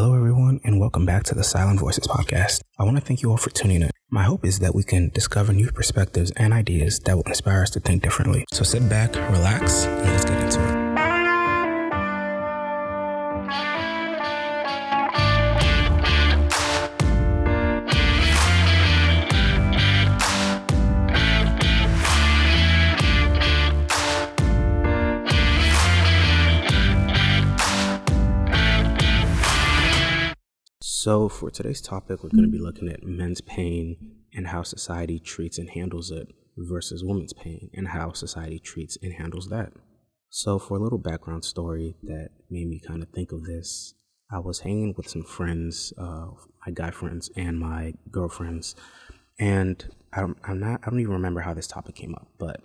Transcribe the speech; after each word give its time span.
Hello, 0.00 0.14
everyone, 0.14 0.60
and 0.62 0.78
welcome 0.78 1.04
back 1.04 1.24
to 1.24 1.34
the 1.34 1.42
Silent 1.42 1.80
Voices 1.80 2.06
podcast. 2.06 2.60
I 2.78 2.84
want 2.84 2.98
to 2.98 3.00
thank 3.04 3.20
you 3.20 3.32
all 3.32 3.36
for 3.36 3.50
tuning 3.50 3.82
in. 3.82 3.90
My 4.10 4.22
hope 4.22 4.44
is 4.44 4.60
that 4.60 4.72
we 4.72 4.84
can 4.84 5.08
discover 5.08 5.52
new 5.52 5.72
perspectives 5.72 6.30
and 6.36 6.52
ideas 6.52 7.00
that 7.00 7.16
will 7.16 7.24
inspire 7.24 7.62
us 7.62 7.70
to 7.70 7.80
think 7.80 8.04
differently. 8.04 8.44
So 8.52 8.62
sit 8.62 8.88
back, 8.88 9.16
relax, 9.16 9.86
and 9.86 10.06
let's 10.06 10.24
get 10.24 10.40
into 10.40 10.62
it. 10.62 10.77
So, 31.08 31.30
for 31.30 31.50
today's 31.50 31.80
topic, 31.80 32.22
we're 32.22 32.28
going 32.28 32.44
to 32.44 32.50
be 32.50 32.58
looking 32.58 32.90
at 32.90 33.02
men's 33.02 33.40
pain 33.40 33.96
and 34.34 34.46
how 34.46 34.62
society 34.62 35.18
treats 35.18 35.56
and 35.56 35.70
handles 35.70 36.10
it 36.10 36.28
versus 36.58 37.02
women's 37.02 37.32
pain 37.32 37.70
and 37.72 37.88
how 37.88 38.12
society 38.12 38.58
treats 38.58 38.98
and 39.00 39.14
handles 39.14 39.48
that. 39.48 39.72
So, 40.28 40.58
for 40.58 40.76
a 40.76 40.80
little 40.82 40.98
background 40.98 41.46
story 41.46 41.96
that 42.02 42.32
made 42.50 42.68
me 42.68 42.78
kind 42.86 43.02
of 43.02 43.08
think 43.08 43.32
of 43.32 43.44
this, 43.44 43.94
I 44.30 44.40
was 44.40 44.60
hanging 44.60 44.92
with 44.98 45.08
some 45.08 45.22
friends, 45.22 45.94
uh, 45.96 46.26
my 46.66 46.72
guy 46.74 46.90
friends 46.90 47.30
and 47.34 47.58
my 47.58 47.94
girlfriends, 48.10 48.76
and 49.38 49.82
I'm, 50.12 50.36
I'm 50.44 50.60
not, 50.60 50.82
I 50.84 50.90
don't 50.90 51.00
even 51.00 51.14
remember 51.14 51.40
how 51.40 51.54
this 51.54 51.68
topic 51.68 51.94
came 51.94 52.14
up, 52.16 52.28
but 52.38 52.60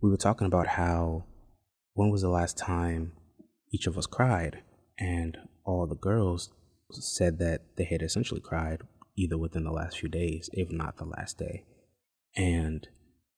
we 0.00 0.08
were 0.08 0.16
talking 0.16 0.46
about 0.46 0.66
how 0.66 1.26
when 1.92 2.08
was 2.08 2.22
the 2.22 2.30
last 2.30 2.56
time 2.56 3.12
each 3.70 3.86
of 3.86 3.98
us 3.98 4.06
cried, 4.06 4.62
and 4.98 5.36
all 5.66 5.86
the 5.86 5.94
girls 5.94 6.48
said 6.94 7.38
that 7.38 7.62
they 7.76 7.84
had 7.84 8.02
essentially 8.02 8.40
cried 8.40 8.82
either 9.16 9.36
within 9.36 9.64
the 9.64 9.70
last 9.70 9.98
few 9.98 10.08
days, 10.08 10.48
if 10.52 10.70
not 10.70 10.96
the 10.96 11.04
last 11.04 11.38
day. 11.38 11.64
And 12.36 12.86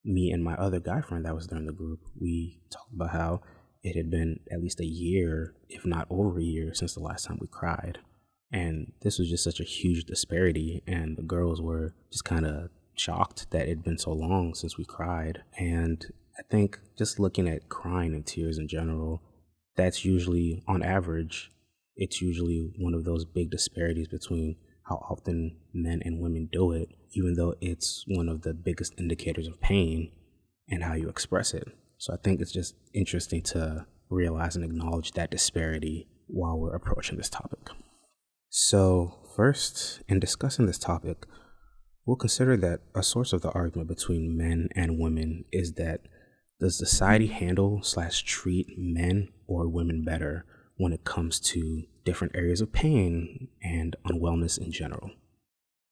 me 0.04 0.30
and 0.30 0.44
my 0.44 0.54
other 0.54 0.80
guy 0.80 1.00
friend 1.00 1.24
that 1.24 1.34
was 1.34 1.48
there 1.48 1.58
in 1.58 1.66
the 1.66 1.72
group, 1.72 2.00
we 2.20 2.60
talked 2.70 2.92
about 2.94 3.10
how 3.10 3.40
it 3.82 3.96
had 3.96 4.10
been 4.10 4.40
at 4.50 4.60
least 4.60 4.80
a 4.80 4.86
year, 4.86 5.54
if 5.68 5.84
not 5.84 6.06
over 6.10 6.38
a 6.38 6.42
year, 6.42 6.74
since 6.74 6.94
the 6.94 7.00
last 7.00 7.24
time 7.26 7.38
we 7.40 7.46
cried. 7.46 7.98
And 8.52 8.92
this 9.02 9.18
was 9.18 9.28
just 9.28 9.44
such 9.44 9.60
a 9.60 9.64
huge 9.64 10.04
disparity. 10.04 10.82
And 10.86 11.16
the 11.16 11.22
girls 11.22 11.60
were 11.60 11.94
just 12.10 12.24
kind 12.24 12.46
of 12.46 12.70
shocked 12.94 13.50
that 13.50 13.62
it'd 13.62 13.82
been 13.82 13.98
so 13.98 14.12
long 14.12 14.54
since 14.54 14.78
we 14.78 14.84
cried. 14.84 15.42
And 15.58 16.06
I 16.38 16.42
think 16.50 16.78
just 16.96 17.18
looking 17.18 17.48
at 17.48 17.68
crying 17.68 18.14
and 18.14 18.24
tears 18.24 18.58
in 18.58 18.68
general, 18.68 19.22
that's 19.76 20.04
usually 20.04 20.62
on 20.66 20.82
average 20.82 21.50
it's 21.96 22.20
usually 22.20 22.72
one 22.78 22.94
of 22.94 23.04
those 23.04 23.24
big 23.24 23.50
disparities 23.50 24.08
between 24.08 24.56
how 24.88 24.96
often 25.10 25.56
men 25.72 26.02
and 26.04 26.20
women 26.20 26.48
do 26.52 26.72
it, 26.72 26.88
even 27.12 27.34
though 27.34 27.54
it's 27.60 28.04
one 28.06 28.28
of 28.28 28.42
the 28.42 28.52
biggest 28.52 28.94
indicators 28.98 29.46
of 29.46 29.60
pain 29.60 30.10
and 30.68 30.82
how 30.82 30.94
you 30.94 31.08
express 31.08 31.54
it. 31.54 31.68
So 31.98 32.12
I 32.12 32.16
think 32.16 32.40
it's 32.40 32.52
just 32.52 32.74
interesting 32.92 33.42
to 33.42 33.86
realize 34.10 34.56
and 34.56 34.64
acknowledge 34.64 35.12
that 35.12 35.30
disparity 35.30 36.08
while 36.26 36.58
we're 36.58 36.74
approaching 36.74 37.16
this 37.16 37.30
topic. 37.30 37.70
So, 38.48 39.18
first, 39.34 40.02
in 40.08 40.20
discussing 40.20 40.66
this 40.66 40.78
topic, 40.78 41.26
we'll 42.06 42.16
consider 42.16 42.56
that 42.58 42.80
a 42.94 43.02
source 43.02 43.32
of 43.32 43.40
the 43.40 43.50
argument 43.50 43.88
between 43.88 44.36
men 44.36 44.68
and 44.76 44.98
women 44.98 45.44
is 45.50 45.74
that 45.74 46.02
does 46.60 46.78
society 46.78 47.26
handle 47.26 47.82
slash 47.82 48.22
treat 48.22 48.66
men 48.78 49.28
or 49.46 49.68
women 49.68 50.04
better 50.04 50.46
when 50.76 50.92
it 50.92 51.04
comes 51.04 51.38
to 51.38 51.84
different 52.04 52.34
areas 52.34 52.60
of 52.60 52.72
pain 52.72 53.48
and 53.62 53.96
unwellness 54.06 54.58
in 54.58 54.72
general. 54.72 55.10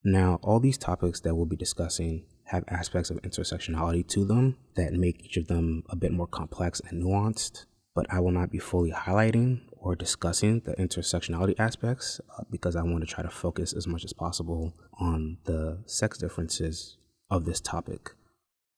Now, 0.05 0.41
all 0.43 0.61
these 0.61 0.79
topics 0.79 1.21
that 1.21 1.35
we'll 1.35 1.47
be 1.47 1.57
discussing 1.57 2.25
have 2.47 2.65
aspects 2.69 3.09
of 3.11 3.23
intersectionality 3.23 4.07
to 4.09 4.25
them 4.25 4.57
that 4.75 4.93
make 4.93 5.25
each 5.25 5.37
of 5.37 5.47
them 5.47 5.85
a 5.89 5.97
bit 5.97 6.13
more 6.13 6.27
complex 6.27 6.81
and 6.81 7.03
nuanced, 7.03 7.67
but 7.95 8.07
I 8.13 8.21
will 8.21 8.33
not 8.33 8.51
be 8.51 8.59
fully 8.59 8.91
highlighting 8.91 9.61
or 9.71 9.95
discussing 9.95 10.61
the 10.61 10.75
intersectionality 10.75 11.59
aspects 11.59 12.21
uh, 12.39 12.45
because 12.51 12.77
I 12.77 12.83
want 12.83 13.01
to 13.01 13.07
try 13.07 13.23
to 13.23 13.31
focus 13.31 13.73
as 13.73 13.87
much 13.87 14.05
as 14.05 14.13
possible 14.13 14.75
on 14.99 15.39
the 15.45 15.79
sex 15.87 16.19
differences 16.19 16.99
of 17.31 17.45
this 17.45 17.61
topic. 17.61 18.13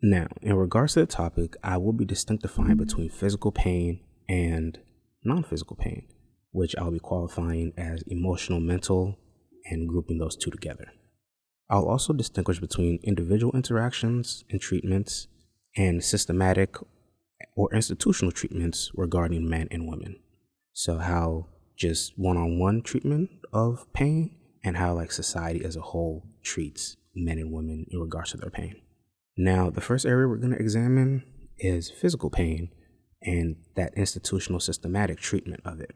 Now, 0.03 0.28
in 0.42 0.54
regards 0.56 0.94
to 0.94 1.00
the 1.00 1.06
topic, 1.06 1.56
I 1.62 1.78
will 1.78 1.92
be 1.92 2.04
distinctifying 2.04 2.76
between 2.76 3.09
physical 3.09 3.53
pain 3.53 4.00
and 4.28 4.78
non 5.24 5.42
physical 5.42 5.76
pain, 5.76 6.06
which 6.50 6.74
I'll 6.76 6.90
be 6.90 6.98
qualifying 6.98 7.72
as 7.76 8.02
emotional, 8.06 8.60
mental, 8.60 9.18
and 9.66 9.88
grouping 9.88 10.18
those 10.18 10.36
two 10.36 10.50
together. 10.50 10.92
I'll 11.70 11.88
also 11.88 12.12
distinguish 12.12 12.60
between 12.60 13.00
individual 13.02 13.56
interactions 13.56 14.44
and 14.50 14.60
treatments 14.60 15.28
and 15.76 16.04
systematic 16.04 16.76
or 17.56 17.72
institutional 17.72 18.32
treatments 18.32 18.90
regarding 18.94 19.48
men 19.48 19.68
and 19.70 19.88
women. 19.88 20.16
So, 20.72 20.98
how 20.98 21.48
just 21.76 22.12
one 22.16 22.36
on 22.36 22.58
one 22.58 22.82
treatment 22.82 23.30
of 23.52 23.92
pain 23.92 24.36
and 24.62 24.76
how, 24.76 24.94
like, 24.94 25.12
society 25.12 25.64
as 25.64 25.76
a 25.76 25.80
whole 25.80 26.26
treats 26.42 26.96
men 27.14 27.38
and 27.38 27.52
women 27.52 27.86
in 27.91 28.00
regards 28.00 28.32
to 28.32 28.36
their 28.36 28.50
pain. 28.50 28.76
Now, 29.36 29.70
the 29.70 29.80
first 29.80 30.06
area 30.06 30.28
we're 30.28 30.36
going 30.36 30.52
to 30.52 30.58
examine 30.58 31.24
is 31.58 31.91
physical 31.91 32.30
pain 32.30 32.70
and 33.24 33.56
that 33.76 33.92
institutional 33.96 34.60
systematic 34.60 35.18
treatment 35.18 35.60
of 35.64 35.80
it. 35.80 35.92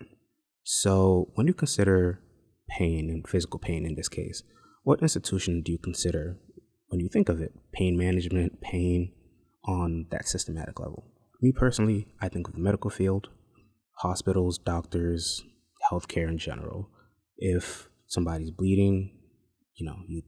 So, 0.62 1.30
when 1.34 1.46
you 1.46 1.54
consider 1.54 2.20
pain 2.68 3.08
and 3.10 3.26
physical 3.26 3.58
pain 3.58 3.86
in 3.86 3.94
this 3.94 4.08
case, 4.08 4.42
what 4.82 5.02
institution 5.02 5.62
do 5.62 5.72
you 5.72 5.78
consider 5.78 6.38
when 6.88 7.00
you 7.00 7.08
think 7.08 7.28
of 7.28 7.40
it? 7.40 7.52
Pain 7.72 7.96
management, 7.96 8.60
pain 8.60 9.12
on 9.64 10.06
that 10.10 10.26
systematic 10.26 10.80
level. 10.80 11.04
Me 11.40 11.52
personally, 11.52 12.08
I 12.20 12.28
think 12.28 12.48
of 12.48 12.54
the 12.54 12.60
medical 12.60 12.90
field, 12.90 13.28
hospitals, 13.98 14.58
doctors, 14.58 15.42
healthcare 15.90 16.28
in 16.28 16.38
general. 16.38 16.90
If 17.36 17.88
somebody's 18.06 18.50
bleeding, 18.50 19.16
you 19.76 19.86
know, 19.86 19.96
you 20.08 20.22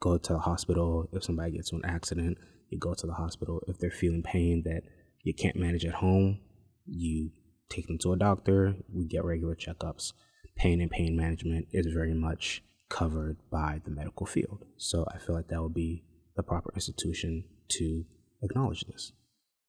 go 0.00 0.18
to 0.18 0.32
the 0.32 0.38
hospital. 0.38 1.08
If 1.12 1.24
somebody 1.24 1.52
gets 1.52 1.72
an 1.72 1.82
accident, 1.84 2.38
you 2.70 2.78
go 2.78 2.94
to 2.94 3.06
the 3.06 3.14
hospital. 3.14 3.60
If 3.66 3.78
they're 3.78 3.90
feeling 3.90 4.22
pain 4.22 4.62
that 4.64 4.82
you 5.28 5.34
can't 5.34 5.56
manage 5.56 5.84
at 5.84 5.94
home, 5.94 6.40
you 6.86 7.30
take 7.68 7.86
them 7.86 7.98
to 7.98 8.14
a 8.14 8.16
doctor, 8.16 8.74
we 8.92 9.06
get 9.06 9.24
regular 9.24 9.54
checkups. 9.54 10.14
Pain 10.56 10.80
and 10.80 10.90
pain 10.90 11.14
management 11.14 11.66
is 11.70 11.86
very 11.86 12.14
much 12.14 12.64
covered 12.88 13.36
by 13.52 13.80
the 13.84 13.90
medical 13.90 14.24
field. 14.24 14.64
So 14.78 15.06
I 15.14 15.18
feel 15.18 15.36
like 15.36 15.48
that 15.48 15.62
would 15.62 15.74
be 15.74 16.02
the 16.34 16.42
proper 16.42 16.72
institution 16.74 17.44
to 17.68 18.04
acknowledge 18.42 18.84
this. 18.84 19.12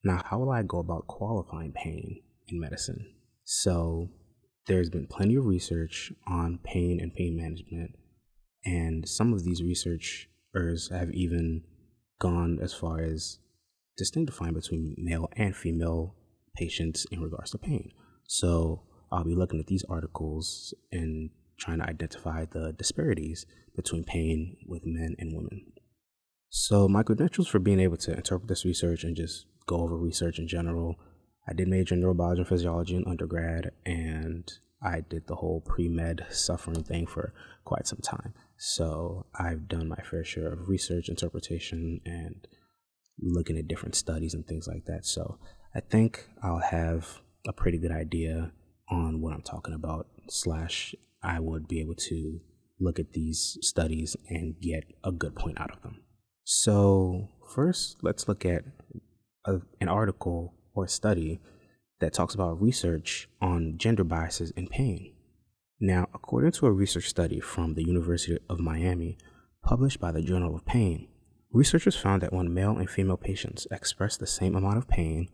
Now, 0.02 0.22
how 0.24 0.40
will 0.40 0.50
I 0.50 0.64
go 0.64 0.80
about 0.80 1.08
qualifying 1.08 1.74
pain 1.74 2.22
in 2.48 2.60
medicine? 2.60 3.06
So, 3.44 4.10
there's 4.68 4.90
been 4.90 5.08
plenty 5.08 5.36
of 5.36 5.46
research 5.46 6.14
on 6.28 6.60
pain 6.64 7.00
and 7.02 7.14
pain 7.14 7.36
management, 7.36 7.96
and 8.64 9.10
some 9.10 9.34
of 9.34 9.44
these 9.44 9.62
researchers 9.64 10.90
have 10.92 11.12
even 11.12 11.64
gone 12.20 12.60
as 12.62 12.74
far 12.74 13.02
as 13.02 13.40
distinguishing 14.00 14.54
between 14.54 14.96
male 14.98 15.30
and 15.36 15.56
female 15.56 16.16
patients 16.56 17.06
in 17.12 17.22
regards 17.22 17.52
to 17.52 17.58
pain. 17.58 17.92
So 18.26 18.84
I'll 19.12 19.24
be 19.24 19.36
looking 19.36 19.60
at 19.60 19.68
these 19.68 19.86
articles 19.90 20.74
and 20.92 21.30
trying 21.58 21.80
to 21.80 21.90
identify 21.90 22.46
the 22.46 22.74
disparities 22.74 23.46
between 23.76 24.04
pain 24.04 24.58
with 24.66 24.86
men 24.86 25.16
and 25.20 25.36
women. 25.36 25.74
So 26.50 26.88
my 26.88 27.04
credentials 27.04 27.48
for 27.48 27.60
being 27.60 27.80
able 27.80 27.98
to 27.98 28.16
interpret 28.16 28.48
this 28.48 28.66
research 28.66 29.04
and 29.04 29.16
just 29.16 29.46
go 29.68 29.82
over 29.82 29.96
research 29.96 30.40
in 30.40 30.48
general, 30.48 30.96
I 31.48 31.54
did 31.54 31.68
major 31.68 31.96
in 31.96 32.02
neurobiology 32.02 32.38
and 32.38 32.48
physiology 32.48 32.96
in 32.96 33.06
undergrad, 33.06 33.72
and 33.86 34.52
I 34.82 35.02
did 35.02 35.28
the 35.28 35.36
whole 35.36 35.62
pre-med 35.62 36.26
suffering 36.30 36.84
thing 36.84 37.06
for 37.06 37.34
quite 37.66 37.88
some 37.88 38.00
time. 38.00 38.34
So 38.58 39.26
I've 39.36 39.68
done 39.68 39.88
my 39.88 40.02
fair 40.10 40.24
share 40.24 40.52
of 40.52 40.70
research, 40.70 41.10
interpretation, 41.10 42.02
and 42.06 42.48
looking 43.22 43.58
at 43.58 43.68
different 43.68 43.96
studies 43.96 44.34
and 44.34 44.46
things 44.46 44.68
like 44.68 44.86
that. 44.86 45.06
So 45.06 45.40
I 45.76 45.80
think 45.80 46.28
I'll 46.44 46.60
have 46.60 47.22
a 47.48 47.54
pretty 47.54 47.78
good 47.78 47.92
idea 47.92 48.52
on 48.90 49.22
what 49.22 49.34
I'm 49.34 49.42
talking 49.42 49.74
about, 49.74 50.08
slash, 50.30 50.96
I 51.22 51.40
would 51.40 51.68
be 51.68 51.80
able 51.80 51.96
to 51.96 52.40
look 52.80 53.00
at 53.00 53.14
these 53.14 53.58
studies 53.62 54.16
and 54.30 54.60
get 54.60 54.86
a 55.04 55.12
good 55.12 55.36
point 55.36 55.60
out 55.60 55.72
of 55.72 55.82
them. 55.82 56.02
So, 56.44 57.30
first, 57.54 57.98
let's 58.02 58.28
look 58.28 58.46
at 58.46 58.64
a, 59.46 59.60
an 59.80 59.90
article 59.90 60.56
or 60.74 60.88
study 60.88 61.40
that 62.00 62.14
talks 62.14 62.34
about 62.34 62.62
research 62.62 63.30
on 63.42 63.76
gender 63.78 64.04
biases 64.04 64.52
in 64.52 64.68
pain. 64.68 65.14
Now, 65.80 66.08
according 66.14 66.54
to 66.54 66.66
a 66.66 66.72
research 66.72 67.10
study 67.10 67.40
from 67.40 67.76
the 67.76 67.84
University 67.84 68.40
of 68.50 68.60
Miami, 68.60 69.18
published 69.64 70.00
by 70.00 70.12
the 70.12 70.22
Journal 70.22 70.56
of 70.56 70.66
Pain, 70.66 71.08
researchers 71.52 71.96
found 71.96 72.22
that 72.22 72.34
when 72.34 72.54
male 72.54 72.78
and 72.78 72.90
female 72.90 73.18
patients 73.18 73.68
expressed 73.72 74.20
the 74.20 74.28
same 74.28 74.56
amount 74.56 74.78
of 74.78 74.88
pain, 74.88 75.30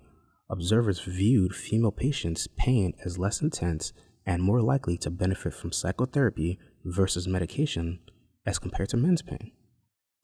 observers 0.50 1.00
viewed 1.02 1.56
female 1.56 1.92
patients' 1.92 2.48
pain 2.58 2.94
as 3.04 3.18
less 3.18 3.42
intense 3.42 3.94
and 4.26 4.42
more 4.42 4.62
likely 4.62 4.98
to 4.98 5.10
benefit 5.10 5.54
from 5.54 5.72
psychotherapy 5.72 6.60
versus 6.84 7.28
medication 7.28 8.00
as 8.46 8.60
compared 8.60 8.90
to 8.90 8.98
men's 8.98 9.22
pain. 9.22 9.52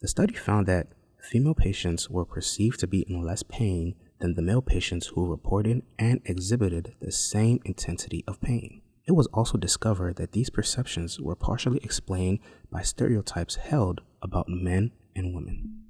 The 0.01 0.07
study 0.07 0.33
found 0.33 0.67
that 0.67 0.93
female 1.21 1.53
patients 1.53 2.09
were 2.09 2.25
perceived 2.25 2.79
to 2.79 2.88
be 2.88 3.05
in 3.07 3.21
less 3.21 3.43
pain 3.43 3.95
than 4.19 4.35
the 4.35 4.41
male 4.41 4.61
patients 4.61 5.07
who 5.07 5.25
reported 5.25 5.83
and 5.99 6.21
exhibited 6.25 6.95
the 7.01 7.11
same 7.11 7.59
intensity 7.65 8.23
of 8.27 8.41
pain. 8.41 8.81
It 9.07 9.13
was 9.13 9.27
also 9.27 9.57
discovered 9.57 10.15
that 10.17 10.31
these 10.31 10.49
perceptions 10.49 11.19
were 11.19 11.35
partially 11.35 11.79
explained 11.83 12.39
by 12.71 12.83
stereotypes 12.83 13.55
held 13.55 14.01
about 14.21 14.47
men 14.47 14.91
and 15.16 15.34
women. 15.34 15.84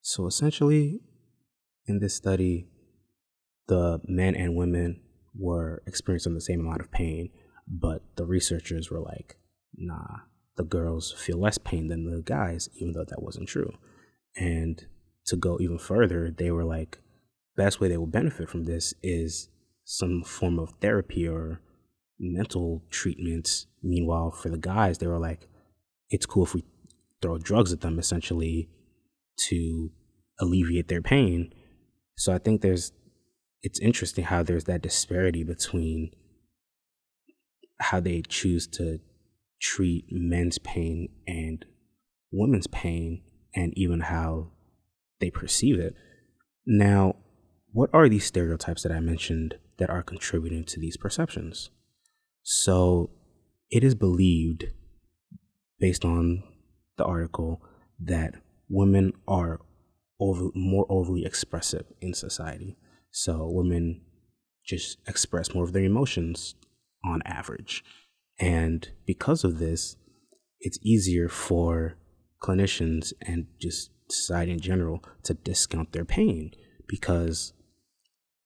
So 0.00 0.26
essentially, 0.26 1.00
in 1.86 2.00
this 2.00 2.14
study, 2.14 2.68
the 3.68 4.00
men 4.06 4.34
and 4.34 4.56
women 4.56 5.00
were 5.34 5.82
experiencing 5.86 6.34
the 6.34 6.40
same 6.40 6.60
amount 6.60 6.80
of 6.80 6.90
pain, 6.90 7.30
but 7.66 8.02
the 8.16 8.26
researchers 8.26 8.90
were 8.90 9.00
like, 9.00 9.36
nah, 9.76 10.18
the 10.56 10.64
girls 10.64 11.12
feel 11.12 11.38
less 11.38 11.58
pain 11.58 11.88
than 11.88 12.10
the 12.10 12.22
guys, 12.22 12.68
even 12.76 12.92
though 12.92 13.04
that 13.08 13.22
wasn't 13.22 13.48
true. 13.48 13.72
And 14.36 14.84
to 15.26 15.36
go 15.36 15.58
even 15.60 15.78
further, 15.78 16.30
they 16.30 16.50
were 16.50 16.64
like, 16.64 16.98
best 17.56 17.80
way 17.80 17.88
they 17.88 17.96
will 17.96 18.06
benefit 18.06 18.48
from 18.48 18.64
this 18.64 18.94
is 19.02 19.48
some 19.84 20.22
form 20.22 20.58
of 20.58 20.74
therapy 20.80 21.28
or 21.28 21.60
mental 22.18 22.82
treatments. 22.90 23.66
Meanwhile, 23.82 24.32
for 24.32 24.48
the 24.48 24.58
guys, 24.58 24.98
they 24.98 25.06
were 25.06 25.18
like, 25.18 25.48
it's 26.10 26.26
cool 26.26 26.44
if 26.44 26.54
we 26.54 26.64
throw 27.22 27.38
drugs 27.38 27.72
at 27.72 27.80
them 27.80 27.98
essentially 27.98 28.68
to 29.48 29.90
alleviate 30.40 30.88
their 30.88 31.00
pain. 31.00 31.52
So 32.16 32.34
I 32.34 32.38
think 32.38 32.60
there's, 32.60 32.92
it's 33.62 33.80
interesting 33.80 34.24
how 34.24 34.42
there's 34.42 34.64
that 34.64 34.82
disparity 34.82 35.44
between 35.44 36.10
how 37.80 38.00
they 38.00 38.22
choose 38.28 38.66
to 38.66 38.98
treat 39.60 40.04
men's 40.10 40.58
pain 40.58 41.08
and 41.26 41.64
women's 42.32 42.66
pain 42.66 43.22
and 43.54 43.72
even 43.76 44.00
how 44.00 44.50
they 45.20 45.30
perceive 45.30 45.78
it. 45.78 45.94
Now, 46.66 47.16
what 47.72 47.90
are 47.92 48.08
these 48.08 48.26
stereotypes 48.26 48.82
that 48.82 48.92
I 48.92 49.00
mentioned 49.00 49.54
that 49.78 49.90
are 49.90 50.02
contributing 50.02 50.64
to 50.64 50.80
these 50.80 50.96
perceptions? 50.96 51.70
So, 52.42 53.10
it 53.70 53.82
is 53.82 53.94
believed, 53.94 54.66
based 55.78 56.04
on 56.04 56.42
the 56.96 57.04
article, 57.04 57.62
that 57.98 58.34
women 58.68 59.12
are 59.28 59.60
over, 60.20 60.48
more 60.54 60.86
overly 60.88 61.24
expressive 61.24 61.86
in 62.00 62.14
society. 62.14 62.76
So, 63.10 63.48
women 63.50 64.02
just 64.64 64.98
express 65.06 65.54
more 65.54 65.64
of 65.64 65.72
their 65.72 65.84
emotions 65.84 66.54
on 67.04 67.22
average. 67.24 67.84
And 68.38 68.88
because 69.06 69.44
of 69.44 69.58
this, 69.58 69.96
it's 70.60 70.78
easier 70.82 71.28
for 71.28 71.96
clinicians 72.40 73.12
and 73.20 73.46
just 73.60 73.90
society 74.10 74.52
in 74.52 74.60
general 74.60 75.02
to 75.24 75.34
discount 75.34 75.92
their 75.92 76.04
pain 76.04 76.52
because 76.86 77.52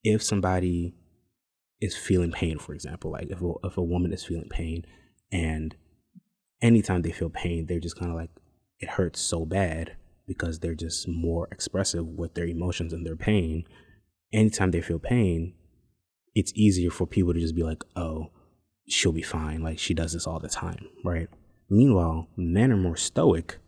if 0.05 0.23
somebody 0.23 0.95
is 1.81 1.97
feeling 1.97 2.33
pain, 2.33 2.59
for 2.59 2.75
example, 2.75 3.11
like 3.11 3.29
if 3.31 3.43
a, 3.43 3.53
if 3.65 3.77
a 3.77 3.83
woman 3.83 4.13
is 4.13 4.25
feeling 4.25 4.49
pain 4.49 4.85
and 5.33 5.75
anytime 6.63 7.03
they 7.03 7.13
feel 7.13 7.31
pain, 7.31 7.67
they're 7.67 7.81
just 7.81 7.99
kind 7.99 8.11
of 8.11 8.17
like, 8.17 8.31
it 8.79 8.91
hurts 8.91 9.21
so 9.21 9.45
bad 9.45 9.97
because 10.27 10.59
they're 10.59 10.75
just 10.75 11.09
more 11.09 11.49
expressive 11.51 12.07
with 12.07 12.35
their 12.35 12.47
emotions 12.47 12.93
and 12.93 13.07
their 13.07 13.17
pain. 13.17 13.65
Anytime 14.33 14.71
they 14.71 14.81
feel 14.81 14.99
pain, 14.99 15.55
it's 16.35 16.53
easier 16.55 16.91
for 16.91 17.07
people 17.07 17.33
to 17.33 17.41
just 17.41 17.55
be 17.55 17.63
like, 17.63 17.83
oh, 17.95 18.31
she'll 18.89 19.13
be 19.13 19.23
fine. 19.23 19.63
Like 19.63 19.79
she 19.79 19.95
does 19.95 20.13
this 20.13 20.27
all 20.27 20.39
the 20.39 20.49
time, 20.49 20.89
right? 21.05 21.29
Meanwhile, 21.71 22.29
men 22.37 22.73
are 22.73 22.77
more 22.77 22.97
stoic 22.97 23.59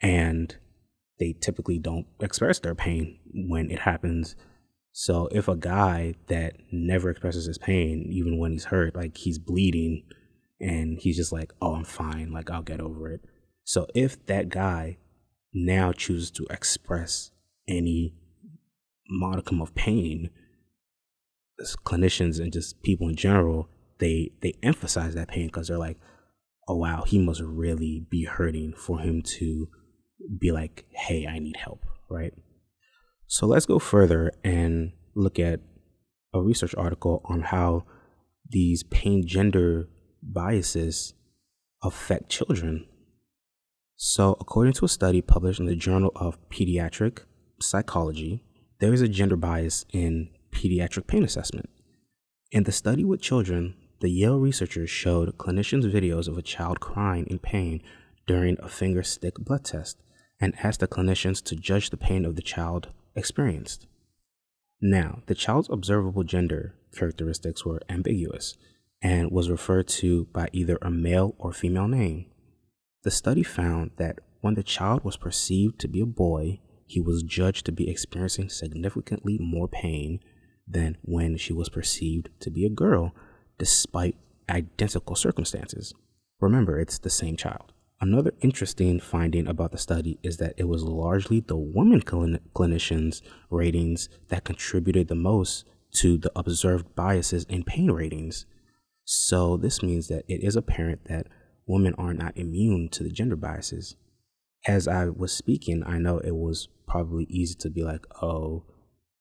and 0.00 0.56
they 1.18 1.34
typically 1.40 1.78
don't 1.78 2.06
express 2.20 2.58
their 2.58 2.74
pain 2.74 3.18
when 3.32 3.70
it 3.70 3.80
happens. 3.80 4.36
So 4.92 5.28
if 5.32 5.48
a 5.48 5.56
guy 5.56 6.14
that 6.28 6.54
never 6.72 7.10
expresses 7.10 7.46
his 7.46 7.58
pain, 7.58 8.06
even 8.10 8.38
when 8.38 8.52
he's 8.52 8.64
hurt, 8.66 8.96
like 8.96 9.16
he's 9.16 9.38
bleeding 9.38 10.04
and 10.60 10.98
he's 11.00 11.16
just 11.16 11.32
like, 11.32 11.52
oh, 11.60 11.74
I'm 11.74 11.84
fine, 11.84 12.32
like 12.32 12.50
I'll 12.50 12.62
get 12.62 12.80
over 12.80 13.10
it. 13.10 13.20
So 13.64 13.86
if 13.94 14.24
that 14.26 14.48
guy 14.48 14.98
now 15.52 15.92
chooses 15.92 16.30
to 16.32 16.46
express 16.50 17.30
any 17.68 18.14
modicum 19.08 19.60
of 19.60 19.74
pain, 19.74 20.30
as 21.60 21.76
clinicians 21.76 22.38
and 22.38 22.52
just 22.52 22.82
people 22.82 23.08
in 23.08 23.16
general, 23.16 23.68
they 23.98 24.30
they 24.42 24.54
emphasize 24.62 25.14
that 25.14 25.28
pain 25.28 25.46
because 25.46 25.68
they're 25.68 25.78
like, 25.78 25.98
oh 26.68 26.76
wow, 26.76 27.04
he 27.06 27.18
must 27.18 27.40
really 27.40 28.06
be 28.10 28.24
hurting 28.24 28.74
for 28.74 29.00
him 29.00 29.22
to 29.22 29.68
be 30.38 30.52
like, 30.52 30.86
hey, 30.90 31.26
I 31.26 31.38
need 31.38 31.56
help, 31.56 31.84
right? 32.10 32.32
So 33.26 33.46
let's 33.46 33.66
go 33.66 33.78
further 33.78 34.32
and 34.44 34.92
look 35.14 35.38
at 35.38 35.60
a 36.32 36.40
research 36.40 36.74
article 36.76 37.22
on 37.24 37.40
how 37.42 37.84
these 38.48 38.82
pain 38.84 39.26
gender 39.26 39.88
biases 40.32 41.14
affect 41.82 42.28
children. 42.28 42.86
So, 43.96 44.36
according 44.40 44.74
to 44.74 44.84
a 44.84 44.88
study 44.88 45.22
published 45.22 45.60
in 45.60 45.66
the 45.66 45.76
Journal 45.76 46.12
of 46.16 46.38
Pediatric 46.50 47.20
Psychology, 47.60 48.44
there 48.78 48.92
is 48.92 49.00
a 49.00 49.08
gender 49.08 49.36
bias 49.36 49.86
in 49.92 50.28
pediatric 50.50 51.06
pain 51.06 51.24
assessment. 51.24 51.70
In 52.50 52.64
the 52.64 52.72
study 52.72 53.04
with 53.04 53.22
children, 53.22 53.74
the 54.00 54.10
Yale 54.10 54.38
researchers 54.38 54.90
showed 54.90 55.38
clinicians 55.38 55.90
videos 55.90 56.28
of 56.28 56.36
a 56.36 56.42
child 56.42 56.80
crying 56.80 57.26
in 57.28 57.38
pain 57.38 57.82
during 58.26 58.58
a 58.60 58.68
finger 58.68 59.02
stick 59.02 59.36
blood 59.36 59.64
test 59.64 60.02
and 60.38 60.54
asked 60.62 60.80
the 60.80 60.88
clinicians 60.88 61.42
to 61.44 61.56
judge 61.56 61.88
the 61.88 61.96
pain 61.96 62.26
of 62.26 62.36
the 62.36 62.42
child 62.42 62.88
experienced. 63.14 63.86
Now, 64.80 65.22
the 65.26 65.34
child's 65.34 65.70
observable 65.70 66.24
gender 66.24 66.74
characteristics 66.94 67.64
were 67.64 67.80
ambiguous 67.88 68.58
and 69.06 69.30
was 69.30 69.48
referred 69.48 69.86
to 69.86 70.24
by 70.32 70.48
either 70.52 70.76
a 70.82 70.90
male 70.90 71.36
or 71.38 71.52
female 71.52 71.86
name. 71.86 72.26
The 73.04 73.12
study 73.12 73.44
found 73.44 73.92
that 73.98 74.18
when 74.40 74.54
the 74.54 74.64
child 74.64 75.04
was 75.04 75.16
perceived 75.16 75.78
to 75.78 75.86
be 75.86 76.00
a 76.00 76.06
boy, 76.06 76.58
he 76.86 77.00
was 77.00 77.22
judged 77.22 77.66
to 77.66 77.72
be 77.72 77.88
experiencing 77.88 78.48
significantly 78.48 79.38
more 79.40 79.68
pain 79.68 80.18
than 80.66 80.96
when 81.02 81.36
she 81.36 81.52
was 81.52 81.68
perceived 81.68 82.30
to 82.40 82.50
be 82.50 82.66
a 82.66 82.68
girl, 82.68 83.14
despite 83.58 84.16
identical 84.50 85.14
circumstances. 85.14 85.94
Remember, 86.40 86.80
it's 86.80 86.98
the 86.98 87.08
same 87.08 87.36
child. 87.36 87.72
Another 88.00 88.34
interesting 88.40 88.98
finding 88.98 89.46
about 89.46 89.70
the 89.70 89.78
study 89.78 90.18
is 90.24 90.38
that 90.38 90.54
it 90.56 90.66
was 90.66 90.82
largely 90.82 91.38
the 91.38 91.56
women 91.56 92.02
clinicians' 92.02 93.22
ratings 93.50 94.08
that 94.30 94.42
contributed 94.42 95.06
the 95.06 95.14
most 95.14 95.64
to 95.92 96.18
the 96.18 96.32
observed 96.34 96.96
biases 96.96 97.44
in 97.44 97.62
pain 97.62 97.92
ratings. 97.92 98.46
So, 99.08 99.56
this 99.56 99.84
means 99.84 100.08
that 100.08 100.24
it 100.26 100.42
is 100.42 100.56
apparent 100.56 101.04
that 101.04 101.28
women 101.64 101.94
are 101.96 102.12
not 102.12 102.36
immune 102.36 102.88
to 102.88 103.04
the 103.04 103.10
gender 103.10 103.36
biases. 103.36 103.94
As 104.66 104.88
I 104.88 105.06
was 105.06 105.32
speaking, 105.32 105.84
I 105.86 105.98
know 105.98 106.18
it 106.18 106.34
was 106.34 106.68
probably 106.88 107.24
easy 107.30 107.54
to 107.60 107.70
be 107.70 107.84
like, 107.84 108.04
oh, 108.20 108.64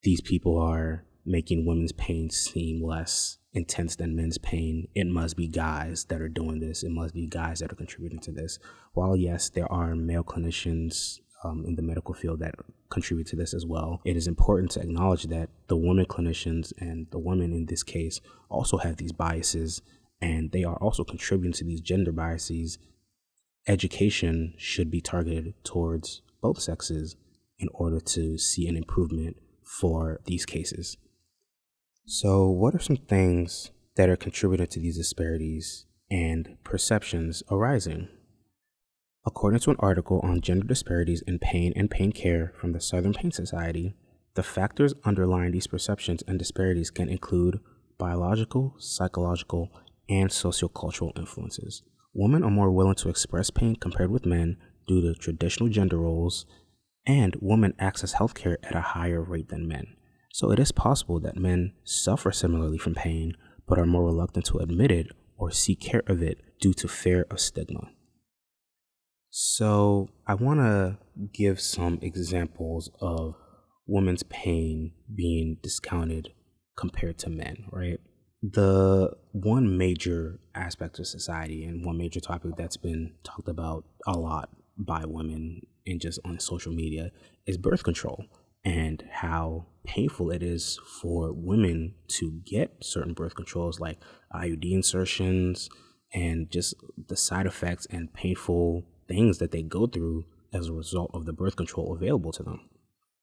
these 0.01 0.21
people 0.21 0.57
are 0.57 1.05
making 1.23 1.67
women's 1.67 1.91
pain 1.91 2.31
seem 2.31 2.83
less 2.83 3.37
intense 3.53 3.95
than 3.95 4.15
men's 4.15 4.39
pain. 4.39 4.87
It 4.95 5.05
must 5.05 5.37
be 5.37 5.47
guys 5.47 6.05
that 6.05 6.19
are 6.19 6.29
doing 6.29 6.61
this. 6.61 6.81
It 6.81 6.89
must 6.89 7.13
be 7.13 7.27
guys 7.27 7.59
that 7.59 7.71
are 7.71 7.75
contributing 7.75 8.19
to 8.21 8.31
this. 8.31 8.57
While, 8.93 9.15
yes, 9.15 9.49
there 9.49 9.71
are 9.71 9.95
male 9.95 10.23
clinicians 10.23 11.19
um, 11.45 11.63
in 11.65 11.75
the 11.75 11.81
medical 11.81 12.13
field 12.13 12.39
that 12.39 12.55
contribute 12.89 13.27
to 13.27 13.35
this 13.35 13.53
as 13.53 13.65
well, 13.65 14.01
it 14.05 14.17
is 14.17 14.27
important 14.27 14.71
to 14.71 14.81
acknowledge 14.81 15.23
that 15.25 15.49
the 15.67 15.77
women 15.77 16.05
clinicians 16.05 16.73
and 16.79 17.07
the 17.11 17.19
women 17.19 17.53
in 17.53 17.65
this 17.67 17.83
case 17.83 18.19
also 18.49 18.77
have 18.77 18.97
these 18.97 19.11
biases 19.11 19.81
and 20.21 20.51
they 20.51 20.63
are 20.63 20.77
also 20.77 21.03
contributing 21.03 21.53
to 21.53 21.63
these 21.63 21.81
gender 21.81 22.11
biases. 22.11 22.77
Education 23.67 24.53
should 24.57 24.89
be 24.89 25.01
targeted 25.01 25.53
towards 25.63 26.21
both 26.41 26.61
sexes 26.61 27.15
in 27.59 27.67
order 27.73 27.99
to 27.99 28.37
see 28.37 28.67
an 28.67 28.77
improvement 28.77 29.37
for 29.63 30.21
these 30.25 30.45
cases. 30.45 30.97
So, 32.05 32.47
what 32.47 32.75
are 32.75 32.79
some 32.79 32.97
things 32.97 33.71
that 33.95 34.09
are 34.09 34.15
contributing 34.15 34.67
to 34.67 34.79
these 34.79 34.97
disparities 34.97 35.85
and 36.11 36.57
perceptions 36.63 37.41
arising? 37.49 38.09
According 39.27 39.61
to 39.61 39.71
an 39.71 39.77
article 39.79 40.19
on 40.23 40.41
gender 40.41 40.67
disparities 40.67 41.23
in 41.23 41.39
pain 41.39 41.73
and 41.75 41.89
pain 41.89 42.11
care 42.11 42.53
from 42.59 42.73
the 42.73 42.79
Southern 42.79 43.13
Pain 43.13 43.31
Society, 43.31 43.95
the 44.35 44.43
factors 44.43 44.93
underlying 45.03 45.51
these 45.51 45.65
perceptions 45.65 46.21
and 46.27 46.37
disparities 46.37 46.91
can 46.91 47.09
include 47.09 47.59
biological, 47.97 48.75
psychological, 48.77 49.71
and 50.07 50.29
sociocultural 50.29 51.17
influences. 51.17 51.81
Women 52.13 52.43
are 52.43 52.51
more 52.51 52.69
willing 52.69 52.95
to 52.95 53.09
express 53.09 53.49
pain 53.49 53.75
compared 53.75 54.11
with 54.11 54.27
men 54.27 54.57
due 54.87 55.01
to 55.01 55.15
traditional 55.15 55.69
gender 55.69 55.97
roles, 55.97 56.45
and 57.07 57.35
women 57.41 57.73
access 57.79 58.15
healthcare 58.15 58.57
at 58.63 58.75
a 58.75 58.81
higher 58.81 59.23
rate 59.23 59.49
than 59.49 59.67
men. 59.67 59.95
So 60.31 60.51
it 60.51 60.59
is 60.59 60.71
possible 60.71 61.19
that 61.21 61.35
men 61.35 61.73
suffer 61.83 62.31
similarly 62.31 62.77
from 62.77 62.93
pain, 62.93 63.35
but 63.67 63.79
are 63.79 63.85
more 63.87 64.05
reluctant 64.05 64.45
to 64.47 64.59
admit 64.59 64.91
it 64.91 65.07
or 65.37 65.49
seek 65.49 65.79
care 65.79 66.03
of 66.05 66.21
it 66.21 66.41
due 66.59 66.73
to 66.73 66.87
fear 66.87 67.25
of 67.31 67.39
stigma. 67.39 67.89
So, 69.37 70.07
I 70.25 70.33
want 70.35 70.61
to 70.61 70.97
give 71.33 71.59
some 71.59 71.99
examples 72.01 72.89
of 73.01 73.35
women's 73.85 74.23
pain 74.23 74.93
being 75.13 75.57
discounted 75.61 76.31
compared 76.77 77.17
to 77.17 77.29
men, 77.29 77.65
right? 77.69 77.99
The 78.41 79.11
one 79.33 79.77
major 79.77 80.39
aspect 80.55 80.99
of 80.99 81.07
society 81.07 81.65
and 81.65 81.85
one 81.85 81.97
major 81.97 82.21
topic 82.21 82.53
that's 82.57 82.77
been 82.77 83.11
talked 83.25 83.49
about 83.49 83.83
a 84.07 84.13
lot 84.17 84.51
by 84.77 85.03
women 85.03 85.63
and 85.85 85.99
just 85.99 86.21
on 86.23 86.39
social 86.39 86.71
media 86.71 87.11
is 87.45 87.57
birth 87.57 87.83
control 87.83 88.23
and 88.63 89.03
how 89.11 89.65
painful 89.85 90.31
it 90.31 90.43
is 90.43 90.79
for 91.01 91.33
women 91.33 91.95
to 92.07 92.39
get 92.45 92.77
certain 92.81 93.13
birth 93.13 93.35
controls 93.35 93.81
like 93.81 93.97
IUD 94.33 94.71
insertions 94.71 95.69
and 96.13 96.49
just 96.49 96.73
the 97.09 97.17
side 97.17 97.45
effects 97.45 97.85
and 97.89 98.13
painful 98.13 98.85
things 99.07 99.37
that 99.39 99.51
they 99.51 99.61
go 99.61 99.87
through 99.87 100.25
as 100.53 100.67
a 100.67 100.73
result 100.73 101.11
of 101.13 101.25
the 101.25 101.33
birth 101.33 101.55
control 101.55 101.95
available 101.95 102.31
to 102.33 102.43
them. 102.43 102.69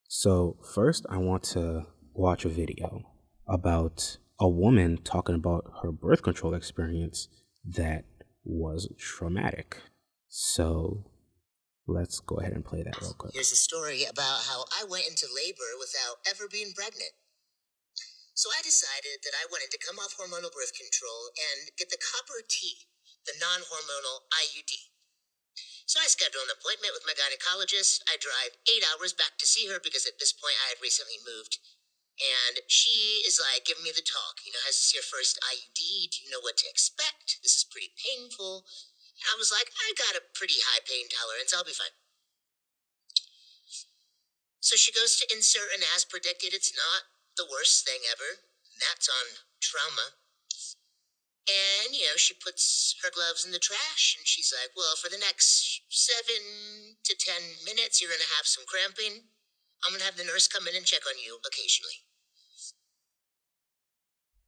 So, 0.09 0.59
first, 0.75 1.07
I 1.09 1.17
want 1.17 1.43
to 1.45 1.87
watch 2.13 2.45
a 2.45 2.51
video 2.51 3.03
about 3.49 4.19
a 4.39 4.49
woman 4.49 4.99
talking 5.03 5.35
about 5.35 5.65
her 5.83 5.93
birth 5.93 6.23
control 6.23 6.55
experience 6.55 7.29
that 7.65 8.05
was 8.45 8.89
traumatic. 8.99 9.79
So, 10.29 11.07
Let's 11.87 12.23
go 12.23 12.39
ahead 12.39 12.55
and 12.55 12.63
play 12.63 12.87
that 12.87 12.95
real 13.03 13.15
quick. 13.19 13.35
Here's 13.35 13.51
a 13.51 13.59
story 13.59 14.07
about 14.07 14.47
how 14.47 14.63
I 14.71 14.87
went 14.87 15.11
into 15.11 15.27
labor 15.35 15.67
without 15.83 16.23
ever 16.31 16.47
being 16.47 16.71
pregnant. 16.79 17.11
So 18.39 18.49
I 18.55 18.63
decided 18.63 19.19
that 19.27 19.35
I 19.35 19.51
wanted 19.51 19.75
to 19.75 19.83
come 19.83 19.99
off 19.99 20.15
hormonal 20.15 20.55
birth 20.55 20.73
control 20.79 21.35
and 21.35 21.75
get 21.75 21.91
the 21.91 21.99
copper 21.99 22.41
T, 22.47 22.87
the 23.27 23.35
non 23.43 23.67
hormonal 23.67 24.31
IUD. 24.31 24.92
So 25.85 26.01
I 26.01 26.09
schedule 26.09 26.43
an 26.47 26.55
appointment 26.55 26.95
with 26.95 27.07
my 27.07 27.13
gynecologist. 27.13 28.07
I 28.09 28.17
drive 28.17 28.57
eight 28.71 28.85
hours 28.93 29.13
back 29.13 29.37
to 29.39 29.47
see 29.47 29.69
her 29.69 29.83
because 29.83 30.07
at 30.07 30.17
this 30.17 30.33
point 30.33 30.57
I 30.63 30.73
had 30.73 30.81
recently 30.81 31.19
moved. 31.23 31.59
And 32.21 32.63
she 32.69 33.25
is 33.27 33.41
like 33.41 33.65
giving 33.67 33.83
me 33.83 33.93
the 33.93 34.05
talk. 34.05 34.45
You 34.47 34.53
know, 34.53 34.63
this 34.69 34.95
your 34.95 35.03
first 35.05 35.41
IUD? 35.43 35.81
Do 36.13 36.17
you 36.23 36.31
know 36.31 36.45
what 36.45 36.61
to 36.61 36.71
expect? 36.71 37.41
This 37.43 37.59
is 37.59 37.67
pretty 37.67 37.91
painful. 37.99 38.69
I 39.31 39.35
was 39.39 39.51
like, 39.51 39.71
I 39.75 39.95
got 39.95 40.19
a 40.19 40.29
pretty 40.35 40.61
high 40.71 40.83
pain 40.85 41.07
tolerance. 41.11 41.55
I'll 41.55 41.67
be 41.67 41.77
fine. 41.77 41.95
So 44.63 44.79
she 44.79 44.95
goes 44.95 45.19
to 45.19 45.27
insert, 45.35 45.75
and 45.75 45.83
as 45.95 46.07
predicted, 46.07 46.55
it's 46.55 46.71
not 46.71 47.11
the 47.35 47.49
worst 47.51 47.83
thing 47.83 48.07
ever. 48.07 48.47
That's 48.79 49.11
on 49.11 49.43
trauma. 49.59 50.22
And, 51.43 51.91
you 51.91 52.07
know, 52.07 52.15
she 52.15 52.39
puts 52.39 52.95
her 53.03 53.11
gloves 53.11 53.43
in 53.45 53.51
the 53.51 53.59
trash, 53.59 54.15
and 54.15 54.23
she's 54.27 54.55
like, 54.55 54.71
Well, 54.79 54.95
for 54.95 55.11
the 55.11 55.19
next 55.19 55.83
seven 55.91 56.95
to 57.03 57.15
ten 57.19 57.59
minutes, 57.67 57.99
you're 57.99 58.15
going 58.15 58.23
to 58.23 58.37
have 58.39 58.47
some 58.47 58.63
cramping. 58.63 59.27
I'm 59.83 59.91
going 59.91 60.01
to 60.01 60.07
have 60.07 60.17
the 60.17 60.29
nurse 60.29 60.47
come 60.47 60.71
in 60.71 60.79
and 60.79 60.87
check 60.87 61.03
on 61.03 61.19
you 61.19 61.43
occasionally. 61.43 62.07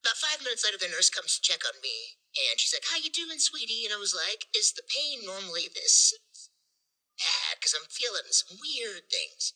About 0.07 0.23
five 0.23 0.39
minutes 0.45 0.63
later, 0.63 0.79
the 0.79 0.93
nurse 0.93 1.11
comes 1.11 1.35
to 1.35 1.43
check 1.43 1.67
on 1.67 1.81
me, 1.83 2.21
and 2.37 2.61
she's 2.61 2.71
like, 2.77 2.87
"How 2.87 3.03
you 3.03 3.11
doing, 3.11 3.41
sweetie?" 3.43 3.83
And 3.89 3.95
I 3.95 3.99
was 3.99 4.15
like, 4.15 4.47
"Is 4.55 4.71
the 4.71 4.87
pain 4.87 5.25
normally 5.27 5.67
this 5.67 6.15
bad? 7.19 7.59
Because 7.59 7.75
I'm 7.75 7.91
feeling 7.91 8.29
some 8.31 8.61
weird 8.63 9.11
things." 9.11 9.55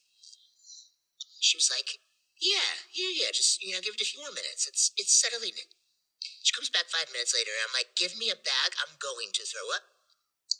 She 1.38 1.56
was 1.56 1.70
like, 1.70 2.00
"Yeah, 2.40 2.82
yeah, 2.90 3.12
yeah. 3.14 3.30
Just 3.30 3.62
you 3.62 3.74
know, 3.74 3.80
give 3.80 3.94
it 3.94 4.00
a 4.00 4.08
few 4.08 4.18
more 4.18 4.32
minutes. 4.32 4.66
It's 4.66 4.90
it's 4.96 5.14
settling 5.14 5.54
in." 5.54 5.77
She 6.48 6.56
comes 6.56 6.72
back 6.72 6.88
five 6.88 7.12
minutes 7.12 7.36
later, 7.36 7.52
and 7.52 7.68
I'm 7.68 7.76
like, 7.76 7.92
"Give 7.92 8.16
me 8.16 8.32
a 8.32 8.40
bag. 8.40 8.72
I'm 8.80 8.96
going 8.96 9.36
to 9.36 9.44
throw 9.44 9.68
up." 9.68 9.84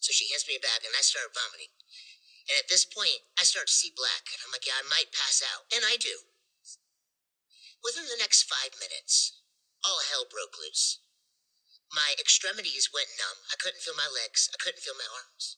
So 0.04 0.12
she 0.12 0.28
hands 0.28 0.45
me 0.45 0.52
a 0.52 0.61
bag, 0.61 0.85
and 0.85 0.92
I 0.92 1.00
start 1.00 1.33
vomiting. 1.33 1.73
And 2.45 2.61
at 2.61 2.68
this 2.68 2.85
point, 2.85 3.25
I 3.40 3.49
start 3.49 3.73
to 3.73 3.73
see 3.73 3.88
black, 3.88 4.28
and 4.28 4.45
I'm 4.45 4.52
like, 4.52 4.68
"Yeah, 4.68 4.76
I 4.76 4.85
might 4.85 5.16
pass 5.16 5.40
out," 5.40 5.64
and 5.73 5.88
I 5.88 5.97
do. 5.97 6.28
Within 7.80 8.04
the 8.04 8.21
next 8.21 8.45
five 8.45 8.76
minutes, 8.76 9.40
all 9.80 10.04
hell 10.12 10.28
broke 10.28 10.61
loose. 10.61 11.00
My 11.88 12.12
extremities 12.21 12.92
went 12.92 13.16
numb. 13.16 13.49
I 13.49 13.57
couldn't 13.57 13.80
feel 13.80 13.97
my 13.97 14.12
legs. 14.12 14.52
I 14.52 14.61
couldn't 14.61 14.85
feel 14.85 14.92
my 14.92 15.09
arms. 15.09 15.57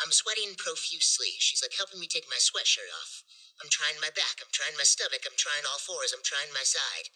I'm 0.00 0.12
sweating 0.12 0.56
profusely. 0.56 1.36
She's 1.36 1.60
like 1.60 1.76
helping 1.76 2.00
me 2.00 2.08
take 2.08 2.32
my 2.32 2.40
sweatshirt 2.40 2.88
off. 2.96 3.20
I'm 3.60 3.68
trying 3.68 4.00
my 4.00 4.08
back. 4.08 4.40
I'm 4.40 4.52
trying 4.56 4.76
my 4.80 4.88
stomach. 4.88 5.28
I'm 5.28 5.36
trying 5.36 5.68
all 5.68 5.76
fours. 5.76 6.16
I'm 6.16 6.24
trying 6.24 6.48
my 6.56 6.64
side. 6.64 7.12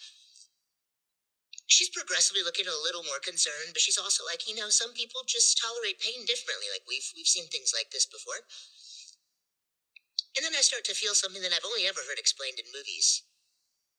She's 1.71 1.89
progressively 1.95 2.43
looking 2.43 2.67
a 2.67 2.83
little 2.83 3.07
more 3.07 3.23
concerned, 3.23 3.71
but 3.71 3.81
she's 3.81 3.97
also 3.97 4.27
like, 4.27 4.51
you 4.51 4.59
know, 4.59 4.75
some 4.75 4.91
people 4.91 5.23
just 5.23 5.55
tolerate 5.55 6.03
pain 6.03 6.27
differently. 6.27 6.67
Like 6.67 6.83
we've 6.91 7.07
we've 7.15 7.31
seen 7.31 7.47
things 7.47 7.71
like 7.71 7.95
this 7.95 8.11
before. 8.11 8.43
And 10.35 10.43
then 10.43 10.59
I 10.59 10.67
start 10.67 10.83
to 10.91 10.99
feel 10.99 11.15
something 11.15 11.43
that 11.47 11.55
I've 11.55 11.67
only 11.67 11.87
ever 11.87 12.03
heard 12.07 12.19
explained 12.19 12.59
in 12.59 12.75
movies. 12.75 13.23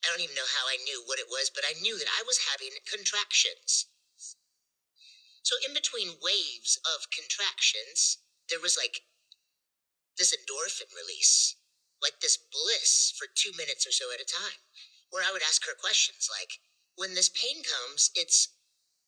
I 0.04 0.12
don't 0.12 0.24
even 0.24 0.36
know 0.36 0.52
how 0.60 0.68
I 0.68 0.84
knew 0.84 1.04
what 1.06 1.20
it 1.20 1.32
was, 1.32 1.48
but 1.54 1.64
I 1.64 1.80
knew 1.80 1.96
that 1.96 2.12
I 2.12 2.28
was 2.28 2.52
having 2.52 2.76
contractions. 2.84 3.88
So, 5.44 5.56
in 5.64 5.74
between 5.74 6.20
waves 6.22 6.76
of 6.84 7.12
contractions, 7.14 8.20
there 8.50 8.60
was 8.60 8.76
like 8.76 9.08
this 10.20 10.36
endorphin 10.36 10.92
release, 10.92 11.56
like 12.04 12.20
this 12.20 12.36
bliss 12.36 13.14
for 13.16 13.32
two 13.32 13.56
minutes 13.56 13.88
or 13.88 13.96
so 13.96 14.12
at 14.12 14.20
a 14.20 14.28
time, 14.28 14.60
where 15.10 15.24
I 15.24 15.32
would 15.32 15.46
ask 15.46 15.64
her 15.66 15.78
questions 15.78 16.28
like, 16.28 16.60
when 17.02 17.18
this 17.18 17.34
pain 17.34 17.66
comes, 17.66 18.14
it's 18.14 18.54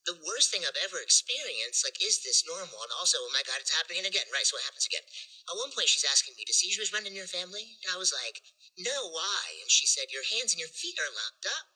the 0.09 0.17
worst 0.25 0.49
thing 0.49 0.65
I've 0.65 0.81
ever 0.81 0.97
experienced. 0.97 1.85
Like, 1.85 2.01
is 2.01 2.25
this 2.25 2.41
normal? 2.43 2.81
And 2.81 2.91
also, 2.97 3.21
oh 3.21 3.29
my 3.29 3.45
God, 3.45 3.61
it's 3.61 3.77
happening 3.77 4.03
again. 4.03 4.25
Right, 4.33 4.43
so 4.49 4.57
it 4.57 4.65
happens 4.65 4.89
again. 4.89 5.05
At 5.45 5.61
one 5.61 5.69
point, 5.71 5.87
she's 5.87 6.09
asking 6.09 6.33
me, 6.33 6.43
do 6.43 6.51
seizures 6.51 6.89
run 6.89 7.05
in 7.05 7.13
your 7.13 7.29
family? 7.29 7.77
And 7.85 7.93
I 7.93 8.01
was 8.01 8.09
like, 8.09 8.41
no, 8.81 9.13
why? 9.13 9.61
And 9.61 9.69
she 9.69 9.85
said, 9.85 10.09
your 10.09 10.25
hands 10.25 10.51
and 10.51 10.59
your 10.59 10.73
feet 10.73 10.97
are 10.97 11.13
locked 11.13 11.45
up. 11.45 11.69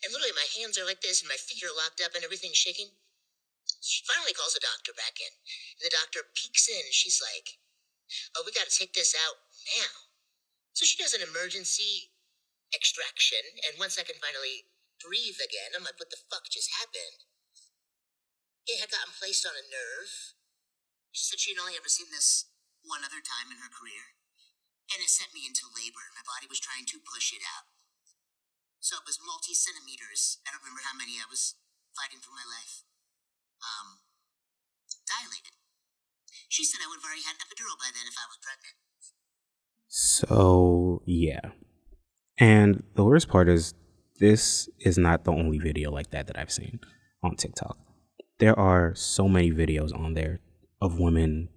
And 0.00 0.08
literally, 0.10 0.34
my 0.34 0.48
hands 0.56 0.80
are 0.80 0.88
like 0.88 1.04
this, 1.04 1.20
and 1.20 1.28
my 1.28 1.38
feet 1.38 1.62
are 1.66 1.74
locked 1.74 2.00
up, 2.00 2.16
and 2.16 2.24
everything's 2.24 2.58
shaking. 2.58 2.88
She 3.84 4.06
finally 4.08 4.32
calls 4.32 4.54
the 4.56 4.64
doctor 4.64 4.96
back 4.96 5.20
in. 5.20 5.32
And 5.78 5.84
the 5.84 5.94
doctor 5.94 6.24
peeks 6.38 6.70
in, 6.70 6.80
and 6.80 6.96
she's 6.96 7.20
like, 7.20 7.60
oh, 8.34 8.46
we 8.46 8.56
got 8.56 8.70
to 8.70 8.74
take 8.74 8.94
this 8.94 9.12
out 9.12 9.36
now. 9.78 9.92
So 10.72 10.86
she 10.86 10.96
does 10.96 11.12
an 11.18 11.26
emergency 11.26 12.14
extraction, 12.70 13.42
and 13.66 13.74
once 13.76 13.98
I 13.98 14.06
can 14.06 14.16
finally 14.22 14.67
breathe 15.00 15.38
again, 15.40 15.74
I'm 15.74 15.86
like, 15.86 15.98
what 15.98 16.10
the 16.10 16.20
fuck 16.28 16.50
just 16.50 16.74
happened? 16.78 17.26
It 18.68 18.82
had 18.82 18.92
gotten 18.92 19.16
placed 19.16 19.48
on 19.48 19.56
a 19.56 19.64
nerve. 19.64 20.36
She 21.10 21.24
said 21.24 21.40
she'd 21.40 21.58
only 21.58 21.78
ever 21.78 21.88
seen 21.88 22.12
this 22.12 22.52
one 22.84 23.02
other 23.02 23.24
time 23.24 23.48
in 23.48 23.62
her 23.62 23.72
career. 23.72 24.14
And 24.92 25.00
it 25.00 25.12
sent 25.12 25.32
me 25.32 25.44
into 25.44 25.68
labor. 25.68 26.12
My 26.12 26.24
body 26.24 26.48
was 26.48 26.60
trying 26.60 26.88
to 26.92 27.00
push 27.00 27.32
it 27.32 27.44
out. 27.44 27.68
So 28.80 28.96
it 28.96 29.08
was 29.08 29.20
multi 29.20 29.52
centimeters. 29.52 30.40
I 30.46 30.52
don't 30.52 30.64
remember 30.64 30.84
how 30.84 30.96
many 30.96 31.20
I 31.20 31.28
was 31.28 31.58
fighting 31.92 32.22
for 32.22 32.32
my 32.32 32.46
life. 32.46 32.86
Um, 33.60 34.00
dilated. 35.04 35.56
She 36.48 36.64
said 36.64 36.80
I 36.80 36.88
would 36.88 37.02
have 37.02 37.08
already 37.08 37.26
had 37.26 37.36
an 37.36 37.44
epidural 37.44 37.76
by 37.76 37.92
then 37.92 38.08
if 38.08 38.16
I 38.16 38.28
was 38.28 38.40
pregnant. 38.40 38.76
So, 39.88 41.02
yeah. 41.04 41.52
And 42.38 42.84
the 42.94 43.04
worst 43.04 43.28
part 43.28 43.48
is, 43.48 43.74
this 44.18 44.68
is 44.80 44.98
not 44.98 45.24
the 45.24 45.32
only 45.32 45.58
video 45.58 45.90
like 45.90 46.10
that 46.10 46.26
that 46.26 46.38
I've 46.38 46.52
seen 46.52 46.80
on 47.22 47.36
TikTok 47.36 47.76
there 48.38 48.58
are 48.58 48.94
so 48.94 49.28
many 49.28 49.50
videos 49.50 49.94
on 49.94 50.14
there 50.14 50.40
of 50.80 50.98
women 50.98 51.48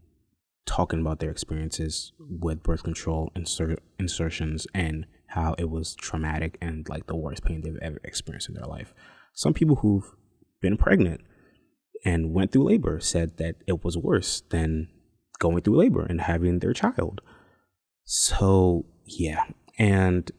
talking 0.65 1.01
about 1.01 1.19
their 1.19 1.31
experiences 1.31 2.11
with 2.19 2.63
birth 2.63 2.83
control 2.83 3.31
insert 3.35 3.81
insertions 3.99 4.67
and 4.73 5.05
how 5.27 5.55
it 5.57 5.69
was 5.69 5.95
traumatic 5.95 6.57
and 6.61 6.87
like 6.89 7.07
the 7.07 7.15
worst 7.15 7.43
pain 7.43 7.61
they've 7.61 7.77
ever 7.81 7.99
experienced 8.03 8.49
in 8.49 8.55
their 8.55 8.65
life. 8.65 8.93
Some 9.33 9.53
people 9.53 9.77
who've 9.77 10.11
been 10.61 10.77
pregnant 10.77 11.21
and 12.03 12.33
went 12.33 12.51
through 12.51 12.65
labor 12.67 12.99
said 12.99 13.37
that 13.37 13.55
it 13.67 13.83
was 13.83 13.97
worse 13.97 14.41
than 14.49 14.89
going 15.39 15.61
through 15.61 15.77
labor 15.77 16.05
and 16.05 16.21
having 16.21 16.59
their 16.59 16.73
child. 16.73 17.21
So, 18.03 18.85
yeah. 19.05 19.45
And 19.77 20.29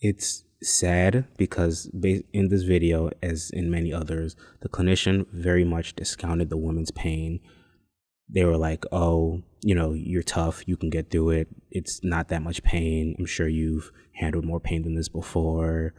it's 0.00 0.43
sad 0.62 1.26
because 1.36 1.90
in 1.94 2.48
this 2.48 2.62
video, 2.62 3.10
as 3.22 3.50
in 3.50 3.70
many 3.70 3.92
others, 3.92 4.36
the 4.60 4.68
clinician 4.68 5.26
very 5.32 5.64
much 5.64 5.94
discounted 5.94 6.50
the 6.50 6.56
woman's 6.56 6.90
pain. 6.90 7.40
They 8.28 8.44
were 8.44 8.56
like, 8.56 8.84
oh, 8.90 9.42
you 9.62 9.74
know, 9.74 9.92
you're 9.92 10.22
tough, 10.22 10.66
you 10.66 10.76
can 10.76 10.90
get 10.90 11.10
through 11.10 11.30
it. 11.30 11.48
It's 11.70 12.02
not 12.02 12.28
that 12.28 12.42
much 12.42 12.62
pain. 12.62 13.14
I'm 13.18 13.26
sure 13.26 13.48
you've 13.48 13.90
handled 14.14 14.44
more 14.44 14.60
pain 14.60 14.82
than 14.82 14.94
this 14.94 15.08
before. 15.08 15.94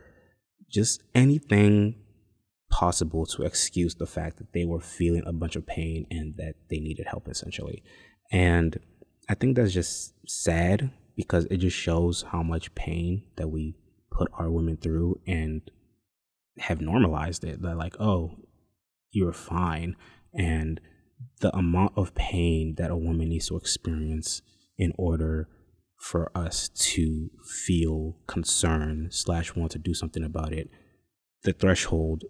Just 0.70 1.04
anything 1.14 1.96
possible 2.72 3.26
to 3.28 3.44
excuse 3.44 3.96
the 3.96 4.08
fact 4.08 4.38
that 4.38 4.54
they 4.54 4.66
were 4.66 4.80
feeling 4.80 5.24
a 5.26 5.34
bunch 5.34 5.56
of 5.56 5.68
pain 5.68 6.08
and 6.10 6.36
that 6.38 6.56
they 6.70 6.80
needed 6.80 7.06
help 7.08 7.28
essentially. 7.28 7.84
And 8.32 8.80
I 9.30 9.36
think 9.36 9.56
that's 9.56 9.74
just 9.74 10.14
sad 10.28 10.92
because 11.16 11.46
it 11.46 11.58
just 11.58 11.78
shows 11.78 12.24
how 12.32 12.44
much 12.44 12.74
pain 12.76 13.24
that 13.38 13.50
we 13.50 13.76
put 14.18 14.32
our 14.34 14.50
women 14.50 14.78
through 14.78 15.20
and 15.28 15.62
have 16.58 16.82
normalized 16.82 17.44
it. 17.44 17.62
They're 17.62 17.76
like, 17.76 18.00
oh, 18.00 18.38
you're 19.12 19.34
fine. 19.34 19.96
and 20.34 20.80
the 21.40 21.56
amount 21.56 21.94
of 21.96 22.14
pain 22.16 22.76
that 22.78 22.92
a 22.92 22.96
woman 22.96 23.30
needs 23.30 23.48
to 23.48 23.58
experience 23.58 24.42
in 24.78 24.92
order 24.98 25.48
for 25.98 26.30
us 26.36 26.70
to 26.70 27.30
feel 27.66 28.18
concern 28.28 29.08
slash 29.12 29.56
want 29.56 29.72
to 29.72 29.80
do 29.80 29.94
something 29.94 30.24
about 30.24 30.52
it 30.54 30.70
the 31.44 31.54
threshold 31.54 32.26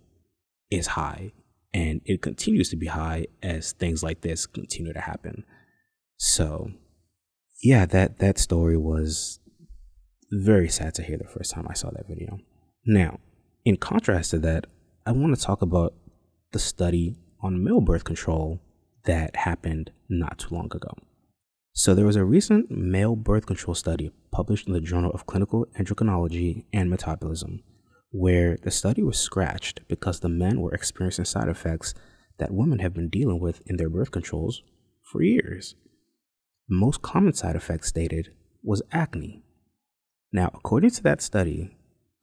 is 0.70 0.88
high 0.88 1.32
and 1.74 2.02
it 2.06 2.22
continues 2.22 2.70
to 2.70 2.76
be 2.76 2.88
high 2.88 3.26
as 3.42 3.72
things 3.74 4.04
like 4.04 4.22
this 4.22 4.46
continue 4.46 4.94
to 4.94 5.02
happen 5.02 5.44
so 6.18 6.70
yeah 7.64 7.86
that 7.86 8.20
that 8.20 8.38
story 8.38 8.78
was 8.78 9.40
very 10.32 10.70
sad 10.70 10.94
to 10.94 11.04
hear 11.04 11.18
the 11.18 11.24
first 11.24 11.52
time 11.52 11.68
i 11.70 11.74
saw 11.74 11.90
that 11.92 12.08
video 12.08 12.40
now 12.86 13.20
in 13.64 13.78
contrast 13.78 14.32
to 14.32 14.40
that 14.40 14.66
i 15.06 15.12
want 15.12 15.36
to 15.36 15.42
talk 15.42 15.62
about 15.62 15.94
the 16.52 16.60
study 16.60 17.16
on 17.42 17.64
male 17.64 17.82
birth 17.82 18.04
control 18.04 18.60
that 19.06 19.36
happened 19.36 19.92
not 20.10 20.40
too 20.40 20.54
long 20.54 20.70
ago 20.74 20.96
so, 21.78 21.94
there 21.94 22.06
was 22.06 22.16
a 22.16 22.24
recent 22.24 22.72
male 22.72 23.18
birth 23.18 23.48
control 23.48 23.76
study 23.76 24.10
published 24.32 24.66
in 24.66 24.72
the 24.72 24.80
Journal 24.80 25.12
of 25.12 25.26
Clinical 25.26 25.68
Endocrinology 25.78 26.64
and 26.72 26.90
Metabolism, 26.90 27.64
where 28.12 28.56
the 28.56 28.72
study 28.72 29.04
was 29.04 29.20
scratched 29.20 29.82
because 29.90 30.22
the 30.22 30.30
men 30.30 30.62
were 30.62 30.74
experiencing 30.74 31.26
side 31.26 31.50
effects 31.50 31.94
that 32.38 32.54
women 32.54 32.80
have 32.80 32.94
been 32.94 33.10
dealing 33.10 33.42
with 33.42 33.62
in 33.66 33.76
their 33.76 33.90
birth 33.90 34.12
controls 34.12 34.64
for 35.04 35.22
years. 35.22 35.76
The 36.70 36.76
most 36.76 37.02
common 37.02 37.34
side 37.34 37.58
effect 37.58 37.86
stated 37.86 38.32
was 38.64 38.82
acne. 38.94 39.44
Now, 40.32 40.52
according 40.54 40.92
to 40.92 41.04
that 41.04 41.22
study, 41.22 41.78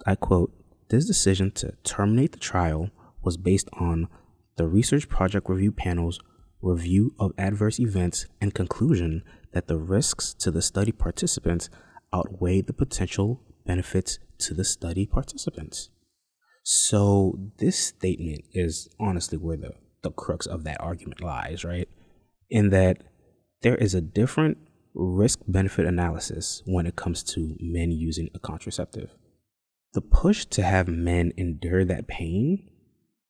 I 0.07 0.15
quote, 0.15 0.53
this 0.89 1.07
decision 1.07 1.51
to 1.53 1.73
terminate 1.85 2.33
the 2.33 2.39
trial 2.39 2.91
was 3.23 3.37
based 3.37 3.69
on 3.73 4.09
the 4.57 4.67
Research 4.67 5.09
Project 5.09 5.49
Review 5.49 5.73
Panel's 5.73 6.21
review 6.61 7.15
of 7.19 7.33
adverse 7.39 7.81
events 7.81 8.27
and 8.41 8.55
conclusion 8.55 9.23
that 9.53 9.67
the 9.67 9.79
risks 9.79 10.35
to 10.35 10.51
the 10.51 10.63
study 10.63 10.93
participants 10.93 11.71
outweighed 12.15 12.67
the 12.67 12.73
potential 12.73 13.41
benefits 13.67 14.19
to 14.39 14.55
the 14.55 14.65
study 14.65 15.07
participants. 15.07 15.91
So, 16.63 17.39
this 17.59 17.79
statement 17.79 18.45
is 18.53 18.89
honestly 19.01 19.39
where 19.39 19.57
the, 19.57 19.73
the 20.03 20.13
crux 20.13 20.47
of 20.47 20.65
that 20.65 20.81
argument 20.81 21.21
lies, 21.21 21.65
right? 21.65 21.89
In 22.51 22.71
that 22.71 23.03
there 23.63 23.75
is 23.75 23.95
a 23.95 24.01
different 24.01 24.59
risk 24.95 25.41
benefit 25.47 25.87
analysis 25.87 26.63
when 26.67 26.87
it 26.87 26.97
comes 26.97 27.23
to 27.23 27.57
men 27.61 27.91
using 27.91 28.29
a 28.35 28.39
contraceptive. 28.39 29.11
The 29.95 30.01
push 30.01 30.45
to 30.47 30.63
have 30.63 30.89
men 30.89 31.33
endure 31.37 31.85
that 31.85 32.09
pain 32.09 32.69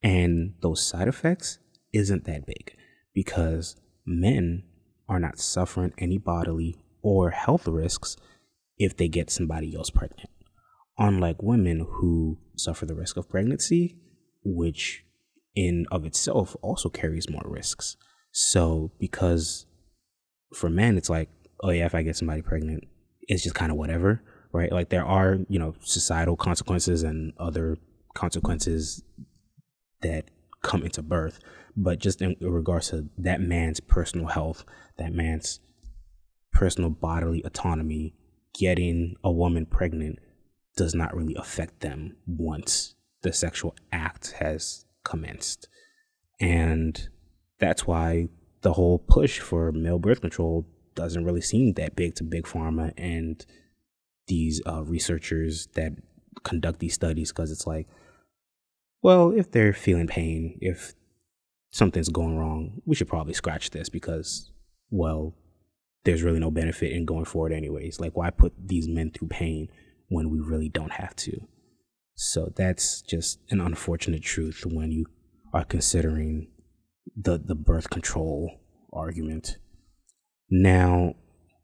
and 0.03 0.55
those 0.61 0.85
side 0.85 1.09
effects 1.09 1.59
isn't 1.93 2.25
that 2.25 2.47
big 2.47 2.75
because 3.15 3.77
men 4.07 4.65
are 5.09 5.21
not 5.21 5.39
suffering 5.39 5.93
any 5.99 6.19
bodily 6.19 6.77
or 7.03 7.31
health 7.31 7.67
risks 7.67 8.17
if 8.79 8.97
they 8.97 9.09
get 9.09 9.31
somebody 9.31 9.75
else 9.75 9.91
pregnant. 9.91 10.31
Unlike 10.99 11.43
women 11.43 11.87
who 11.89 12.39
suffer 12.57 12.87
the 12.87 12.95
risk 12.95 13.17
of 13.17 13.29
pregnancy, 13.29 13.97
which 14.45 15.05
in 15.55 15.87
of 15.91 16.05
itself 16.05 16.57
also 16.63 16.89
carries 16.89 17.29
more 17.29 17.43
risks. 17.45 17.97
So 18.33 18.93
because 18.99 19.67
for 20.55 20.71
men 20.71 20.97
it's 20.97 21.11
like, 21.11 21.29
oh 21.63 21.71
yeah, 21.71 21.87
if 21.87 21.95
I 21.95 22.03
get 22.03 22.17
somebody 22.17 22.43
pregnant, 22.43 22.85
it's 23.23 23.43
just 23.43 23.55
kind 23.55 23.71
of 23.71 23.79
whatever, 23.79 24.23
right? 24.53 24.73
Like 24.73 24.89
there 24.89 25.05
are, 25.05 25.39
you 25.49 25.59
know, 25.59 25.75
societal 25.81 26.37
consequences 26.37 27.03
and 27.03 27.33
other 27.39 27.77
consequences 28.15 29.03
that 30.03 30.31
come 30.63 30.83
into 30.83 31.03
birth 31.03 31.41
but 31.77 31.99
just 31.99 32.21
in 32.21 32.37
regards 32.41 32.91
to 32.91 33.09
that 33.19 33.41
man's 33.41 33.81
personal 33.81 34.27
health, 34.27 34.65
that 34.99 35.13
man's 35.13 35.61
personal 36.53 36.91
bodily 36.91 37.43
autonomy, 37.45 38.15
getting 38.55 39.17
a 39.25 39.33
woman 39.33 39.67
pregnant 39.67 40.19
does 40.77 40.95
not 40.95 41.15
really 41.17 41.35
affect 41.35 41.81
them 41.81 42.17
once 42.27 42.95
the 43.23 43.33
sexual 43.33 43.75
act 43.93 44.33
has 44.33 44.85
commenced. 45.05 45.69
And 46.41 47.09
that's 47.59 47.87
why 47.87 48.29
the 48.63 48.75
whole 48.75 48.99
push 48.99 49.39
for 49.39 49.73
male 49.73 49.99
birth 49.99 50.21
control 50.21 50.67
doesn't 50.95 51.25
really 51.25 51.41
seem 51.41 51.75
that 51.75 51.97
big 51.97 52.15
to 52.17 52.25
big 52.25 52.45
pharma 52.45 52.93
and 52.97 53.45
these 54.29 54.61
uh, 54.67 54.83
researchers 54.85 55.69
that 55.75 55.93
conduct 56.43 56.79
these 56.79 56.95
studies 56.95 57.31
because 57.31 57.51
it's 57.51 57.67
like 57.67 57.87
well 59.03 59.31
if 59.31 59.51
they're 59.51 59.73
feeling 59.73 60.07
pain 60.07 60.59
if 60.61 60.95
something's 61.73 62.11
going 62.11 62.39
wrong. 62.39 62.81
We 62.85 62.95
should 62.95 63.09
probably 63.09 63.35
scratch 63.35 63.71
this 63.71 63.89
because, 63.89 64.53
well, 64.91 65.35
there's 66.05 66.23
really 66.23 66.39
no 66.39 66.51
benefit 66.51 66.93
in 66.93 67.05
going 67.05 67.25
forward, 67.25 67.53
anyways. 67.53 67.99
Like, 67.99 68.17
why 68.17 68.31
put 68.31 68.53
these 68.59 68.87
men 68.87 69.11
through 69.11 69.29
pain 69.29 69.69
when 70.09 70.31
we 70.31 70.39
really 70.39 70.69
don't 70.69 70.93
have 70.93 71.17
to? 71.17 71.49
So 72.15 72.53
that's 72.55 73.03
just 73.03 73.41
an 73.51 73.61
unfortunate 73.61 74.23
truth 74.23 74.65
when 74.67 74.93
you 74.93 75.07
are 75.53 75.65
considering 75.65 76.49
the 77.17 77.39
the 77.39 77.55
birth 77.55 77.91
control 77.91 78.61
argument. 78.93 79.57
Now, 80.55 81.15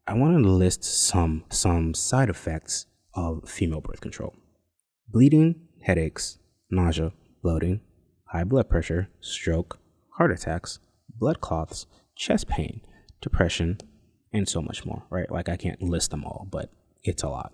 I 0.06 0.14
want 0.14 0.42
to 0.42 0.48
list 0.48 0.82
some 0.82 1.44
some 1.50 1.92
side 1.92 2.30
effects 2.30 2.86
of 3.12 3.46
female 3.46 3.82
birth 3.82 4.00
control: 4.00 4.34
bleeding, 5.06 5.68
headaches, 5.82 6.38
nausea, 6.70 7.12
bloating, 7.42 7.82
high 8.32 8.44
blood 8.44 8.70
pressure, 8.70 9.10
stroke, 9.20 9.78
heart 10.16 10.32
attacks, 10.32 10.78
blood 11.14 11.42
clots, 11.42 11.84
chest 12.16 12.48
pain, 12.48 12.80
depression, 13.20 13.76
and 14.32 14.48
so 14.48 14.62
much 14.62 14.86
more, 14.86 15.02
right? 15.10 15.30
Like 15.30 15.50
I 15.50 15.58
can't 15.58 15.82
list 15.82 16.10
them 16.10 16.24
all, 16.24 16.48
but 16.50 16.70
it's 17.02 17.22
a 17.22 17.28
lot. 17.28 17.52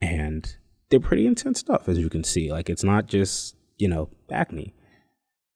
And 0.00 0.56
they're 0.90 1.00
pretty 1.00 1.26
intense 1.26 1.58
stuff, 1.58 1.88
as 1.88 1.98
you 1.98 2.08
can 2.08 2.22
see. 2.22 2.52
Like 2.52 2.70
it's 2.70 2.84
not 2.84 3.08
just, 3.08 3.56
you 3.76 3.88
know, 3.88 4.10
acne. 4.30 4.72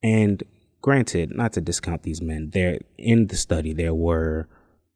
And 0.03 0.43
granted, 0.83 1.31
not 1.37 1.53
to 1.53 1.61
discount 1.61 2.03
these 2.03 2.21
men, 2.21 2.51
there 2.53 2.81
in 2.99 3.29
the 3.29 3.37
study 3.37 3.73
there 3.73 3.95
were 3.95 4.49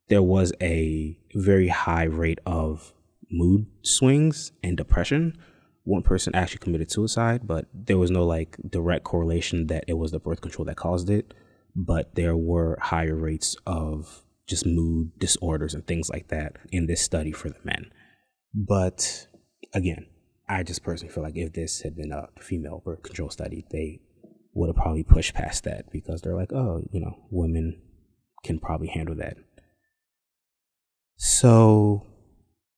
there 0.09 0.23
was 0.23 0.53
a 0.61 1.19
very 1.35 1.69
high 1.69 2.05
rate 2.05 2.41
of 2.47 2.93
mood 3.31 3.67
swings 3.83 4.53
and 4.63 4.77
depression. 4.77 5.37
One 5.85 6.03
person 6.03 6.35
actually 6.35 6.59
committed 6.59 6.91
suicide, 6.91 7.47
but 7.47 7.67
there 7.75 7.99
was 7.99 8.11
no 8.11 8.25
like 8.25 8.57
direct 8.69 9.05
correlation 9.05 9.67
that 9.67 9.85
it 9.87 9.95
was 9.95 10.13
the 10.13 10.19
birth 10.19 10.41
control 10.41 10.65
that 10.67 10.77
caused 10.77 11.11
it 11.11 11.35
but 11.75 12.15
there 12.15 12.37
were 12.37 12.79
higher 12.81 13.15
rates 13.15 13.57
of 13.67 14.23
just 14.47 14.67
mood 14.67 15.11
disorders 15.19 15.75
and 15.75 15.87
things 15.87 16.11
like 16.11 16.29
that 16.29 16.57
in 16.71 16.87
this 16.87 17.01
study 17.01 17.33
for 17.33 17.49
the 17.49 17.59
men. 17.65 17.91
But 18.55 19.27
again, 19.73 20.07
I 20.49 20.63
just 20.63 20.83
personally 20.83 21.13
feel 21.13 21.25
like 21.25 21.37
if 21.37 21.53
this 21.53 21.81
had 21.81 21.97
been 21.97 22.13
a 22.13 22.29
female 22.39 22.83
birth 22.85 23.03
control 23.03 23.31
study, 23.31 23.65
they 23.71 24.01
would 24.53 24.69
have 24.69 24.77
probably 24.77 25.03
pushed 25.03 25.35
past 25.35 25.65
that 25.65 25.91
because 25.91 26.21
they're 26.21 26.37
like, 26.37 26.53
oh, 26.53 26.83
you 26.93 27.01
know, 27.01 27.17
women 27.31 27.81
can 28.45 28.61
probably 28.61 28.89
handle 28.89 29.17
that. 29.17 29.37
So, 31.17 32.07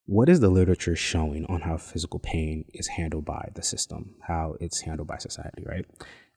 what 0.04 0.28
is 0.28 0.40
the 0.40 0.48
literature 0.48 0.94
showing 0.94 1.46
on 1.46 1.62
how 1.62 1.78
physical 1.78 2.20
pain 2.20 2.64
is 2.72 2.86
handled 2.86 3.24
by 3.24 3.48
the 3.54 3.62
system, 3.62 4.14
how 4.26 4.56
it's 4.60 4.80
handled 4.80 5.08
by 5.08 5.18
society, 5.18 5.64
right? 5.66 5.84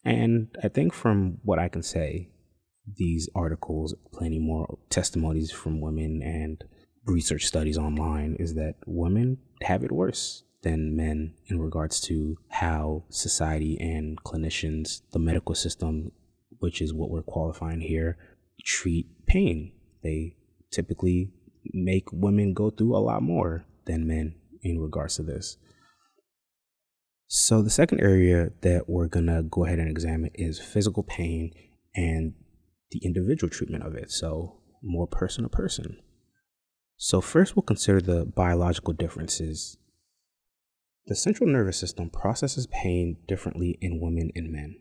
And 0.04 0.48
I 0.64 0.70
think 0.70 0.94
from 0.94 1.38
what 1.44 1.60
I 1.60 1.68
can 1.68 1.84
say, 1.84 2.30
these 2.98 3.30
articles, 3.36 3.94
plenty 4.12 4.40
more 4.40 4.80
testimonies 4.90 5.52
from 5.52 5.82
women 5.82 6.24
and 6.24 6.64
research 7.06 7.46
studies 7.46 7.78
online 7.78 8.36
is 8.40 8.56
that 8.56 8.76
women 8.86 9.38
have 9.62 9.84
it 9.84 9.92
worse 9.92 10.44
than 10.62 10.96
men 10.96 11.34
in 11.48 11.60
regards 11.60 12.02
to 12.02 12.38
how 12.50 13.04
society 13.10 13.80
and 13.80 14.22
clinicians, 14.24 15.02
the 15.12 15.20
medical 15.20 15.56
system, 15.56 16.12
which 16.60 16.82
is 16.82 16.94
what 16.94 17.10
we're 17.10 17.22
qualifying 17.22 17.82
here, 17.82 18.18
treat 18.66 19.08
pain. 19.26 19.72
They 20.04 20.36
typically 20.72 21.32
make 21.73 22.12
women 22.12 22.53
go 22.53 22.69
through 22.69 22.95
a 22.95 22.99
lot 22.99 23.23
more 23.23 23.65
than 23.86 24.08
men 24.08 24.36
in 24.62 24.79
regards 24.79 25.15
to 25.15 25.23
this. 25.23 25.58
So, 27.27 27.62
the 27.62 27.69
second 27.69 28.01
area 28.01 28.51
that 28.62 28.89
we're 28.89 29.08
gonna 29.08 29.43
go 29.43 29.65
ahead 29.65 29.79
and 29.79 29.89
examine 29.89 30.32
is 30.34 30.60
physical 30.60 31.03
pain 31.03 31.51
and 31.95 32.34
the 32.91 33.01
individual 33.03 33.49
treatment 33.51 33.84
of 33.84 33.93
it. 33.93 34.12
So, 34.12 34.62
more 34.82 35.08
person 35.08 35.43
to 35.43 35.49
person. 35.49 35.99
So, 36.97 37.21
first, 37.21 37.55
we'll 37.55 37.63
consider 37.63 38.01
the 38.01 38.25
biological 38.25 38.93
differences. 38.93 39.77
The 41.05 41.15
central 41.15 41.49
nervous 41.49 41.77
system 41.77 42.10
processes 42.10 42.67
pain 42.67 43.17
differently 43.27 43.77
in 43.79 44.01
women 44.01 44.32
and 44.36 44.51
men. 44.51 44.77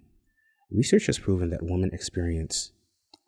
Research 0.71 1.07
has 1.07 1.19
proven 1.19 1.51
that 1.51 1.63
women 1.63 1.91
experience 1.93 2.73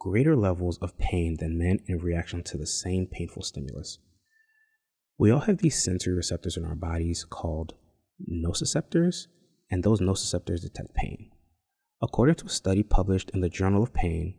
greater 0.01 0.35
levels 0.35 0.79
of 0.79 0.99
pain 0.99 1.37
than 1.39 1.59
men 1.59 1.79
in 1.87 1.99
reaction 1.99 2.43
to 2.43 2.57
the 2.57 2.67
same 2.67 3.07
painful 3.07 3.43
stimulus. 3.43 3.99
We 5.19 5.31
all 5.31 5.41
have 5.41 5.59
these 5.59 5.81
sensory 5.81 6.15
receptors 6.15 6.57
in 6.57 6.65
our 6.65 6.75
bodies 6.75 7.25
called 7.29 7.75
nociceptors, 8.29 9.27
and 9.71 9.85
those 9.85 10.01
nociceptors 10.01 10.63
detect 10.63 10.95
pain. 10.95 11.31
According 12.03 12.37
to 12.37 12.47
a 12.47 12.49
study 12.49 12.83
published 12.83 13.31
in 13.35 13.43
the 13.43 13.51
Journal 13.51 13.83
of 13.83 13.93
Pain, 13.93 14.35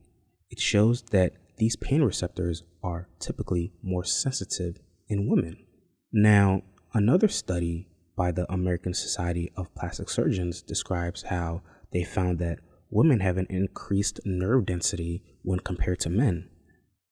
it 0.50 0.60
shows 0.60 1.04
that 1.12 1.34
these 1.58 1.76
pain 1.76 2.02
receptors 2.02 2.63
are 2.84 3.08
typically 3.19 3.71
more 3.84 4.04
sensitive 4.04 4.80
in 5.08 5.30
women. 5.30 5.63
Now, 6.12 6.63
another 6.95 7.28
study 7.28 7.88
by 8.17 8.32
the 8.32 8.52
American 8.52 8.95
Society 8.95 9.52
of 9.56 9.74
Plastic 9.76 10.10
Surgeons 10.10 10.63
describes 10.63 11.24
how 11.24 11.62
they 11.91 12.04
found 12.04 12.39
that 12.39 12.60
women 12.91 13.21
have 13.21 13.38
an 13.38 13.47
increased 13.49 14.19
nerve 14.25 14.65
density 14.65 15.23
when 15.41 15.60
compared 15.60 15.99
to 16.01 16.10
men. 16.10 16.49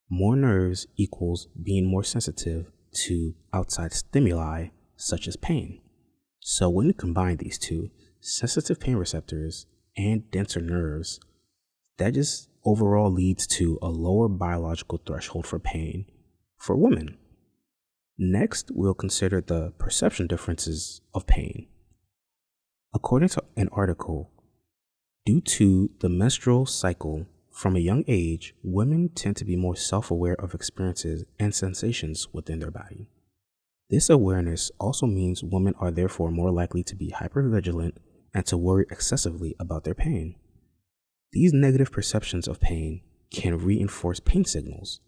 More 0.09 0.35
nerves 0.35 0.85
equals 0.97 1.47
being 1.61 1.89
more 1.89 2.03
sensitive 2.03 2.71
to 3.05 3.35
outside 3.53 3.93
stimuli 3.93 4.67
such 4.95 5.27
as 5.27 5.35
pain. 5.37 5.79
So, 6.41 6.69
when 6.69 6.87
you 6.87 6.93
combine 6.93 7.37
these 7.37 7.57
two, 7.57 7.89
sensitive 8.21 8.79
pain 8.79 8.95
receptors 8.95 9.65
and 9.95 10.29
denser 10.31 10.61
nerves, 10.61 11.19
that 11.97 12.13
just 12.13 12.49
overall 12.65 13.11
leads 13.11 13.47
to 13.47 13.79
a 13.81 13.89
lower 13.89 14.27
biological 14.27 15.01
threshold 15.05 15.47
for 15.47 15.59
pain 15.59 16.05
for 16.57 16.75
women. 16.75 17.17
Next, 18.17 18.69
we'll 18.73 18.93
consider 18.93 19.39
the 19.39 19.71
perception 19.77 20.27
differences 20.27 21.01
of 21.13 21.25
pain. 21.25 21.67
According 22.93 23.29
to 23.29 23.43
an 23.55 23.69
article, 23.71 24.31
due 25.29 25.41
to 25.41 25.91
the 25.99 26.09
menstrual 26.09 26.65
cycle 26.65 27.27
from 27.51 27.75
a 27.75 27.79
young 27.79 28.03
age, 28.07 28.55
women 28.63 29.09
tend 29.09 29.35
to 29.35 29.45
be 29.45 29.55
more 29.55 29.75
self 29.75 30.09
aware 30.09 30.33
of 30.33 30.55
experiences 30.55 31.23
and 31.37 31.53
sensations 31.53 32.27
within 32.33 32.57
their 32.57 32.71
body. 32.71 33.05
This 33.91 34.09
awareness 34.09 34.71
also 34.79 35.05
means 35.05 35.43
women 35.43 35.75
are 35.79 35.91
therefore 35.91 36.31
more 36.31 36.49
likely 36.49 36.81
to 36.83 36.95
be 36.95 37.11
hypervigilant 37.11 37.97
and 38.33 38.43
to 38.47 38.57
worry 38.57 38.87
excessively 38.89 39.55
about 39.59 39.83
their 39.83 39.93
pain. 39.93 40.33
These 41.31 41.53
negative 41.53 41.91
perceptions 41.91 42.47
of 42.47 42.59
pain 42.59 43.01
can 43.31 43.59
reinforce 43.59 44.19
pain 44.19 44.45
signals, 44.45 44.99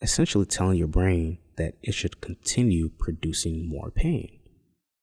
essentially 0.00 0.46
telling 0.46 0.78
your 0.78 0.88
brain 0.88 1.38
that 1.58 1.74
it 1.80 1.94
should 1.94 2.20
continue 2.20 2.88
producing 2.88 3.68
more 3.68 3.92
pain. 3.92 4.40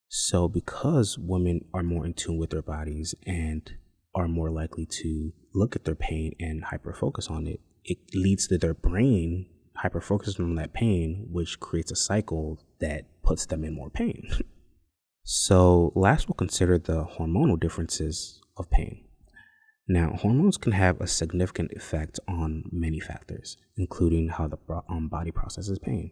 So, 0.09 0.49
because 0.49 1.17
women 1.17 1.63
are 1.73 1.83
more 1.83 2.05
in 2.05 2.15
tune 2.15 2.37
with 2.37 2.49
their 2.49 2.61
bodies 2.61 3.15
and 3.25 3.71
are 4.13 4.27
more 4.27 4.49
likely 4.49 4.85
to 4.85 5.33
look 5.53 5.75
at 5.75 5.85
their 5.85 5.95
pain 5.95 6.33
and 6.39 6.65
hyperfocus 6.65 7.29
on 7.29 7.47
it, 7.47 7.61
it 7.83 7.97
leads 8.13 8.47
to 8.47 8.57
their 8.57 8.73
brain 8.73 9.47
hyperfocusing 9.83 10.41
on 10.41 10.55
that 10.55 10.73
pain, 10.73 11.27
which 11.31 11.59
creates 11.59 11.91
a 11.91 11.95
cycle 11.95 12.59
that 12.79 13.05
puts 13.23 13.45
them 13.45 13.63
in 13.63 13.73
more 13.73 13.89
pain. 13.89 14.29
so, 15.23 15.91
last, 15.95 16.27
we'll 16.27 16.35
consider 16.35 16.77
the 16.77 17.05
hormonal 17.05 17.59
differences 17.59 18.41
of 18.57 18.69
pain. 18.69 19.05
Now, 19.87 20.13
hormones 20.13 20.57
can 20.57 20.73
have 20.73 21.01
a 21.01 21.07
significant 21.07 21.71
effect 21.73 22.19
on 22.27 22.63
many 22.71 22.99
factors, 22.99 23.57
including 23.75 24.29
how 24.29 24.47
the 24.47 24.57
um, 24.89 25.09
body 25.09 25.31
processes 25.31 25.79
pain. 25.79 26.11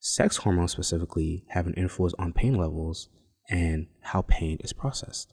Sex 0.00 0.38
hormones 0.38 0.72
specifically 0.72 1.44
have 1.50 1.66
an 1.66 1.74
influence 1.74 2.14
on 2.18 2.32
pain 2.32 2.54
levels 2.54 3.08
and 3.48 3.86
how 4.02 4.22
pain 4.22 4.58
is 4.60 4.72
processed. 4.72 5.32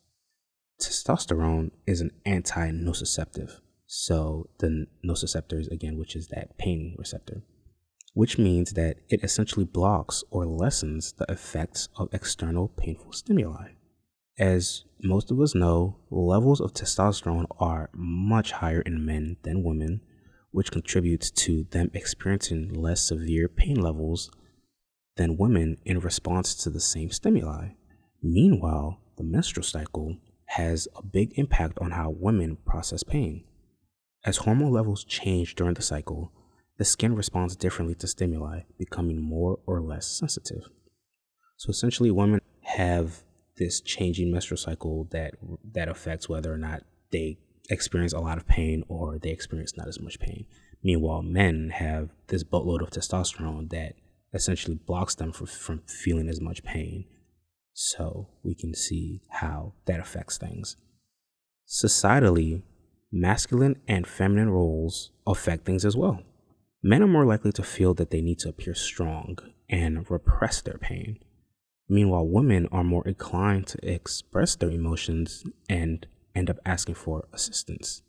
Testosterone 0.83 1.71
is 1.87 2.01
an 2.01 2.11
anti 2.25 2.69
nociceptive, 2.69 3.61
so 3.87 4.49
the 4.59 4.85
nociceptors, 5.05 5.71
again, 5.71 5.97
which 5.97 6.13
is 6.13 6.27
that 6.27 6.57
pain 6.57 6.93
receptor, 6.97 7.41
which 8.13 8.37
means 8.37 8.73
that 8.73 8.97
it 9.07 9.23
essentially 9.23 9.63
blocks 9.63 10.25
or 10.29 10.45
lessens 10.45 11.13
the 11.13 11.25
effects 11.29 11.87
of 11.95 12.09
external 12.11 12.67
painful 12.67 13.13
stimuli. 13.13 13.69
As 14.37 14.83
most 15.01 15.31
of 15.31 15.39
us 15.39 15.55
know, 15.55 15.99
levels 16.09 16.59
of 16.59 16.73
testosterone 16.73 17.45
are 17.61 17.89
much 17.93 18.51
higher 18.51 18.81
in 18.81 19.05
men 19.05 19.37
than 19.43 19.63
women, 19.63 20.01
which 20.51 20.71
contributes 20.71 21.31
to 21.31 21.63
them 21.71 21.91
experiencing 21.93 22.73
less 22.73 23.01
severe 23.01 23.47
pain 23.47 23.79
levels 23.79 24.29
than 25.15 25.37
women 25.37 25.77
in 25.85 26.01
response 26.01 26.53
to 26.55 26.69
the 26.69 26.81
same 26.81 27.09
stimuli. 27.09 27.69
Meanwhile, 28.21 28.99
the 29.15 29.23
menstrual 29.23 29.63
cycle 29.63 30.17
has 30.45 30.87
a 30.95 31.03
big 31.03 31.33
impact 31.37 31.77
on 31.79 31.91
how 31.91 32.09
women 32.09 32.57
process 32.65 33.03
pain. 33.03 33.43
As 34.25 34.37
hormone 34.37 34.71
levels 34.71 35.03
change 35.03 35.55
during 35.55 35.73
the 35.73 35.81
cycle, 35.81 36.31
the 36.77 36.85
skin 36.85 37.15
responds 37.15 37.55
differently 37.55 37.95
to 37.95 38.07
stimuli, 38.07 38.61
becoming 38.77 39.21
more 39.21 39.59
or 39.65 39.81
less 39.81 40.07
sensitive. 40.07 40.63
So 41.57 41.69
essentially, 41.69 42.11
women 42.11 42.41
have 42.61 43.23
this 43.57 43.81
changing 43.81 44.31
menstrual 44.31 44.57
cycle 44.57 45.07
that 45.11 45.35
that 45.73 45.87
affects 45.87 46.27
whether 46.27 46.51
or 46.51 46.57
not 46.57 46.83
they 47.11 47.37
experience 47.69 48.13
a 48.13 48.19
lot 48.19 48.37
of 48.37 48.47
pain 48.47 48.83
or 48.87 49.19
they 49.19 49.29
experience 49.29 49.77
not 49.77 49.87
as 49.87 49.99
much 49.99 50.19
pain. 50.19 50.45
Meanwhile, 50.83 51.21
men 51.21 51.69
have 51.69 52.09
this 52.27 52.43
boatload 52.43 52.81
of 52.81 52.89
testosterone 52.89 53.69
that 53.69 53.93
essentially 54.33 54.75
blocks 54.75 55.15
them 55.15 55.31
from, 55.31 55.47
from 55.47 55.81
feeling 55.87 56.27
as 56.27 56.41
much 56.41 56.63
pain. 56.63 57.05
So 57.73 58.29
we 58.43 58.55
can 58.55 58.73
see 58.73 59.21
how 59.29 59.73
that 59.85 59.99
affects 59.99 60.37
things. 60.37 60.77
Societally, 61.67 62.61
masculine 63.11 63.81
and 63.87 64.05
feminine 64.05 64.49
roles 64.49 65.11
affect 65.25 65.65
things 65.65 65.85
as 65.85 65.97
well. 65.97 66.21
Men 66.83 67.01
are 67.01 67.07
more 67.07 67.25
likely 67.25 67.51
to 67.53 67.63
feel 67.63 67.93
that 67.95 68.11
they 68.11 68.21
need 68.21 68.39
to 68.39 68.49
appear 68.49 68.75
strong 68.75 69.37
and 69.69 70.09
repress 70.09 70.61
their 70.61 70.77
pain. 70.77 71.17
Meanwhile, 71.89 72.27
women 72.27 72.67
are 72.71 72.83
more 72.83 73.07
inclined 73.07 73.67
to 73.67 73.89
express 73.89 74.55
their 74.55 74.69
emotions 74.69 75.43
and 75.69 76.05
end 76.35 76.49
up 76.49 76.57
asking 76.65 76.95
for 76.95 77.25
assistance. 77.33 78.01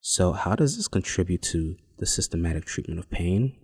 So, 0.00 0.32
how 0.32 0.54
does 0.54 0.76
this 0.76 0.88
contribute 0.88 1.42
to 1.42 1.76
the 1.98 2.06
systematic 2.06 2.64
treatment 2.64 3.00
of 3.00 3.10
pain? 3.10 3.56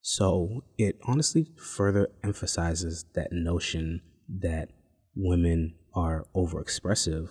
So, 0.00 0.64
it 0.78 0.98
honestly 1.04 1.48
further 1.56 2.08
emphasizes 2.22 3.04
that 3.14 3.32
notion 3.32 4.00
that 4.28 4.70
women 5.22 5.74
are 5.94 6.26
overexpressive, 6.34 7.30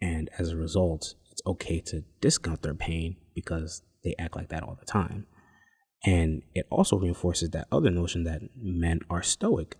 and 0.00 0.30
as 0.38 0.50
a 0.50 0.56
result, 0.56 1.14
it's 1.30 1.42
okay 1.46 1.80
to 1.80 2.04
discount 2.20 2.62
their 2.62 2.74
pain 2.74 3.16
because 3.34 3.82
they 4.04 4.14
act 4.18 4.36
like 4.36 4.48
that 4.48 4.62
all 4.62 4.76
the 4.78 4.86
time. 4.86 5.26
And 6.04 6.42
it 6.54 6.66
also 6.70 6.98
reinforces 6.98 7.50
that 7.50 7.68
other 7.70 7.90
notion 7.90 8.24
that 8.24 8.40
men 8.56 9.00
are 9.10 9.22
stoic. 9.22 9.76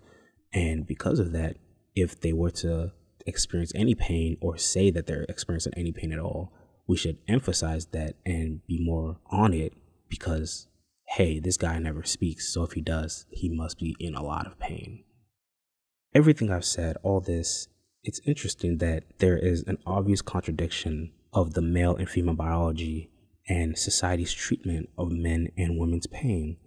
And 0.53 0.85
because 0.85 1.19
of 1.19 1.31
that, 1.31 1.57
if 1.95 2.19
they 2.21 2.33
were 2.33 2.51
to 2.51 2.91
experience 3.25 3.71
any 3.75 3.95
pain 3.95 4.37
or 4.41 4.57
say 4.57 4.91
that 4.91 5.07
they're 5.07 5.25
experiencing 5.27 5.73
any 5.75 5.91
pain 5.91 6.11
at 6.11 6.19
all, 6.19 6.51
we 6.87 6.97
should 6.97 7.17
emphasize 7.27 7.87
that 7.87 8.15
and 8.25 8.65
be 8.67 8.83
more 8.83 9.17
on 9.31 9.53
it 9.53 9.73
because, 10.09 10.67
hey, 11.07 11.39
this 11.39 11.57
guy 11.57 11.79
never 11.79 12.03
speaks. 12.03 12.53
So 12.53 12.63
if 12.63 12.73
he 12.73 12.81
does, 12.81 13.25
he 13.31 13.49
must 13.49 13.79
be 13.79 13.95
in 13.99 14.13
a 14.13 14.23
lot 14.23 14.45
of 14.45 14.59
pain. 14.59 15.03
Everything 16.13 16.51
I've 16.51 16.65
said, 16.65 16.97
all 17.03 17.21
this, 17.21 17.69
it's 18.03 18.19
interesting 18.25 18.79
that 18.79 19.03
there 19.19 19.37
is 19.37 19.63
an 19.63 19.77
obvious 19.85 20.21
contradiction 20.21 21.13
of 21.31 21.53
the 21.53 21.61
male 21.61 21.95
and 21.95 22.09
female 22.09 22.35
biology 22.35 23.09
and 23.47 23.77
society's 23.77 24.33
treatment 24.33 24.89
of 24.97 25.09
men 25.09 25.47
and 25.57 25.79
women's 25.79 26.07
pain. 26.07 26.57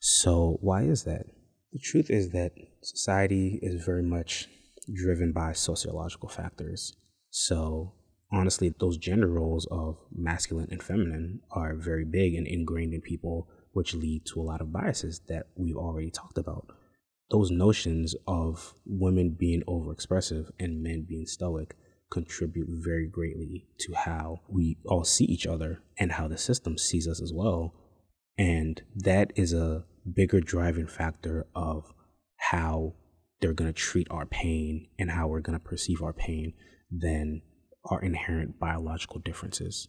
So, 0.00 0.58
why 0.60 0.82
is 0.82 1.04
that? 1.04 1.24
The 1.72 1.78
truth 1.78 2.10
is 2.10 2.30
that 2.30 2.52
society 2.82 3.58
is 3.62 3.82
very 3.82 4.02
much 4.02 4.48
driven 4.92 5.32
by 5.32 5.52
sociological 5.52 6.28
factors. 6.28 6.94
So, 7.30 7.94
honestly, 8.30 8.74
those 8.80 8.98
gender 8.98 9.28
roles 9.28 9.66
of 9.70 9.96
masculine 10.14 10.68
and 10.70 10.82
feminine 10.82 11.40
are 11.50 11.74
very 11.74 12.04
big 12.04 12.34
and 12.34 12.46
ingrained 12.46 12.92
in 12.92 13.00
people, 13.00 13.48
which 13.72 13.94
lead 13.94 14.26
to 14.26 14.40
a 14.40 14.44
lot 14.44 14.60
of 14.60 14.72
biases 14.72 15.20
that 15.28 15.46
we've 15.56 15.76
already 15.76 16.10
talked 16.10 16.36
about. 16.36 16.66
Those 17.30 17.50
notions 17.50 18.14
of 18.26 18.74
women 18.84 19.36
being 19.38 19.62
overexpressive 19.68 20.50
and 20.58 20.82
men 20.82 21.06
being 21.08 21.26
stoic 21.26 21.76
contribute 22.10 22.66
very 22.68 23.06
greatly 23.06 23.68
to 23.78 23.94
how 23.94 24.40
we 24.48 24.78
all 24.84 25.04
see 25.04 25.24
each 25.24 25.46
other 25.46 25.80
and 25.96 26.12
how 26.12 26.26
the 26.26 26.38
system 26.38 26.76
sees 26.76 27.06
us 27.06 27.22
as 27.22 27.32
well. 27.32 27.74
And 28.36 28.82
that 28.96 29.32
is 29.36 29.52
a 29.52 29.84
bigger 30.12 30.40
driving 30.40 30.88
factor 30.88 31.46
of 31.54 31.92
how 32.36 32.94
they're 33.40 33.52
going 33.52 33.72
to 33.72 33.78
treat 33.78 34.08
our 34.10 34.26
pain 34.26 34.88
and 34.98 35.10
how 35.10 35.28
we're 35.28 35.40
going 35.40 35.58
to 35.58 35.64
perceive 35.64 36.02
our 36.02 36.12
pain 36.12 36.54
than 36.90 37.42
our 37.84 38.00
inherent 38.02 38.58
biological 38.58 39.20
differences. 39.20 39.88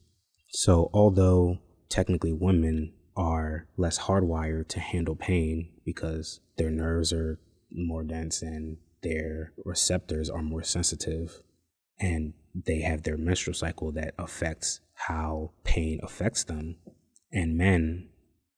So, 0.51 0.89
although 0.93 1.57
technically 1.89 2.33
women 2.33 2.93
are 3.15 3.67
less 3.77 3.99
hardwired 3.99 4.67
to 4.69 4.79
handle 4.79 5.15
pain 5.15 5.69
because 5.85 6.39
their 6.57 6.69
nerves 6.71 7.11
are 7.11 7.39
more 7.71 8.03
dense 8.03 8.41
and 8.41 8.77
their 9.03 9.53
receptors 9.65 10.29
are 10.29 10.41
more 10.41 10.63
sensitive 10.63 11.41
and 11.99 12.33
they 12.53 12.81
have 12.81 13.03
their 13.03 13.17
menstrual 13.17 13.53
cycle 13.53 13.91
that 13.93 14.13
affects 14.17 14.81
how 14.93 15.51
pain 15.63 15.99
affects 16.03 16.43
them. 16.43 16.75
And 17.31 17.57
men 17.57 18.09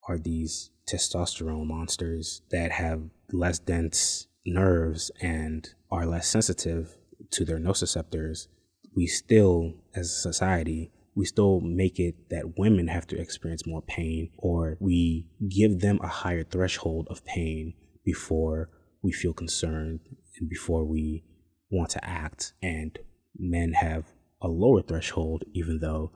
are 0.08 0.18
these 0.18 0.72
testosterone 0.88 1.68
monsters 1.68 2.42
that 2.52 2.72
have 2.72 3.04
less 3.32 3.60
dense 3.60 4.28
nerves 4.46 5.12
and 5.22 5.74
are 5.92 6.06
less 6.06 6.28
sensitive 6.28 6.98
to 7.32 7.46
their 7.46 7.60
nociceptors. 7.60 8.48
We 8.96 9.08
still, 9.08 9.74
as 9.96 10.08
a 10.08 10.13
society, 10.13 10.92
we 11.15 11.26
still 11.26 11.62
make 11.62 11.99
it 11.99 12.30
that 12.30 12.58
women 12.58 12.88
have 12.88 13.08
to 13.08 13.19
experience 13.19 13.67
more 13.67 13.82
pain, 13.82 14.32
or 14.38 14.78
we 14.80 15.28
give 15.49 15.80
them 15.80 15.99
a 16.02 16.08
higher 16.08 16.43
threshold 16.43 17.08
of 17.10 17.23
pain 17.26 17.73
before 18.04 18.69
we 19.02 19.12
feel 19.12 19.34
concerned 19.34 19.99
and 20.39 20.49
before 20.49 20.86
we 20.86 21.23
want 21.69 21.89
to 21.91 22.04
act, 22.06 22.54
and 22.62 22.97
men 23.38 23.73
have 23.73 24.06
a 24.41 24.47
lower 24.47 24.82
threshold, 24.82 25.43
even 25.54 25.80
though 25.80 26.12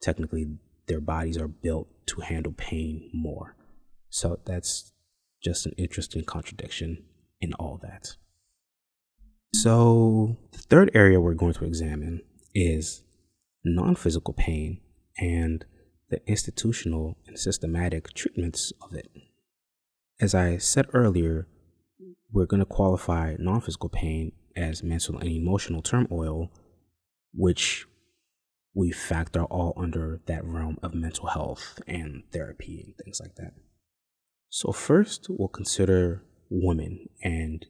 technically 0.00 0.58
their 0.86 1.00
bodies 1.00 1.38
are 1.38 1.48
built 1.48 1.88
to 2.06 2.20
handle 2.20 2.52
pain 2.56 3.08
more. 3.12 3.56
So 4.08 4.40
that's 4.44 4.92
just 5.42 5.66
an 5.66 5.72
interesting 5.78 6.24
contradiction 6.24 7.04
in 7.40 7.52
all 7.54 7.78
that. 7.82 8.16
So, 9.54 10.36
the 10.52 10.58
third 10.58 10.90
area 10.94 11.20
we're 11.20 11.34
going 11.34 11.54
to 11.54 11.64
examine 11.64 12.22
is 12.54 13.02
non 13.64 13.94
physical 13.94 14.34
pain 14.34 14.80
and 15.18 15.64
the 16.08 16.20
institutional 16.26 17.16
and 17.26 17.38
systematic 17.38 18.12
treatments 18.14 18.72
of 18.82 18.94
it. 18.94 19.10
As 20.20 20.34
I 20.34 20.58
said 20.58 20.86
earlier, 20.92 21.46
we're 22.32 22.46
going 22.46 22.60
to 22.60 22.66
qualify 22.66 23.36
non 23.38 23.60
physical 23.60 23.88
pain 23.88 24.32
as 24.56 24.82
mental 24.82 25.18
and 25.18 25.28
emotional 25.28 25.82
turmoil, 25.82 26.50
which 27.32 27.86
we 28.74 28.92
factor 28.92 29.44
all 29.44 29.72
under 29.76 30.20
that 30.26 30.44
realm 30.44 30.78
of 30.82 30.94
mental 30.94 31.28
health 31.28 31.80
and 31.86 32.22
therapy 32.32 32.82
and 32.84 32.96
things 32.96 33.20
like 33.20 33.34
that. 33.36 33.52
So, 34.48 34.72
first, 34.72 35.26
we'll 35.28 35.48
consider 35.48 36.22
women 36.50 37.08
and 37.22 37.64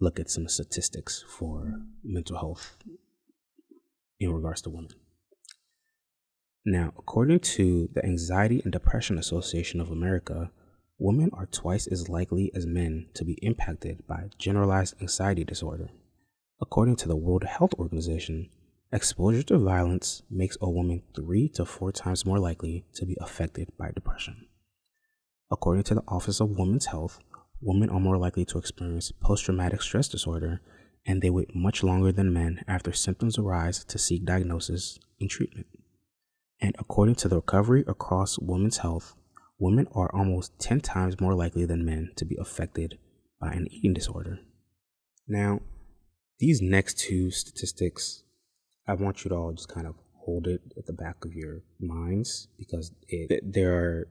look 0.00 0.18
at 0.18 0.30
some 0.30 0.48
statistics 0.48 1.24
for 1.28 1.80
mental 2.02 2.38
health 2.38 2.76
in 4.18 4.32
regards 4.32 4.62
to 4.62 4.70
women. 4.70 4.90
Now, 6.64 6.92
according 6.98 7.40
to 7.40 7.88
the 7.94 8.04
Anxiety 8.04 8.60
and 8.62 8.72
Depression 8.72 9.16
Association 9.16 9.80
of 9.80 9.90
America, 9.90 10.50
women 10.98 11.30
are 11.32 11.46
twice 11.46 11.86
as 11.86 12.10
likely 12.10 12.52
as 12.54 12.66
men 12.66 13.06
to 13.14 13.24
be 13.24 13.38
impacted 13.40 14.06
by 14.06 14.28
generalized 14.38 14.94
anxiety 15.00 15.42
disorder. 15.42 15.88
According 16.60 16.96
to 16.96 17.08
the 17.08 17.16
World 17.16 17.44
Health 17.44 17.72
Organization, 17.78 18.50
exposure 18.92 19.42
to 19.44 19.58
violence 19.58 20.22
makes 20.30 20.58
a 20.60 20.68
woman 20.68 21.02
three 21.16 21.48
to 21.50 21.64
four 21.64 21.92
times 21.92 22.26
more 22.26 22.38
likely 22.38 22.84
to 22.92 23.06
be 23.06 23.16
affected 23.22 23.72
by 23.78 23.90
depression. 23.90 24.46
According 25.50 25.84
to 25.84 25.94
the 25.94 26.04
Office 26.06 26.40
of 26.40 26.58
Women's 26.58 26.86
Health, 26.86 27.20
women 27.62 27.88
are 27.88 28.00
more 28.00 28.18
likely 28.18 28.44
to 28.44 28.58
experience 28.58 29.12
post 29.12 29.46
traumatic 29.46 29.80
stress 29.80 30.08
disorder 30.08 30.60
and 31.06 31.22
they 31.22 31.30
wait 31.30 31.56
much 31.56 31.82
longer 31.82 32.12
than 32.12 32.34
men 32.34 32.62
after 32.68 32.92
symptoms 32.92 33.38
arise 33.38 33.82
to 33.84 33.98
seek 33.98 34.26
diagnosis 34.26 34.98
and 35.18 35.30
treatment. 35.30 35.66
And 36.60 36.74
according 36.78 37.14
to 37.16 37.28
the 37.28 37.36
Recovery 37.36 37.84
Across 37.86 38.38
Women's 38.38 38.78
Health, 38.78 39.14
women 39.58 39.86
are 39.94 40.14
almost 40.14 40.58
10 40.58 40.80
times 40.80 41.20
more 41.20 41.34
likely 41.34 41.64
than 41.64 41.84
men 41.84 42.10
to 42.16 42.24
be 42.24 42.36
affected 42.38 42.98
by 43.40 43.52
an 43.52 43.66
eating 43.70 43.94
disorder. 43.94 44.40
Now, 45.26 45.60
these 46.38 46.60
next 46.60 46.98
two 46.98 47.30
statistics, 47.30 48.24
I 48.86 48.94
want 48.94 49.24
you 49.24 49.30
to 49.30 49.36
all 49.36 49.52
just 49.52 49.68
kind 49.68 49.86
of 49.86 49.94
hold 50.24 50.46
it 50.46 50.60
at 50.76 50.86
the 50.86 50.92
back 50.92 51.24
of 51.24 51.34
your 51.34 51.62
minds 51.78 52.48
because 52.58 52.92
it, 53.08 53.40
there 53.42 53.74
are 53.74 54.08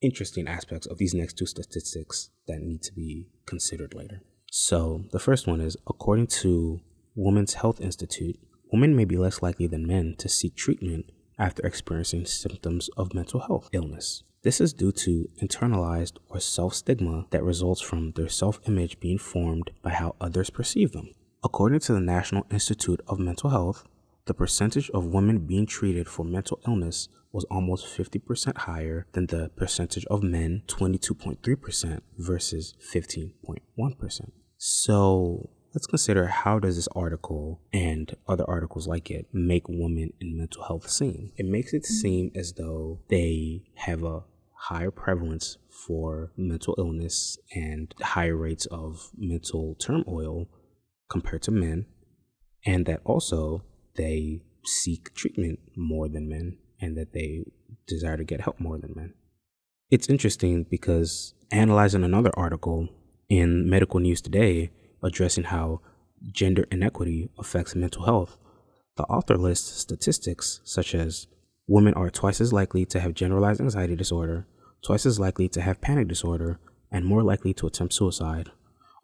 interesting 0.00 0.46
aspects 0.46 0.86
of 0.86 0.98
these 0.98 1.14
next 1.14 1.38
two 1.38 1.46
statistics 1.46 2.30
that 2.46 2.60
need 2.60 2.82
to 2.82 2.92
be 2.92 3.28
considered 3.46 3.94
later. 3.94 4.22
So, 4.50 5.04
the 5.12 5.18
first 5.18 5.46
one 5.46 5.60
is 5.60 5.76
according 5.86 6.28
to 6.42 6.80
Women's 7.14 7.54
Health 7.54 7.80
Institute, 7.80 8.38
women 8.72 8.94
may 8.96 9.04
be 9.04 9.16
less 9.16 9.42
likely 9.42 9.66
than 9.66 9.86
men 9.86 10.14
to 10.18 10.28
seek 10.28 10.54
treatment 10.54 11.10
after 11.38 11.66
experiencing 11.66 12.26
symptoms 12.26 12.88
of 12.96 13.14
mental 13.14 13.40
health 13.40 13.68
illness. 13.72 14.22
This 14.42 14.60
is 14.60 14.72
due 14.72 14.92
to 14.92 15.28
internalized 15.42 16.18
or 16.28 16.40
self 16.40 16.74
stigma 16.74 17.26
that 17.30 17.42
results 17.42 17.80
from 17.80 18.12
their 18.12 18.28
self 18.28 18.60
image 18.66 19.00
being 19.00 19.18
formed 19.18 19.70
by 19.82 19.90
how 19.90 20.14
others 20.20 20.50
perceive 20.50 20.92
them. 20.92 21.10
According 21.42 21.80
to 21.80 21.92
the 21.92 22.00
National 22.00 22.46
Institute 22.50 23.00
of 23.06 23.18
Mental 23.18 23.50
Health, 23.50 23.84
the 24.26 24.34
percentage 24.34 24.90
of 24.90 25.06
women 25.06 25.46
being 25.46 25.66
treated 25.66 26.08
for 26.08 26.24
mental 26.24 26.60
illness 26.66 27.08
was 27.32 27.44
almost 27.44 27.86
50% 27.86 28.56
higher 28.58 29.06
than 29.12 29.26
the 29.26 29.50
percentage 29.56 30.04
of 30.06 30.22
men, 30.22 30.62
22.3% 30.66 32.00
versus 32.16 32.74
15.1%. 32.80 34.30
So 34.56 35.50
let's 35.74 35.86
consider 35.86 36.26
how 36.26 36.58
does 36.58 36.76
this 36.76 36.88
article 36.88 37.60
and 37.72 38.14
other 38.26 38.44
articles 38.48 38.86
like 38.86 39.10
it 39.10 39.26
make 39.32 39.68
women 39.68 40.12
in 40.20 40.36
mental 40.36 40.64
health 40.64 40.88
seem? 40.90 41.32
It 41.36 41.46
makes 41.46 41.72
it 41.72 41.82
mm-hmm. 41.82 41.94
seem 41.94 42.30
as 42.34 42.54
though 42.54 43.00
they 43.08 43.62
have 43.74 44.02
a 44.02 44.24
higher 44.54 44.90
prevalence 44.90 45.58
for 45.70 46.32
mental 46.36 46.74
illness 46.78 47.38
and 47.54 47.94
higher 48.00 48.36
rates 48.36 48.66
of 48.66 49.10
mental 49.16 49.76
turmoil 49.76 50.48
compared 51.08 51.42
to 51.42 51.50
men, 51.50 51.86
and 52.66 52.86
that 52.86 53.00
also 53.04 53.64
they 53.96 54.42
seek 54.64 55.14
treatment 55.14 55.58
more 55.76 56.08
than 56.08 56.28
men 56.28 56.58
and 56.80 56.96
that 56.96 57.12
they 57.12 57.44
desire 57.86 58.16
to 58.16 58.24
get 58.24 58.40
help 58.40 58.60
more 58.60 58.78
than 58.78 58.92
men. 58.94 59.14
It's 59.90 60.08
interesting 60.08 60.66
because 60.68 61.34
analyzing 61.50 62.04
another 62.04 62.30
article 62.34 62.88
in 63.28 63.68
Medical 63.68 64.00
News 64.00 64.20
Today 64.20 64.70
addressing 65.02 65.44
how 65.44 65.80
gender 66.32 66.66
inequity 66.70 67.30
affects 67.38 67.74
mental 67.74 68.04
health, 68.04 68.36
the 68.96 69.04
author 69.04 69.36
lists 69.36 69.80
statistics 69.80 70.60
such 70.64 70.94
as 70.94 71.26
women 71.66 71.94
are 71.94 72.10
twice 72.10 72.40
as 72.40 72.52
likely 72.52 72.84
to 72.86 73.00
have 73.00 73.14
generalized 73.14 73.60
anxiety 73.60 73.94
disorder, 73.94 74.46
twice 74.84 75.06
as 75.06 75.20
likely 75.20 75.48
to 75.48 75.60
have 75.60 75.80
panic 75.80 76.08
disorder, 76.08 76.58
and 76.90 77.04
more 77.04 77.22
likely 77.22 77.52
to 77.54 77.66
attempt 77.66 77.94
suicide, 77.94 78.50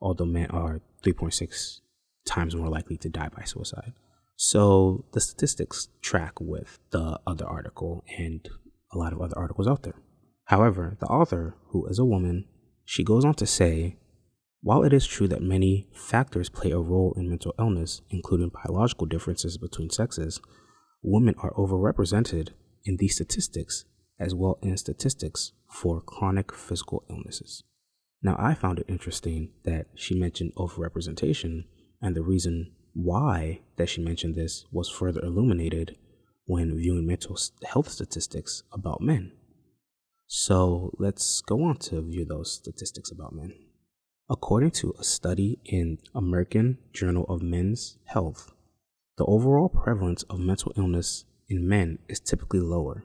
although 0.00 0.24
men 0.24 0.50
are 0.50 0.80
3.6 1.04 1.80
times 2.24 2.56
more 2.56 2.68
likely 2.68 2.96
to 2.96 3.08
die 3.08 3.28
by 3.28 3.44
suicide. 3.44 3.92
So 4.36 5.04
the 5.12 5.20
statistics 5.20 5.88
track 6.02 6.40
with 6.40 6.78
the 6.90 7.20
other 7.26 7.46
article 7.46 8.04
and 8.18 8.48
a 8.92 8.98
lot 8.98 9.12
of 9.12 9.20
other 9.20 9.38
articles 9.38 9.68
out 9.68 9.82
there. 9.82 10.00
However, 10.46 10.96
the 11.00 11.06
author, 11.06 11.56
who 11.68 11.86
is 11.86 11.98
a 11.98 12.04
woman, 12.04 12.46
she 12.84 13.04
goes 13.04 13.24
on 13.24 13.34
to 13.34 13.46
say 13.46 13.96
while 14.64 14.82
it 14.82 14.94
is 14.94 15.06
true 15.06 15.28
that 15.28 15.42
many 15.42 15.86
factors 15.92 16.48
play 16.48 16.70
a 16.70 16.78
role 16.78 17.12
in 17.18 17.28
mental 17.28 17.54
illness, 17.58 18.00
including 18.08 18.48
biological 18.48 19.06
differences 19.06 19.58
between 19.58 19.90
sexes, 19.90 20.40
women 21.02 21.34
are 21.42 21.52
overrepresented 21.52 22.48
in 22.86 22.96
these 22.96 23.14
statistics 23.14 23.84
as 24.18 24.34
well 24.34 24.58
as 24.62 24.80
statistics 24.80 25.52
for 25.68 26.00
chronic 26.00 26.50
physical 26.54 27.04
illnesses. 27.10 27.62
Now, 28.22 28.36
I 28.38 28.54
found 28.54 28.78
it 28.78 28.86
interesting 28.88 29.50
that 29.64 29.88
she 29.94 30.18
mentioned 30.18 30.54
overrepresentation, 30.56 31.64
and 32.00 32.16
the 32.16 32.22
reason 32.22 32.72
why 32.94 33.60
that 33.76 33.90
she 33.90 34.02
mentioned 34.02 34.34
this 34.34 34.64
was 34.72 34.88
further 34.88 35.20
illuminated 35.20 35.98
when 36.46 36.74
viewing 36.74 37.06
mental 37.06 37.36
health 37.66 37.90
statistics 37.90 38.62
about 38.72 39.02
men. 39.02 39.32
So 40.26 40.94
let's 40.98 41.42
go 41.42 41.64
on 41.64 41.76
to 41.80 42.00
view 42.00 42.24
those 42.24 42.50
statistics 42.50 43.10
about 43.10 43.34
men. 43.34 43.52
According 44.28 44.72
to 44.72 44.94
a 44.98 45.04
study 45.04 45.60
in 45.64 45.98
American 46.14 46.78
Journal 46.92 47.24
of 47.28 47.42
Men's 47.42 47.98
Health, 48.06 48.52
the 49.16 49.24
overall 49.26 49.68
prevalence 49.68 50.22
of 50.24 50.40
mental 50.40 50.72
illness 50.76 51.24
in 51.48 51.68
men 51.68 51.98
is 52.08 52.20
typically 52.20 52.60
lower. 52.60 53.04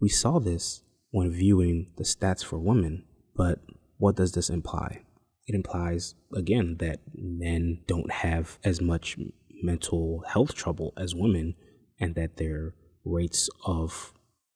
We 0.00 0.08
saw 0.08 0.38
this 0.38 0.82
when 1.10 1.30
viewing 1.30 1.92
the 1.96 2.04
stats 2.04 2.44
for 2.44 2.58
women, 2.58 3.04
but 3.34 3.60
what 3.98 4.16
does 4.16 4.32
this 4.32 4.50
imply? 4.50 5.02
it 5.50 5.56
implies 5.56 6.14
again 6.32 6.76
that 6.78 7.00
men 7.12 7.80
don't 7.88 8.12
have 8.12 8.60
as 8.62 8.80
much 8.80 9.18
mental 9.64 10.22
health 10.28 10.54
trouble 10.54 10.92
as 10.96 11.12
women 11.12 11.56
and 11.98 12.14
that 12.14 12.36
their 12.36 12.72
rates 13.04 13.50
of 13.66 14.14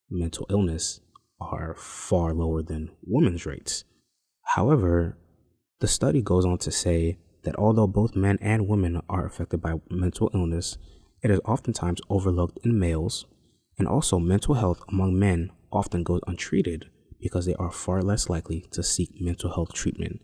mental 0.09 0.45
illness 0.49 1.01
are 1.41 1.75
far 1.75 2.33
lower 2.33 2.63
than 2.63 2.91
women's 3.05 3.45
rates. 3.45 3.83
However, 4.55 5.17
the 5.79 5.87
study 5.87 6.21
goes 6.21 6.45
on 6.45 6.57
to 6.59 6.71
say 6.71 7.17
that 7.43 7.55
although 7.57 7.87
both 7.87 8.15
men 8.15 8.37
and 8.41 8.67
women 8.67 9.01
are 9.09 9.25
affected 9.25 9.61
by 9.61 9.75
mental 9.89 10.31
illness, 10.33 10.77
it 11.21 11.31
is 11.31 11.39
oftentimes 11.45 12.01
overlooked 12.09 12.59
in 12.63 12.79
males, 12.79 13.25
and 13.77 13.87
also 13.87 14.19
mental 14.19 14.55
health 14.55 14.81
among 14.89 15.17
men 15.17 15.51
often 15.71 16.03
goes 16.03 16.21
untreated 16.27 16.89
because 17.19 17.45
they 17.45 17.55
are 17.55 17.71
far 17.71 18.01
less 18.01 18.29
likely 18.29 18.65
to 18.71 18.83
seek 18.83 19.09
mental 19.19 19.53
health 19.53 19.73
treatment 19.73 20.21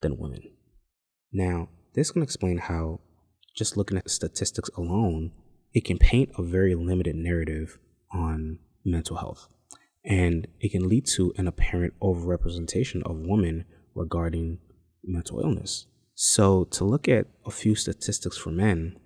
than 0.00 0.18
women. 0.18 0.42
Now, 1.32 1.68
this 1.94 2.10
can 2.10 2.22
explain 2.22 2.58
how, 2.58 3.00
just 3.54 3.76
looking 3.76 3.98
at 3.98 4.10
statistics 4.10 4.70
alone, 4.76 5.32
it 5.74 5.84
can 5.84 5.98
paint 5.98 6.30
a 6.38 6.42
very 6.42 6.74
limited 6.74 7.16
narrative 7.16 7.78
on 8.12 8.58
mental 8.84 9.16
health. 9.16 9.48
And 10.04 10.46
it 10.60 10.70
can 10.70 10.88
lead 10.88 11.06
to 11.16 11.32
an 11.36 11.48
apparent 11.48 11.94
overrepresentation 12.00 13.02
of 13.02 13.18
women 13.18 13.64
regarding 13.94 14.58
mental 15.06 15.40
illness. 15.40 15.86
So, 16.14 16.64
to 16.64 16.84
look 16.84 17.08
at 17.08 17.26
a 17.44 17.50
few 17.50 17.74
statistics 17.74 18.38
for 18.38 18.50
men, 18.50 18.98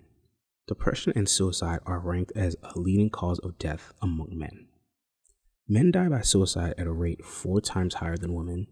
Depression 0.71 1.11
and 1.17 1.27
suicide 1.27 1.79
are 1.85 1.99
ranked 1.99 2.31
as 2.33 2.55
a 2.63 2.79
leading 2.79 3.09
cause 3.09 3.39
of 3.39 3.57
death 3.57 3.91
among 4.01 4.29
men. 4.31 4.67
Men 5.67 5.91
die 5.91 6.07
by 6.07 6.21
suicide 6.21 6.75
at 6.77 6.87
a 6.87 6.93
rate 6.93 7.25
four 7.25 7.59
times 7.59 7.95
higher 7.95 8.15
than 8.15 8.33
women. 8.33 8.67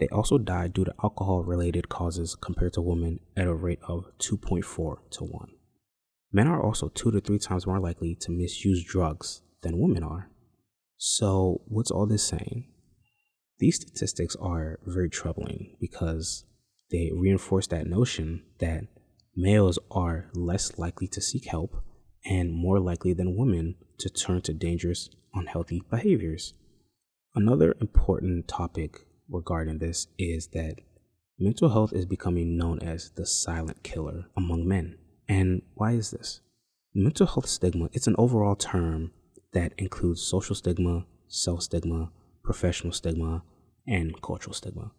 They 0.00 0.08
also 0.08 0.36
die 0.36 0.66
due 0.66 0.84
to 0.84 0.94
alcohol 1.00 1.44
related 1.44 1.88
causes 1.88 2.34
compared 2.34 2.72
to 2.72 2.80
women 2.80 3.20
at 3.36 3.46
a 3.46 3.54
rate 3.54 3.78
of 3.86 4.06
2.4 4.18 4.96
to 5.10 5.24
1. 5.24 5.48
Men 6.32 6.48
are 6.48 6.60
also 6.60 6.88
two 6.88 7.12
to 7.12 7.20
three 7.20 7.38
times 7.38 7.68
more 7.68 7.78
likely 7.78 8.16
to 8.16 8.32
misuse 8.32 8.82
drugs 8.82 9.42
than 9.60 9.78
women 9.78 10.02
are. 10.02 10.28
So, 10.96 11.60
what's 11.66 11.92
all 11.92 12.06
this 12.06 12.24
saying? 12.24 12.66
These 13.62 13.76
statistics 13.76 14.34
are 14.40 14.80
very 14.84 15.08
troubling 15.08 15.76
because 15.78 16.44
they 16.90 17.12
reinforce 17.14 17.68
that 17.68 17.86
notion 17.86 18.42
that 18.58 18.88
males 19.36 19.78
are 19.88 20.30
less 20.34 20.80
likely 20.80 21.06
to 21.06 21.20
seek 21.20 21.44
help 21.46 21.76
and 22.24 22.52
more 22.52 22.80
likely 22.80 23.12
than 23.12 23.36
women 23.36 23.76
to 23.98 24.10
turn 24.10 24.40
to 24.42 24.52
dangerous, 24.52 25.10
unhealthy 25.32 25.80
behaviors. 25.88 26.54
Another 27.36 27.76
important 27.80 28.48
topic 28.48 29.06
regarding 29.30 29.78
this 29.78 30.08
is 30.18 30.48
that 30.48 30.80
mental 31.38 31.68
health 31.68 31.92
is 31.92 32.04
becoming 32.04 32.56
known 32.56 32.80
as 32.80 33.10
the 33.10 33.24
silent 33.24 33.84
killer 33.84 34.24
among 34.36 34.66
men. 34.66 34.98
And 35.28 35.62
why 35.74 35.92
is 35.92 36.10
this? 36.10 36.40
Mental 36.96 37.28
health 37.28 37.46
stigma, 37.46 37.90
it's 37.92 38.08
an 38.08 38.16
overall 38.18 38.56
term 38.56 39.12
that 39.52 39.72
includes 39.78 40.20
social 40.20 40.56
stigma, 40.56 41.06
self 41.28 41.62
stigma, 41.62 42.10
professional 42.42 42.92
stigma, 42.92 43.44
and 43.86 44.20
cultural 44.22 44.54
stigma. 44.54 44.92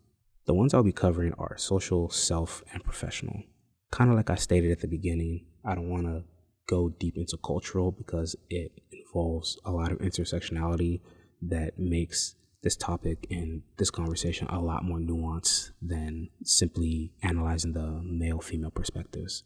The 0.46 0.54
ones 0.54 0.74
I'll 0.74 0.84
be 0.84 0.92
covering 0.92 1.34
are 1.34 1.58
social, 1.58 2.10
self, 2.10 2.64
and 2.74 2.84
professional. 2.84 3.44
Kind 3.92 4.10
of 4.10 4.18
like 4.18 4.30
I 4.30 4.36
stated 4.36 4.72
at 4.72 4.82
the 4.82 4.88
beginning, 4.88 5.46
I 5.64 5.76
don't 5.76 5.90
want 5.90 6.06
to 6.06 6.24
go 6.68 6.90
deep 6.90 7.18
into 7.18 7.38
cultural 7.38 7.92
because 7.92 8.36
it 8.50 8.72
involves 8.92 9.58
a 9.66 9.72
lot 9.72 9.92
of 9.92 10.00
intersectionality 10.00 11.02
that 11.44 11.78
makes 11.78 12.36
this 12.62 12.76
topic 12.76 13.28
and 13.30 13.62
this 13.78 13.90
conversation 13.90 14.48
a 14.48 14.60
lot 14.60 14.84
more 14.84 14.98
nuanced 15.00 15.72
than 15.82 16.30
simply 16.44 17.12
analyzing 17.22 17.74
the 17.74 18.02
male 18.04 18.40
female 18.40 18.72
perspectives 18.72 19.44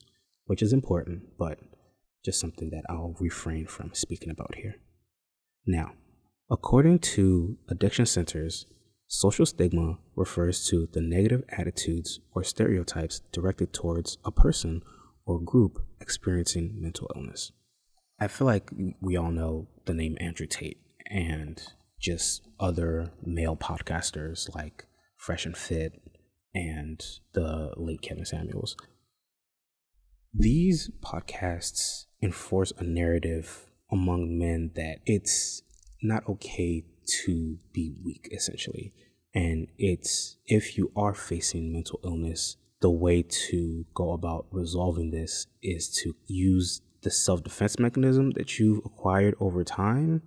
which 0.48 0.62
is 0.62 0.74
important, 0.74 1.38
but 1.38 1.60
just 2.26 2.40
something 2.40 2.72
that 2.72 2.84
I'll 2.90 3.16
refrain 3.20 3.68
from 3.68 3.94
speaking 3.94 4.30
about 4.30 4.56
here. 4.56 4.76
Now, 5.66 5.92
according 6.50 7.00
to 7.00 7.58
addiction 7.70 8.06
centers, 8.06 8.66
social 9.08 9.46
stigma 9.46 9.98
refers 10.16 10.66
to 10.68 10.88
the 10.92 11.02
negative 11.02 11.44
attitudes 11.50 12.20
or 12.34 12.44
stereotypes 12.44 13.22
directed 13.32 13.74
towards 13.74 14.18
a 14.26 14.32
person 14.32 14.84
or 15.26 15.40
group 15.40 15.86
experiencing 16.00 16.76
mental 16.80 17.10
illness. 17.16 17.52
I 18.20 18.28
feel 18.28 18.48
like 18.48 18.72
we 19.02 19.16
all 19.16 19.32
know 19.32 19.68
the 19.86 19.94
name 19.94 20.18
Andrew 20.20 20.48
Tate 20.48 20.82
and 21.10 21.62
just 22.00 22.42
other 22.60 23.12
male 23.24 23.56
podcasters 23.56 24.54
like 24.56 24.86
Fresh 25.16 25.46
and 25.46 25.58
Fit 25.58 25.94
and 26.54 27.04
the 27.34 27.72
late 27.78 28.02
Kevin 28.02 28.26
Samuels. 28.26 28.76
These 30.34 30.92
podcasts 31.02 32.06
enforce 32.22 32.74
a 32.78 32.84
narrative 32.84 33.66
among 33.92 34.38
men 34.38 34.72
that 34.76 35.00
it's 35.06 35.62
not 36.02 36.28
okay 36.28 36.84
to 37.24 37.58
be 37.74 37.94
weak, 38.04 38.30
essentially. 38.32 38.94
And 39.34 39.68
it's 39.78 40.38
if 40.46 40.78
you 40.78 40.92
are 40.96 41.14
facing 41.14 41.72
mental 41.72 42.00
illness, 42.04 42.58
the 42.82 42.90
way 42.90 43.24
to 43.24 43.86
go 43.94 44.12
about 44.12 44.48
resolving 44.52 45.12
this 45.12 45.48
is 45.62 45.90
to 46.04 46.16
use 46.26 46.82
the 47.02 47.12
self 47.12 47.44
defense 47.44 47.80
mechanism 47.80 48.32
that 48.32 48.60
you've 48.60 48.86
acquired 48.86 49.36
over 49.40 49.64
time 49.64 50.22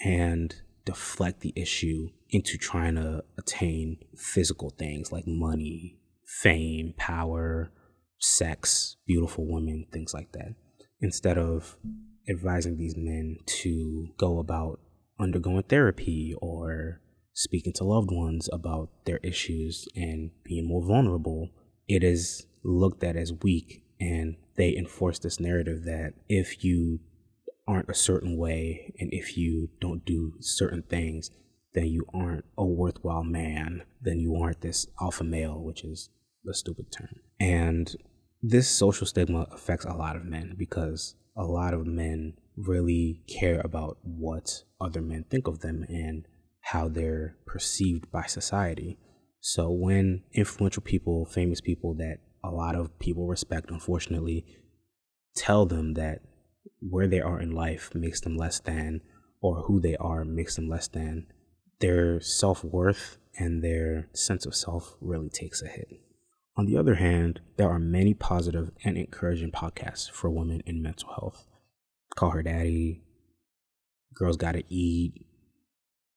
and 0.00 0.54
deflect 0.84 1.40
the 1.40 1.52
issue 1.56 2.08
into 2.30 2.58
trying 2.58 2.96
to 2.96 3.24
attain 3.38 3.96
physical 4.16 4.70
things 4.70 5.12
like 5.12 5.24
money, 5.26 5.98
fame, 6.26 6.94
power, 6.96 7.70
sex, 8.18 8.96
beautiful 9.06 9.46
women, 9.46 9.86
things 9.92 10.12
like 10.12 10.32
that, 10.32 10.54
instead 11.00 11.38
of 11.38 11.76
advising 12.28 12.76
these 12.76 12.96
men 12.96 13.38
to 13.46 14.08
go 14.18 14.38
about 14.38 14.80
undergoing 15.18 15.62
therapy 15.64 16.34
or 16.40 17.00
speaking 17.32 17.72
to 17.74 17.84
loved 17.84 18.10
ones 18.10 18.48
about 18.52 18.90
their 19.04 19.18
issues 19.22 19.88
and 19.96 20.30
being 20.44 20.66
more 20.66 20.84
vulnerable, 20.84 21.50
it 21.88 22.02
is 22.02 22.46
looked 22.62 23.04
at 23.04 23.16
as 23.16 23.32
weak 23.42 23.82
and 24.00 24.36
they 24.56 24.76
enforce 24.76 25.18
this 25.18 25.40
narrative 25.40 25.84
that 25.84 26.14
if 26.28 26.64
you 26.64 27.00
aren't 27.66 27.88
a 27.88 27.94
certain 27.94 28.36
way 28.36 28.92
and 28.98 29.12
if 29.12 29.36
you 29.36 29.70
don't 29.80 30.04
do 30.04 30.34
certain 30.40 30.82
things, 30.82 31.30
then 31.74 31.86
you 31.86 32.06
aren't 32.14 32.44
a 32.56 32.64
worthwhile 32.64 33.24
man, 33.24 33.82
then 34.00 34.20
you 34.20 34.36
aren't 34.36 34.60
this 34.60 34.86
alpha 35.00 35.24
male, 35.24 35.60
which 35.60 35.82
is 35.82 36.10
a 36.48 36.54
stupid 36.54 36.92
term. 36.92 37.20
And 37.40 37.94
this 38.42 38.68
social 38.68 39.06
stigma 39.06 39.46
affects 39.50 39.84
a 39.84 39.94
lot 39.94 40.16
of 40.16 40.24
men 40.24 40.54
because 40.56 41.16
a 41.36 41.44
lot 41.44 41.74
of 41.74 41.86
men 41.86 42.34
really 42.56 43.22
care 43.26 43.60
about 43.64 43.98
what 44.02 44.62
other 44.84 45.00
men 45.00 45.24
think 45.28 45.46
of 45.46 45.60
them 45.60 45.84
and 45.88 46.26
how 46.60 46.88
they're 46.88 47.36
perceived 47.46 48.10
by 48.10 48.26
society. 48.26 48.98
So 49.40 49.70
when 49.70 50.22
influential 50.32 50.82
people, 50.82 51.26
famous 51.26 51.60
people 51.60 51.94
that 51.96 52.18
a 52.42 52.50
lot 52.50 52.74
of 52.74 52.98
people 52.98 53.26
respect, 53.26 53.70
unfortunately, 53.70 54.44
tell 55.36 55.66
them 55.66 55.94
that 55.94 56.20
where 56.80 57.06
they 57.06 57.20
are 57.20 57.40
in 57.40 57.50
life 57.50 57.94
makes 57.94 58.20
them 58.20 58.36
less 58.36 58.60
than, 58.60 59.00
or 59.40 59.62
who 59.62 59.80
they 59.80 59.96
are 59.96 60.24
makes 60.24 60.56
them 60.56 60.68
less 60.68 60.88
than, 60.88 61.26
their 61.80 62.20
self 62.20 62.64
worth 62.64 63.18
and 63.38 63.62
their 63.62 64.08
sense 64.14 64.46
of 64.46 64.54
self 64.54 64.96
really 65.00 65.28
takes 65.28 65.60
a 65.60 65.68
hit. 65.68 65.88
On 66.56 66.66
the 66.66 66.76
other 66.76 66.94
hand, 66.94 67.40
there 67.56 67.68
are 67.68 67.78
many 67.78 68.14
positive 68.14 68.70
and 68.84 68.96
encouraging 68.96 69.50
podcasts 69.50 70.10
for 70.10 70.30
women 70.30 70.62
in 70.66 70.80
mental 70.80 71.08
health. 71.08 71.46
Call 72.14 72.30
Her 72.30 72.42
Daddy, 72.42 73.02
Girls 74.14 74.36
Gotta 74.36 74.62
Eat, 74.68 75.26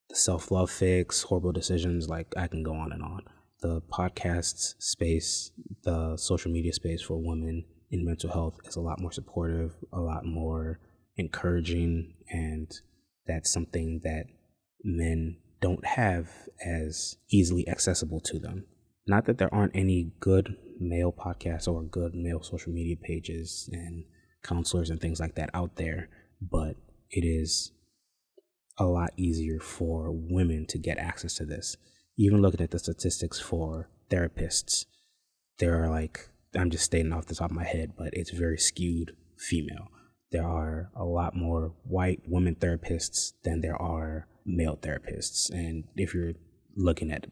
The 0.10 0.16
Self 0.16 0.52
Love 0.52 0.70
Fix, 0.70 1.24
Horrible 1.24 1.52
Decisions, 1.52 2.08
like 2.08 2.28
I 2.38 2.48
can 2.48 2.64
go 2.64 2.74
on 2.74 2.92
and 2.92 3.02
on. 3.02 3.22
The 3.62 3.82
podcast 3.82 4.76
space, 4.78 5.52
the 5.84 6.16
social 6.18 6.52
media 6.52 6.74
space 6.74 7.02
for 7.02 7.18
women 7.18 7.66
in 7.90 8.06
mental 8.06 8.32
health 8.32 8.60
is 8.66 8.76
a 8.76 8.82
lot 8.82 9.00
more 9.00 9.12
supportive, 9.12 9.74
a 9.92 10.00
lot 10.00 10.26
more 10.26 10.80
encouraging, 11.16 12.14
and 12.30 12.72
that's 13.26 13.52
something 13.52 14.02
that 14.04 14.26
men 14.84 15.38
don't 15.60 15.86
have 15.86 16.30
as 16.64 17.18
easily 17.32 17.68
accessible 17.68 18.20
to 18.22 18.38
them. 18.38 18.66
Not 19.08 19.26
that 19.26 19.40
there 19.40 19.54
aren't 19.54 19.76
any 19.76 20.12
good 20.20 20.56
male 20.80 21.12
podcasts 21.12 21.68
or 21.68 21.82
good 21.82 22.14
male 22.14 22.44
social 22.44 22.72
media 22.72 22.96
pages 22.96 23.70
and 23.72 24.04
counselors 24.44 24.92
and 24.92 25.00
things 25.00 25.20
like 25.20 25.34
that 25.36 25.50
out 25.56 25.78
there, 25.78 26.10
but 26.40 26.76
it 27.10 27.26
is 27.26 27.72
a 28.78 28.86
lot 28.86 29.12
easier 29.18 29.60
for 29.60 30.12
women 30.12 30.66
to 30.68 30.78
get 30.78 30.98
access 30.98 31.36
to 31.36 31.46
this. 31.46 31.78
Even 32.18 32.42
looking 32.42 32.62
at 32.62 32.72
the 32.72 32.80
statistics 32.80 33.40
for 33.40 33.90
therapists, 34.10 34.86
there 35.60 35.82
are 35.82 35.90
like, 35.90 36.30
I'm 36.56 36.70
just 36.70 36.86
stating 36.86 37.14
off 37.14 37.26
the 37.26 37.36
top 37.36 37.52
of 37.52 37.56
my 37.56 37.64
head, 37.64 37.94
but 37.98 38.14
it's 38.14 38.32
very 38.32 38.58
skewed 38.58 39.16
female. 39.38 39.88
There 40.32 40.46
are 40.46 40.90
a 40.96 41.06
lot 41.06 41.36
more 41.36 41.74
white 41.84 42.22
women 42.28 42.56
therapists 42.56 43.34
than 43.44 43.62
there 43.62 43.80
are 43.82 44.28
male 44.46 44.78
therapists. 44.78 45.50
And 45.50 45.86
if 45.96 46.14
you're 46.14 46.34
looking 46.76 47.12
at 47.12 47.28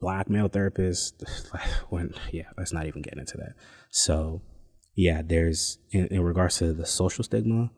black 0.00 0.28
male 0.28 0.48
therapists, 0.48 1.12
when 1.90 2.12
yeah 2.32 2.48
let's 2.56 2.72
not 2.72 2.86
even 2.86 3.02
get 3.02 3.18
into 3.18 3.36
that 3.36 3.54
so 3.90 4.40
yeah 4.94 5.22
there's 5.22 5.78
in, 5.90 6.06
in 6.06 6.22
regards 6.22 6.58
to 6.58 6.72
the 6.72 6.86
social 6.86 7.22
stigma 7.22 7.70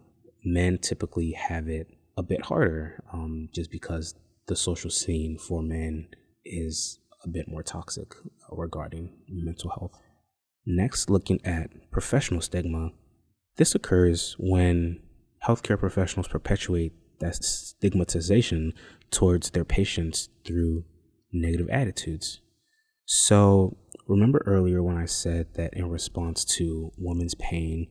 men 0.44 0.78
typically 0.78 1.32
have 1.32 1.68
it 1.68 1.88
a 2.17 2.23
bit 2.23 2.46
harder 2.46 3.02
um, 3.13 3.48
just 3.54 3.71
because 3.71 4.15
the 4.46 4.56
social 4.56 4.90
scene 4.90 5.38
for 5.38 5.63
men 5.63 6.08
is 6.44 6.98
a 7.25 7.29
bit 7.29 7.48
more 7.48 7.63
toxic 7.63 8.15
regarding 8.50 9.10
mental 9.29 9.71
health 9.71 9.98
next 10.67 11.08
looking 11.08 11.40
at 11.44 11.71
professional 11.90 12.40
stigma 12.40 12.90
this 13.56 13.75
occurs 13.75 14.35
when 14.38 15.00
healthcare 15.46 15.79
professionals 15.79 16.29
perpetuate 16.29 16.92
that 17.21 17.37
stigmatization 17.37 18.73
towards 19.10 19.50
their 19.50 19.65
patients 19.65 20.29
through 20.44 20.85
negative 21.33 21.69
attitudes. 21.71 22.40
So, 23.04 23.77
remember 24.06 24.42
earlier 24.46 24.83
when 24.83 24.96
I 24.96 25.04
said 25.04 25.54
that 25.54 25.75
in 25.75 25.90
response 25.90 26.44
to 26.56 26.92
women's 26.96 27.35
pain, 27.35 27.87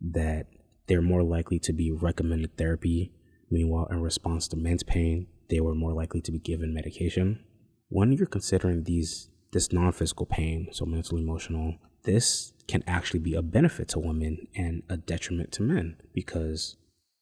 that 0.00 0.46
they're 0.86 1.02
more 1.02 1.22
likely 1.22 1.58
to 1.60 1.72
be 1.72 1.90
recommended 1.90 2.56
therapy. 2.56 3.12
Meanwhile, 3.50 3.88
in 3.90 4.00
response 4.00 4.48
to 4.48 4.56
men's 4.56 4.82
pain, 4.82 5.26
they 5.48 5.60
were 5.60 5.74
more 5.74 5.92
likely 5.92 6.20
to 6.22 6.32
be 6.32 6.38
given 6.38 6.74
medication. 6.74 7.44
When 7.88 8.12
you're 8.12 8.26
considering 8.26 8.84
these 8.84 9.28
this 9.52 9.72
non-physical 9.72 10.26
pain, 10.26 10.68
so 10.72 10.84
mental, 10.84 11.16
emotional, 11.16 11.76
this 12.02 12.52
can 12.66 12.82
actually 12.86 13.20
be 13.20 13.34
a 13.34 13.42
benefit 13.42 13.88
to 13.88 14.00
women 14.00 14.48
and 14.56 14.82
a 14.88 14.96
detriment 14.96 15.52
to 15.52 15.62
men 15.62 15.96
because 16.12 16.76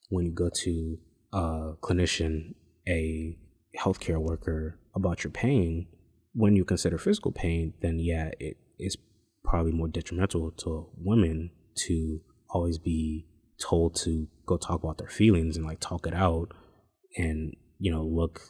when 0.09 0.25
you 0.25 0.33
go 0.33 0.49
to 0.49 0.99
a 1.33 1.73
clinician, 1.83 2.55
a 2.89 3.37
healthcare 3.79 4.19
worker 4.19 4.79
about 4.95 5.25
your 5.25 5.31
pain, 5.31 5.87
when 6.35 6.57
you 6.57 6.65
consider 6.65 6.99
physical 6.99 7.33
pain, 7.33 7.75
then 7.81 7.99
yeah, 7.99 8.31
it 8.41 8.57
is 8.79 8.97
probably 9.45 9.73
more 9.73 9.89
detrimental 9.89 10.51
to 10.53 10.89
women 10.97 11.51
to 11.75 12.21
always 12.49 12.79
be 12.79 13.27
told 13.63 13.95
to 13.97 14.29
go 14.47 14.57
talk 14.57 14.83
about 14.83 14.99
their 14.99 15.09
feelings 15.09 15.57
and 15.57 15.65
like 15.65 15.81
talk 15.81 16.07
it 16.07 16.15
out 16.15 16.53
and 17.17 17.55
you 17.79 17.91
know 17.91 18.03
look 18.03 18.41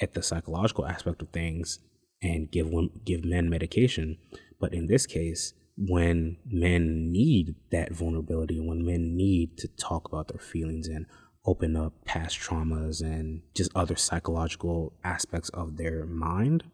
at 0.00 0.14
the 0.14 0.22
psychological 0.22 0.86
aspect 0.86 1.22
of 1.22 1.28
things 1.30 1.78
and 2.22 2.50
give 2.50 2.70
give 3.04 3.24
men 3.24 3.48
medication. 3.48 4.18
But 4.60 4.74
in 4.74 4.86
this 4.86 5.06
case 5.06 5.54
when 5.76 6.38
men 6.46 7.12
need 7.12 7.54
that 7.70 7.92
vulnerability 7.92 8.58
when 8.58 8.84
men 8.84 9.14
need 9.14 9.58
to 9.58 9.68
talk 9.68 10.08
about 10.08 10.28
their 10.28 10.40
feelings 10.40 10.88
and 10.88 11.06
open 11.44 11.76
up 11.76 11.92
past 12.04 12.38
traumas 12.38 13.02
and 13.02 13.42
just 13.54 13.70
other 13.74 13.94
psychological 13.94 14.94
aspects 15.04 15.50
of 15.50 15.76
their 15.76 16.06
mind 16.06 16.64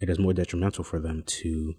it 0.00 0.08
is 0.08 0.18
more 0.18 0.32
detrimental 0.32 0.84
for 0.84 1.00
them 1.00 1.24
to 1.26 1.74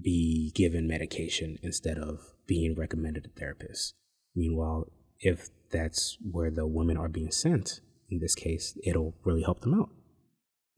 be 0.00 0.52
given 0.54 0.86
medication 0.86 1.58
instead 1.62 1.98
of 1.98 2.20
being 2.46 2.74
recommended 2.76 3.26
a 3.26 3.38
therapist 3.40 3.94
meanwhile 4.36 4.86
if 5.22 5.48
that's 5.70 6.18
where 6.30 6.50
the 6.50 6.66
women 6.66 6.98
are 6.98 7.08
being 7.08 7.30
sent 7.30 7.80
in 8.10 8.18
this 8.18 8.34
case 8.34 8.76
it'll 8.84 9.14
really 9.24 9.42
help 9.42 9.60
them 9.60 9.74
out. 9.74 9.88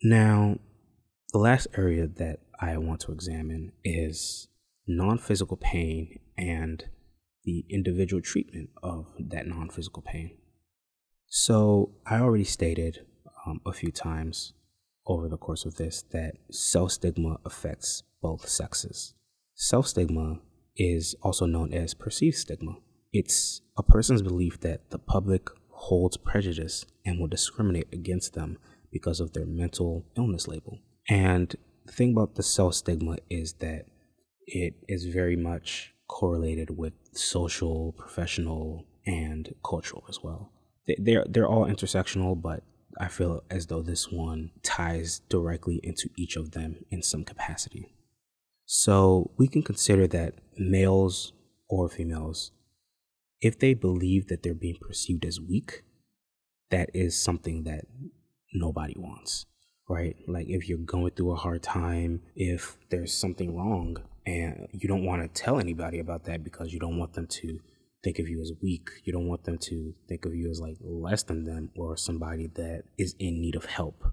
Now 0.03 0.59
the 1.33 1.39
last 1.39 1.67
area 1.77 2.07
that 2.07 2.39
i 2.61 2.77
want 2.77 3.01
to 3.01 3.13
examine 3.13 3.73
is 3.83 4.47
non-physical 4.87 5.57
pain 5.57 6.21
and 6.39 6.85
the 7.45 7.65
individual 7.69 8.23
treatment 8.23 8.71
of 8.83 9.07
that 9.19 9.47
non-physical 9.47 10.03
pain. 10.03 10.37
So 11.27 11.97
i 12.07 12.21
already 12.21 12.45
stated 12.45 13.05
um, 13.47 13.61
a 13.67 13.73
few 13.73 13.91
times 13.91 14.53
over 15.07 15.29
the 15.29 15.37
course 15.37 15.65
of 15.65 15.77
this 15.77 16.03
that 16.13 16.35
self 16.51 16.93
stigma 16.93 17.39
affects 17.45 18.03
both 18.23 18.49
sexes. 18.49 19.15
Self 19.55 19.89
stigma 19.89 20.41
is 20.77 21.15
also 21.23 21.47
known 21.47 21.73
as 21.73 21.95
perceived 21.95 22.37
stigma. 22.37 22.77
It's 23.13 23.61
a 23.77 23.83
person's 23.83 24.23
belief 24.23 24.61
that 24.61 24.91
the 24.91 24.99
public 24.99 25.49
holds 25.71 26.17
prejudice 26.17 26.87
and 27.05 27.19
will 27.19 27.27
discriminate 27.27 27.89
against 27.93 28.35
them 28.35 28.59
because 28.93 29.21
of 29.21 29.33
their 29.33 29.47
mental 29.47 30.05
illness 30.17 30.47
label. 30.47 30.79
And 31.09 31.55
the 31.85 31.93
thing 31.93 32.13
about 32.13 32.37
the 32.37 32.43
self 32.43 32.75
stigma 32.75 33.17
is 33.29 33.55
that 33.55 33.87
it 34.47 34.75
is 34.89 35.07
very 35.07 35.37
much 35.37 35.93
correlated 36.07 36.77
with 36.77 36.93
social, 37.13 37.93
professional, 37.93 38.87
and 39.07 39.55
cultural 39.65 40.05
as 40.09 40.23
well. 40.23 40.53
They're, 40.99 41.25
they're 41.29 41.49
all 41.49 41.67
intersectional, 41.67 42.41
but 42.41 42.63
I 43.01 43.09
feel 43.09 43.43
as 43.51 43.67
though 43.67 43.83
this 43.83 44.13
one 44.13 44.51
ties 44.63 45.21
directly 45.29 45.81
into 45.83 46.09
each 46.17 46.37
of 46.37 46.53
them 46.53 46.85
in 46.91 47.03
some 47.03 47.25
capacity. 47.25 47.95
So 48.67 49.31
we 49.37 49.49
can 49.49 49.63
consider 49.63 50.07
that 50.09 50.35
males 50.57 51.33
or 51.69 51.89
females 51.89 52.53
if 53.45 53.59
they 53.59 53.75
believe 53.75 54.29
that 54.29 54.43
they're 54.43 54.55
being 54.55 54.79
perceived 54.81 55.27
as 55.27 55.39
weak, 55.39 55.83
that 56.71 56.89
is 56.95 57.15
something 57.15 57.65
that 57.65 57.85
nobody 58.55 58.95
wants, 58.97 59.45
right? 59.87 60.17
Like 60.27 60.47
if 60.49 60.67
you're 60.67 60.79
going 60.79 61.11
through 61.11 61.33
a 61.33 61.37
hard 61.37 61.63
time, 61.63 62.23
if 62.35 62.79
there's 62.89 63.13
something 63.15 63.55
wrong 63.55 63.99
and 64.25 64.67
you 64.73 64.89
don't 64.89 65.05
want 65.05 65.21
to 65.21 65.43
tell 65.43 65.61
anybody 65.61 65.99
about 65.99 66.25
that 66.25 66.43
because 66.43 66.73
you 66.73 66.81
don't 66.81 66.97
want 66.97 67.13
them 67.13 67.27
to 67.27 67.61
think 68.03 68.19
of 68.19 68.31
you 68.31 68.41
as 68.41 68.51
weak. 68.63 68.89
You 69.05 69.13
don't 69.13 69.29
want 69.29 69.45
them 69.45 69.59
to 69.59 69.95
think 70.09 70.25
of 70.25 70.35
you 70.35 70.51
as 70.51 70.59
like 70.59 70.79
less 70.81 71.23
than 71.23 71.45
them 71.45 71.69
or 71.77 71.99
somebody 71.99 72.47
that 72.55 72.85
is 72.97 73.15
in 73.19 73.43
need 73.43 73.57
of 73.57 73.67
help. 73.67 74.05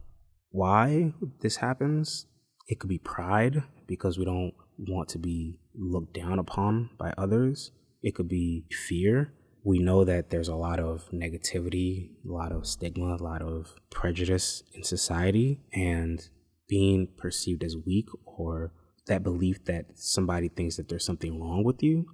Why 0.50 1.14
this 1.40 1.56
happens? 1.58 2.26
It 2.68 2.80
could 2.80 2.90
be 2.90 3.00
pride 3.00 3.64
because 3.88 4.20
we 4.20 4.26
don't 4.26 4.54
want 4.78 5.08
to 5.10 5.20
be 5.20 5.60
looked 5.74 6.14
down 6.14 6.38
upon 6.38 6.90
by 6.98 7.14
others 7.18 7.72
it 8.02 8.16
could 8.16 8.28
be 8.28 8.66
fear. 8.72 9.34
We 9.64 9.80
know 9.80 10.04
that 10.04 10.30
there's 10.30 10.48
a 10.48 10.56
lot 10.56 10.80
of 10.80 11.10
negativity, 11.12 12.12
a 12.28 12.32
lot 12.32 12.52
of 12.52 12.66
stigma, 12.66 13.16
a 13.16 13.24
lot 13.24 13.42
of 13.42 13.76
prejudice 13.92 14.64
in 14.74 14.84
society, 14.84 15.60
and 15.72 16.28
being 16.68 17.10
perceived 17.18 17.64
as 17.64 17.76
weak 17.86 18.08
or 18.26 18.72
that 19.08 19.24
belief 19.24 19.64
that 19.66 19.86
somebody 19.96 20.48
thinks 20.48 20.78
that 20.78 20.90
there's 20.90 21.06
something 21.06 21.40
wrong 21.40 21.64
with 21.64 21.84
you, 21.84 22.06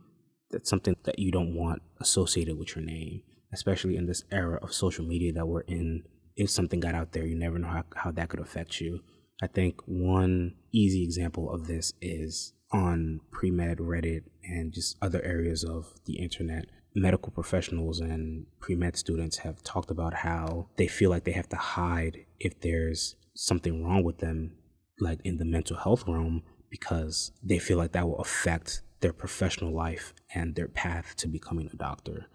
that's 0.52 0.70
something 0.70 0.96
that 1.04 1.20
you 1.20 1.32
don't 1.32 1.56
want 1.56 1.82
associated 2.02 2.58
with 2.58 2.76
your 2.76 2.84
name, 2.84 3.22
especially 3.54 3.96
in 3.96 4.08
this 4.08 4.24
era 4.32 4.60
of 4.62 4.74
social 4.74 5.06
media 5.06 5.32
that 5.34 5.48
we're 5.48 5.62
in. 5.62 6.04
If 6.36 6.50
something 6.50 6.80
got 6.80 6.96
out 6.96 7.14
there, 7.14 7.26
you 7.26 7.36
never 7.36 7.58
know 7.60 7.68
how, 7.68 7.84
how 7.96 8.12
that 8.12 8.30
could 8.30 8.40
affect 8.40 8.80
you. 8.80 9.02
I 9.42 9.48
think 9.48 9.82
one 9.86 10.56
easy 10.72 11.04
example 11.04 11.52
of 11.52 11.68
this 11.68 11.94
is 12.02 12.54
on 12.72 13.22
pre 13.32 13.52
med, 13.52 13.78
Reddit, 13.80 14.24
and 14.44 14.74
just 14.74 14.98
other 15.02 15.24
areas 15.24 15.64
of 15.64 15.94
the 16.06 16.20
internet, 16.20 16.66
medical 16.96 17.32
professionals 17.32 18.00
and 18.00 18.46
pre 18.60 18.76
med 18.76 18.98
students 18.98 19.38
have 19.40 19.64
talked 19.64 19.92
about 19.92 20.14
how 20.14 20.68
they 20.78 20.88
feel 20.88 21.10
like 21.10 21.24
they 21.24 21.32
have 21.32 21.50
to 21.50 21.56
hide 21.56 22.26
if 22.40 22.60
there's 22.62 23.16
something 23.36 23.84
wrong 23.84 24.04
with 24.04 24.20
them, 24.20 24.52
like 25.00 25.20
in 25.24 25.38
the 25.38 25.46
mental 25.46 25.78
health 25.78 26.04
realm, 26.08 26.44
because 26.70 27.32
they 27.44 27.60
feel 27.60 27.78
like 27.78 27.92
that 27.92 28.08
will 28.08 28.20
affect 28.20 28.82
their 29.00 29.14
professional 29.14 29.74
life 29.74 30.14
and 30.34 30.56
their 30.56 30.68
path 30.68 31.16
to 31.18 31.28
becoming 31.28 31.70
a 31.72 31.78
doctor. 31.78 32.28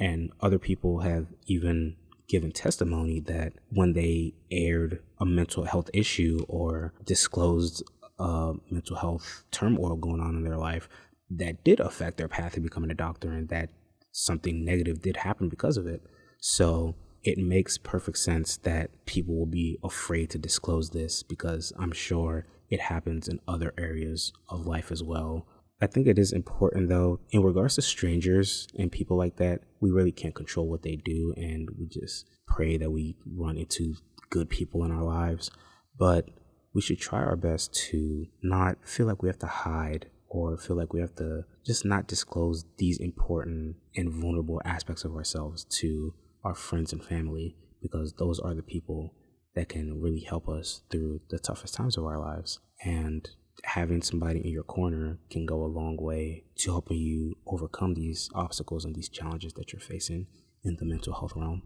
And 0.00 0.30
other 0.40 0.58
people 0.58 1.00
have 1.00 1.26
even 1.46 1.96
given 2.28 2.52
testimony 2.52 3.20
that 3.20 3.54
when 3.70 3.94
they 3.94 4.34
aired 4.50 5.00
a 5.18 5.24
mental 5.24 5.64
health 5.64 5.88
issue 5.94 6.38
or 6.46 6.92
disclosed 7.04 7.82
uh, 8.18 8.52
mental 8.70 8.96
health 8.96 9.44
turmoil 9.50 9.96
going 9.96 10.20
on 10.20 10.36
in 10.36 10.44
their 10.44 10.56
life 10.56 10.88
that 11.30 11.62
did 11.64 11.80
affect 11.80 12.16
their 12.16 12.28
path 12.28 12.54
to 12.54 12.60
becoming 12.60 12.90
a 12.90 12.94
doctor 12.94 13.32
and 13.32 13.48
that 13.48 13.70
something 14.12 14.64
negative 14.64 15.02
did 15.02 15.18
happen 15.18 15.48
because 15.48 15.76
of 15.76 15.86
it. 15.86 16.02
So 16.40 16.94
it 17.22 17.38
makes 17.38 17.78
perfect 17.78 18.18
sense 18.18 18.56
that 18.58 18.90
people 19.06 19.36
will 19.36 19.46
be 19.46 19.78
afraid 19.82 20.30
to 20.30 20.38
disclose 20.38 20.90
this 20.90 21.22
because 21.22 21.72
I'm 21.78 21.92
sure 21.92 22.46
it 22.70 22.80
happens 22.80 23.28
in 23.28 23.40
other 23.46 23.74
areas 23.78 24.32
of 24.48 24.66
life 24.66 24.90
as 24.90 25.02
well. 25.02 25.46
I 25.80 25.86
think 25.86 26.06
it 26.06 26.18
is 26.18 26.32
important 26.32 26.88
though, 26.88 27.20
in 27.30 27.42
regards 27.42 27.76
to 27.76 27.82
strangers 27.82 28.66
and 28.76 28.90
people 28.90 29.16
like 29.16 29.36
that, 29.36 29.60
we 29.80 29.90
really 29.90 30.12
can't 30.12 30.34
control 30.34 30.68
what 30.68 30.82
they 30.82 30.96
do 30.96 31.34
and 31.36 31.68
we 31.78 31.86
just 31.86 32.26
pray 32.46 32.76
that 32.76 32.90
we 32.90 33.16
run 33.26 33.56
into 33.56 33.94
good 34.30 34.48
people 34.48 34.84
in 34.84 34.90
our 34.90 35.04
lives. 35.04 35.50
But 35.96 36.30
we 36.74 36.80
should 36.80 37.00
try 37.00 37.20
our 37.20 37.36
best 37.36 37.74
to 37.90 38.26
not 38.42 38.76
feel 38.84 39.06
like 39.06 39.22
we 39.22 39.28
have 39.28 39.38
to 39.38 39.46
hide 39.46 40.06
or 40.28 40.56
feel 40.58 40.76
like 40.76 40.92
we 40.92 41.00
have 41.00 41.14
to 41.16 41.44
just 41.64 41.84
not 41.84 42.06
disclose 42.06 42.64
these 42.76 42.98
important 42.98 43.76
and 43.96 44.12
vulnerable 44.12 44.60
aspects 44.64 45.04
of 45.04 45.14
ourselves 45.16 45.64
to 45.64 46.14
our 46.44 46.54
friends 46.54 46.92
and 46.92 47.04
family 47.04 47.56
because 47.82 48.12
those 48.14 48.38
are 48.38 48.54
the 48.54 48.62
people 48.62 49.14
that 49.54 49.68
can 49.68 50.00
really 50.00 50.20
help 50.20 50.48
us 50.48 50.82
through 50.90 51.20
the 51.30 51.38
toughest 51.38 51.74
times 51.74 51.96
of 51.96 52.04
our 52.04 52.18
lives. 52.18 52.60
And 52.84 53.28
having 53.64 54.02
somebody 54.02 54.40
in 54.40 54.52
your 54.52 54.62
corner 54.62 55.18
can 55.30 55.46
go 55.46 55.64
a 55.64 55.66
long 55.66 55.96
way 55.98 56.44
to 56.58 56.70
helping 56.70 56.98
you 56.98 57.36
overcome 57.46 57.94
these 57.94 58.28
obstacles 58.34 58.84
and 58.84 58.94
these 58.94 59.08
challenges 59.08 59.54
that 59.54 59.72
you're 59.72 59.80
facing 59.80 60.26
in 60.64 60.76
the 60.76 60.84
mental 60.84 61.14
health 61.14 61.32
realm. 61.34 61.62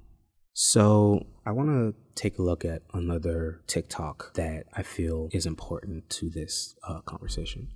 So, 0.55 1.25
I 1.47 1.53
want 1.53 1.71
to 1.71 1.95
take 2.15 2.39
a 2.39 2.43
look 2.43 2.63
at 2.63 2.83
another 2.93 3.63
TikTok 3.67 4.35
that 4.35 4.65
I 4.75 4.83
feel 4.83 5.29
is 5.33 5.47
important 5.47 6.11
to 6.11 6.29
this 6.29 6.75
uh, 6.87 7.01
conversation. 7.01 7.69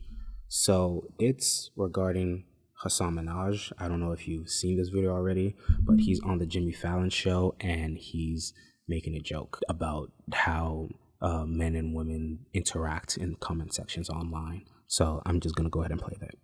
So, 0.49 1.09
it's 1.19 1.71
regarding 1.75 2.45
Hasan 2.83 3.15
Minhaj. 3.15 3.73
I 3.79 3.89
don't 3.89 4.01
know 4.01 4.13
if 4.13 4.29
you've 4.29 4.51
seen 4.51 4.77
this 4.77 4.91
video 4.91 5.13
already, 5.13 5.57
but 5.81 6.01
he's 6.01 6.21
on 6.21 6.37
the 6.37 6.45
Jimmy 6.45 6.73
Fallon 6.73 7.09
show 7.09 7.55
and 7.61 7.97
he's 7.97 8.53
making 8.87 9.15
a 9.15 9.21
joke 9.21 9.59
about 9.71 10.13
how 10.35 10.91
uh, 11.23 11.47
men 11.47 11.77
and 11.77 11.95
women 11.95 12.41
interact 12.53 13.17
in 13.17 13.37
comment 13.37 13.73
sections 13.73 14.11
online. 14.11 14.67
So, 14.87 15.23
I'm 15.25 15.41
just 15.41 15.55
going 15.55 15.65
to 15.65 15.71
go 15.71 15.81
ahead 15.81 15.93
and 15.93 16.01
play 16.01 16.17
that. 16.21 16.35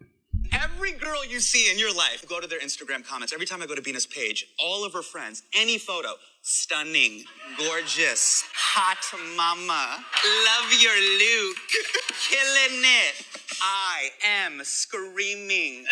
Every 0.51 0.93
girl 0.93 1.25
you 1.25 1.41
see 1.41 1.71
in 1.71 1.79
your 1.79 1.95
life, 1.95 2.25
go 2.29 2.41
to 2.41 2.47
their 2.47 2.59
Instagram 2.61 3.07
comments. 3.07 3.33
Every 3.33 3.47
time 3.47 3.63
I 3.63 3.67
go 3.67 3.75
to 3.75 3.83
Beena's 3.83 4.07
page, 4.07 4.47
all 4.59 4.85
of 4.85 4.93
her 4.93 5.03
friends, 5.03 5.43
any 5.55 5.79
photo, 5.79 6.15
stunning, 6.43 7.25
gorgeous, 7.57 8.45
hot 8.53 8.99
mama, 9.37 10.05
love 10.45 10.83
your 10.83 10.95
look, 10.95 11.57
killing 12.29 12.83
it. 12.83 13.27
I 13.63 14.09
am 14.27 14.61
screaming, 14.65 15.87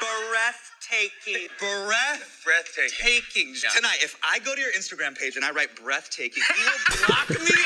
breathtaking, 0.00 1.48
breath, 1.58 2.42
breathtaking. 2.44 2.96
Taking. 2.98 3.54
Yeah. 3.62 3.70
Tonight, 3.74 3.98
if 4.00 4.18
I 4.22 4.38
go 4.38 4.54
to 4.54 4.60
your 4.60 4.72
Instagram 4.72 5.18
page 5.18 5.36
and 5.36 5.44
I 5.44 5.50
write 5.50 5.76
breathtaking, 5.76 6.42
you 6.48 6.64
will 6.64 7.06
block 7.06 7.30
me. 7.30 7.62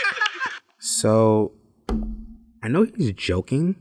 so, 0.78 1.52
I 2.62 2.68
know 2.68 2.86
he's 2.96 3.12
joking 3.12 3.76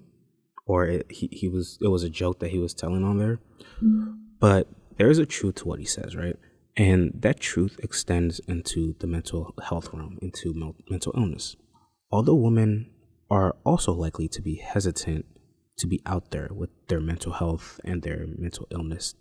or 0.66 0.86
it, 0.86 1.06
he 1.10 1.30
he 1.32 1.48
was 1.48 1.78
it 1.82 1.88
was 1.88 2.04
a 2.04 2.10
joke 2.10 2.40
that 2.40 2.52
he 2.52 2.60
was 2.60 2.74
telling 2.74 3.04
on 3.04 3.18
there. 3.18 3.40
Mm-hmm. 3.78 4.14
But 4.40 4.68
there 4.98 5.10
is 5.10 5.20
a 5.20 5.26
truth 5.26 5.56
to 5.56 5.68
what 5.68 5.80
he 5.80 5.86
says, 5.86 6.16
right? 6.16 6.38
And 6.78 7.14
that 7.20 7.40
truth 7.40 7.80
extends 7.82 8.40
into 8.48 8.96
the 9.00 9.08
mental 9.08 9.54
health 9.64 9.90
realm, 9.94 10.18
into 10.22 10.76
mental 10.90 11.14
illness. 11.16 11.56
Although 12.12 12.36
women 12.36 12.92
are 13.30 13.56
also 13.66 13.94
likely 13.94 14.28
to 14.30 14.42
be 14.42 14.56
hesitant 14.56 15.26
to 15.78 15.88
be 15.88 16.02
out 16.06 16.32
there 16.32 16.50
with 16.54 16.70
their 16.88 17.00
mental 17.02 17.34
health 17.34 17.80
and 17.84 18.02
their 18.02 18.26
mental 18.38 18.68
illness 18.72 19.16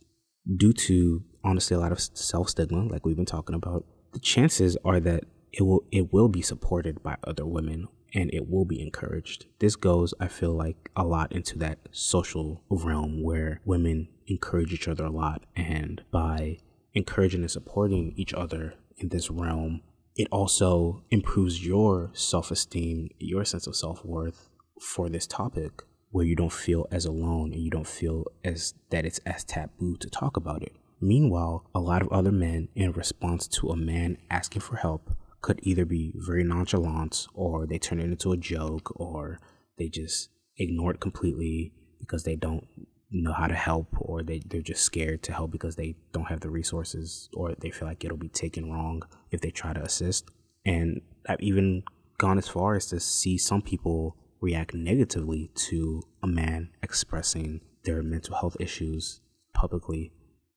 due 0.57 0.73
to 0.73 1.23
honestly 1.43 1.75
a 1.75 1.81
lot 1.81 1.93
of 1.93 2.01
self 2.01 2.51
stigma, 2.51 2.85
like 2.85 3.05
we've 3.05 3.17
been 3.17 3.25
talking 3.25 3.55
about, 3.55 3.85
the 4.13 4.19
chances 4.19 4.77
are 4.85 5.01
that 5.01 5.25
it 5.53 5.63
will 5.63 5.85
it 5.91 6.13
will 6.13 6.29
be 6.29 6.43
supported 6.43 7.03
by 7.03 7.17
other 7.25 7.47
women 7.47 7.89
and 8.15 8.33
it 8.33 8.49
will 8.49 8.65
be 8.65 8.81
encouraged. 8.81 9.47
This 9.59 9.77
goes, 9.77 10.15
I 10.21 10.29
feel 10.29 10.53
like, 10.53 10.91
a 10.97 11.05
lot 11.05 11.33
into 11.33 11.59
that 11.59 11.79
social 11.91 12.63
realm 12.71 13.23
where 13.23 13.61
women 13.65 14.09
encourage 14.27 14.73
each 14.73 14.89
other 14.89 15.05
a 15.05 15.11
lot. 15.11 15.43
And 15.57 16.03
by 16.11 16.59
encouraging 16.95 17.41
and 17.41 17.51
supporting 17.51 18.13
each 18.17 18.33
other 18.33 18.75
in 18.97 19.09
this 19.09 19.31
realm, 19.31 19.83
it 20.17 20.29
also 20.31 21.03
improves 21.11 21.67
your 21.67 22.11
self 22.15 22.51
esteem, 22.51 23.11
your 23.19 23.45
sense 23.45 23.67
of 23.67 23.75
self 23.75 24.05
worth 24.05 24.49
for 24.81 25.09
this 25.09 25.27
topic 25.27 25.83
where 26.11 26.25
you 26.25 26.37
don't 26.37 26.53
feel 26.53 26.87
as 26.93 27.05
alone 27.05 27.53
and 27.53 27.61
you 27.61 27.71
don't 27.71 27.89
feel 27.89 28.25
as 28.45 28.75
that 28.91 29.05
it's 29.05 29.19
as 29.27 29.43
taboo 29.43 29.97
to 29.97 30.09
talk 30.09 30.37
about 30.37 30.63
it. 30.63 30.73
Meanwhile, 31.01 31.69
a 31.75 31.81
lot 31.81 32.03
of 32.03 32.09
other 32.13 32.31
men, 32.31 32.69
in 32.77 32.93
response 32.93 33.49
to 33.49 33.71
a 33.71 33.77
man 33.77 34.19
asking 34.31 34.63
for 34.63 34.77
help, 34.77 35.11
could 35.45 35.61
either 35.63 35.85
be 35.85 36.11
very 36.17 36.43
nonchalant 36.43 37.27
or 37.35 37.67
they 37.67 37.79
turn 37.79 38.01
it 38.01 38.05
into 38.05 38.33
a 38.33 38.37
joke 38.39 38.91
or 38.99 39.39
they 39.77 39.91
just 39.91 40.31
ignore 40.57 40.93
it 40.93 41.01
completely 41.01 41.71
because 42.01 42.25
they 42.25 42.35
don't 42.35 42.67
know 43.11 43.35
how 43.35 43.47
to 43.47 43.55
help 43.55 43.89
or 43.99 44.23
they, 44.23 44.41
they're 44.47 44.63
just 44.63 44.83
scared 44.83 45.23
to 45.23 45.35
help 45.35 45.51
because 45.51 45.77
they 45.77 45.97
don't 46.15 46.29
have 46.29 46.41
the 46.41 46.49
resources 46.49 47.29
or 47.35 47.55
they 47.61 47.69
feel 47.69 47.87
like 47.87 48.03
it'll 48.03 48.17
be 48.17 48.31
taken 48.31 48.73
wrong 48.73 49.03
if 49.33 49.43
they 49.43 49.51
try 49.51 49.75
to 49.75 49.83
assist. 49.83 50.31
And 50.65 51.03
I've 51.29 51.43
even 51.43 51.83
gone 52.17 52.39
as 52.39 52.49
far 52.49 52.75
as 52.75 52.87
to 52.87 52.99
see 52.99 53.37
some 53.37 53.61
people 53.61 54.17
react 54.41 54.73
negatively 54.73 55.51
to 55.69 56.03
a 56.23 56.27
man 56.27 56.71
expressing 56.83 57.61
their 57.85 58.03
mental 58.03 58.35
health 58.37 58.57
issues 58.59 59.21
publicly. 59.53 60.11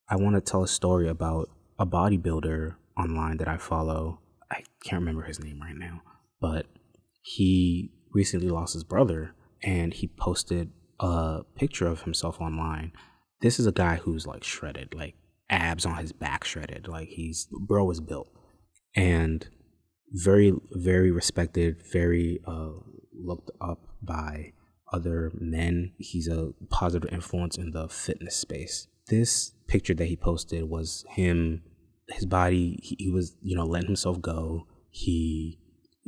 I 0.07 0.15
want 0.15 0.35
to 0.35 0.41
tell 0.41 0.63
a 0.63 0.67
story 0.67 1.09
about 1.09 1.49
a 1.77 1.85
bodybuilder 1.85 2.75
online 2.97 3.35
that 3.37 3.49
I 3.49 3.57
follow 3.57 4.21
I 4.51 4.63
can't 4.83 5.01
remember 5.01 5.23
his 5.23 5.39
name 5.39 5.59
right 5.61 5.75
now, 5.75 6.01
but 6.39 6.65
he 7.21 7.91
recently 8.13 8.49
lost 8.49 8.73
his 8.73 8.83
brother 8.83 9.33
and 9.63 9.93
he 9.93 10.07
posted 10.07 10.71
a 10.99 11.41
picture 11.55 11.87
of 11.87 12.03
himself 12.03 12.39
online. 12.41 12.93
This 13.41 13.59
is 13.59 13.67
a 13.67 13.71
guy 13.71 13.97
who's 13.97 14.25
like 14.25 14.43
shredded, 14.43 14.93
like 14.93 15.15
abs 15.49 15.85
on 15.85 15.97
his 15.97 16.11
back 16.11 16.43
shredded. 16.43 16.87
Like 16.87 17.09
he's 17.09 17.47
bro 17.51 17.89
is 17.91 18.01
built 18.01 18.29
and 18.95 19.47
very 20.11 20.53
very 20.71 21.11
respected, 21.11 21.83
very 21.91 22.39
uh 22.47 22.71
looked 23.13 23.51
up 23.59 23.87
by 24.01 24.53
other 24.93 25.31
men. 25.39 25.91
He's 25.97 26.27
a 26.27 26.53
positive 26.69 27.11
influence 27.11 27.57
in 27.57 27.71
the 27.71 27.89
fitness 27.89 28.35
space. 28.35 28.87
This 29.07 29.51
picture 29.67 29.93
that 29.95 30.05
he 30.05 30.15
posted 30.15 30.69
was 30.69 31.05
him 31.09 31.63
his 32.09 32.25
body 32.25 32.79
he, 32.81 32.95
he 32.99 33.09
was 33.09 33.35
you 33.41 33.55
know 33.55 33.65
letting 33.65 33.87
himself 33.87 34.21
go. 34.21 34.67
He 34.89 35.59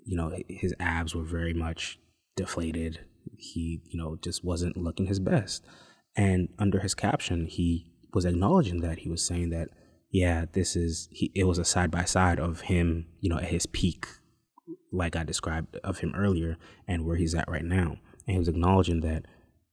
you 0.06 0.16
know 0.16 0.34
his 0.48 0.74
abs 0.80 1.16
were 1.16 1.24
very 1.24 1.54
much 1.54 2.00
deflated. 2.36 3.00
He 3.38 3.82
you 3.86 3.98
know 3.98 4.18
just 4.22 4.44
wasn't 4.44 4.78
looking 4.78 5.08
his 5.08 5.20
best. 5.20 5.66
And 6.16 6.50
under 6.58 6.80
his 6.80 6.96
caption 6.96 7.46
he 7.46 7.92
was 8.14 8.26
acknowledging 8.26 8.82
that. 8.82 9.00
He 9.00 9.10
was 9.10 9.26
saying 9.26 9.50
that 9.52 9.70
yeah 10.12 10.46
this 10.54 10.76
is 10.76 11.08
he 11.12 11.32
it 11.36 11.44
was 11.44 11.60
a 11.60 11.66
side 11.66 11.92
by 11.92 12.04
side 12.04 12.40
of 12.40 12.62
him 12.62 13.06
you 13.20 13.30
know 13.30 13.38
at 13.38 13.50
his 13.50 13.68
peak 13.68 14.08
like 14.92 15.16
i 15.16 15.24
described 15.24 15.78
of 15.84 16.00
him 16.00 16.12
earlier 16.16 16.58
and 16.88 17.06
where 17.06 17.16
he's 17.16 17.36
at 17.36 17.50
right 17.50 17.66
now. 17.66 17.98
And 18.26 18.34
he 18.34 18.40
was 18.40 18.48
acknowledging 18.48 19.02
that 19.02 19.26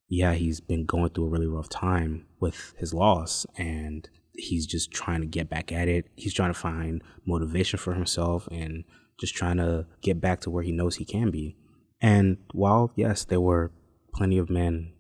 yeah 0.08 0.34
he's 0.34 0.60
been 0.60 0.84
going 0.84 1.10
through 1.10 1.26
a 1.26 1.30
really 1.30 1.46
rough 1.46 1.68
time 1.68 2.26
with 2.40 2.74
his 2.78 2.92
loss 2.92 3.46
and 3.56 4.08
he's 4.36 4.66
just 4.66 4.90
trying 4.92 5.20
to 5.20 5.26
get 5.26 5.48
back 5.48 5.72
at 5.72 5.88
it. 5.88 6.06
He's 6.16 6.34
trying 6.34 6.52
to 6.52 6.58
find 6.58 7.02
motivation 7.26 7.78
for 7.78 7.94
himself 7.94 8.48
and 8.50 8.84
just 9.18 9.34
trying 9.34 9.56
to 9.56 9.86
get 10.02 10.20
back 10.20 10.40
to 10.40 10.50
where 10.50 10.62
he 10.62 10.72
knows 10.72 10.96
he 10.96 11.04
can 11.04 11.30
be. 11.30 11.56
And 12.00 12.38
while, 12.52 12.92
yes, 12.94 13.24
there 13.24 13.40
were 13.40 13.72
plenty 14.14 14.38
of 14.38 14.50
men, 14.50 14.92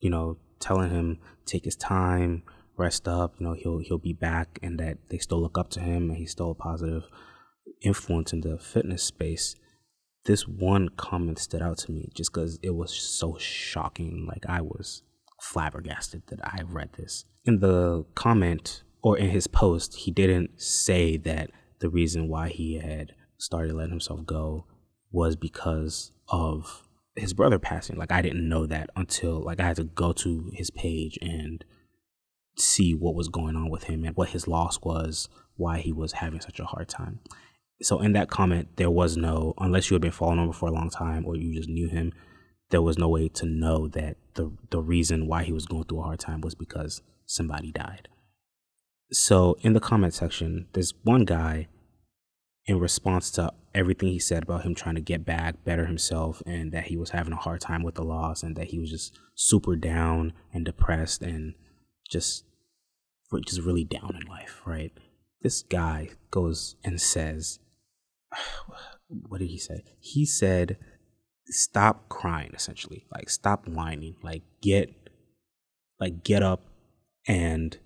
you 0.00 0.10
know, 0.10 0.38
telling 0.60 0.90
him 0.90 1.18
take 1.46 1.64
his 1.64 1.76
time, 1.76 2.42
rest 2.76 3.08
up, 3.08 3.34
you 3.38 3.46
know, 3.46 3.54
he'll 3.54 3.78
he'll 3.78 3.98
be 3.98 4.12
back 4.12 4.58
and 4.62 4.78
that 4.80 4.98
they 5.08 5.18
still 5.18 5.40
look 5.40 5.58
up 5.58 5.70
to 5.70 5.80
him 5.80 6.10
and 6.10 6.18
he's 6.18 6.32
still 6.32 6.50
a 6.50 6.54
positive 6.54 7.04
influence 7.82 8.32
in 8.32 8.42
the 8.42 8.58
fitness 8.58 9.02
space. 9.02 9.56
This 10.24 10.48
one 10.48 10.88
comment 10.90 11.38
stood 11.38 11.62
out 11.62 11.78
to 11.78 11.92
me 11.92 12.10
just 12.14 12.32
because 12.32 12.58
it 12.62 12.74
was 12.74 12.92
so 12.92 13.36
shocking. 13.38 14.26
Like 14.26 14.46
I 14.48 14.60
was 14.60 15.02
flabbergasted 15.44 16.22
that 16.28 16.40
I 16.42 16.62
read 16.64 16.94
this. 16.94 17.24
In 17.44 17.60
the 17.60 18.04
comment 18.14 18.82
or 19.02 19.18
in 19.18 19.30
his 19.30 19.46
post, 19.46 19.94
he 19.96 20.10
didn't 20.10 20.60
say 20.60 21.16
that 21.18 21.50
the 21.80 21.90
reason 21.90 22.28
why 22.28 22.48
he 22.48 22.78
had 22.78 23.12
started 23.36 23.74
letting 23.74 23.90
himself 23.90 24.24
go 24.24 24.66
was 25.12 25.36
because 25.36 26.12
of 26.28 26.88
his 27.14 27.34
brother 27.34 27.58
passing. 27.58 27.96
Like 27.96 28.10
I 28.10 28.22
didn't 28.22 28.48
know 28.48 28.66
that 28.66 28.90
until 28.96 29.40
like 29.40 29.60
I 29.60 29.66
had 29.66 29.76
to 29.76 29.84
go 29.84 30.12
to 30.14 30.50
his 30.54 30.70
page 30.70 31.18
and 31.20 31.64
see 32.56 32.94
what 32.94 33.14
was 33.14 33.28
going 33.28 33.56
on 33.56 33.68
with 33.70 33.84
him 33.84 34.04
and 34.04 34.16
what 34.16 34.30
his 34.30 34.48
loss 34.48 34.80
was, 34.80 35.28
why 35.56 35.78
he 35.78 35.92
was 35.92 36.12
having 36.12 36.40
such 36.40 36.58
a 36.58 36.64
hard 36.64 36.88
time. 36.88 37.20
So 37.82 38.00
in 38.00 38.12
that 38.12 38.30
comment, 38.30 38.76
there 38.76 38.90
was 38.90 39.16
no 39.16 39.54
unless 39.58 39.90
you 39.90 39.94
had 39.94 40.02
been 40.02 40.10
following 40.10 40.38
him 40.38 40.52
for 40.52 40.68
a 40.68 40.72
long 40.72 40.90
time 40.90 41.26
or 41.26 41.36
you 41.36 41.54
just 41.54 41.68
knew 41.68 41.88
him, 41.88 42.12
there 42.74 42.82
was 42.82 42.98
no 42.98 43.06
way 43.06 43.28
to 43.28 43.46
know 43.46 43.86
that 43.86 44.16
the 44.34 44.50
the 44.70 44.80
reason 44.80 45.28
why 45.28 45.44
he 45.44 45.52
was 45.52 45.64
going 45.64 45.84
through 45.84 46.00
a 46.00 46.02
hard 46.02 46.18
time 46.18 46.40
was 46.40 46.56
because 46.56 47.02
somebody 47.24 47.70
died. 47.70 48.08
So 49.12 49.56
in 49.60 49.74
the 49.74 49.80
comment 49.80 50.12
section, 50.12 50.66
there's 50.72 50.92
one 51.04 51.24
guy 51.24 51.68
in 52.66 52.80
response 52.80 53.30
to 53.30 53.52
everything 53.76 54.08
he 54.08 54.18
said 54.18 54.42
about 54.42 54.64
him 54.64 54.74
trying 54.74 54.96
to 54.96 55.00
get 55.00 55.24
back, 55.24 55.62
better 55.62 55.86
himself, 55.86 56.42
and 56.46 56.72
that 56.72 56.86
he 56.86 56.96
was 56.96 57.10
having 57.10 57.32
a 57.32 57.36
hard 57.36 57.60
time 57.60 57.84
with 57.84 57.94
the 57.94 58.02
loss, 58.02 58.42
and 58.42 58.56
that 58.56 58.70
he 58.70 58.80
was 58.80 58.90
just 58.90 59.16
super 59.36 59.76
down 59.76 60.32
and 60.52 60.64
depressed 60.64 61.22
and 61.22 61.54
just 62.10 62.44
just 63.46 63.60
really 63.60 63.84
down 63.84 64.18
in 64.20 64.26
life, 64.28 64.62
right? 64.66 64.90
This 65.42 65.62
guy 65.62 66.08
goes 66.32 66.74
and 66.82 67.00
says, 67.00 67.60
what 69.08 69.38
did 69.38 69.50
he 69.50 69.58
say? 69.58 69.84
He 70.00 70.26
said 70.26 70.76
stop 71.46 72.08
crying 72.08 72.52
essentially. 72.54 73.06
Like 73.12 73.30
stop 73.30 73.66
whining. 73.68 74.16
Like 74.22 74.42
get 74.62 74.94
like 76.00 76.24
get 76.24 76.42
up 76.42 76.62
and 77.26 77.76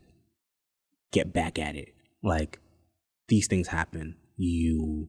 get 1.12 1.32
back 1.32 1.58
at 1.58 1.76
it. 1.76 1.94
Like 2.22 2.60
these 3.28 3.46
things 3.46 3.68
happen. 3.68 4.16
You 4.36 5.08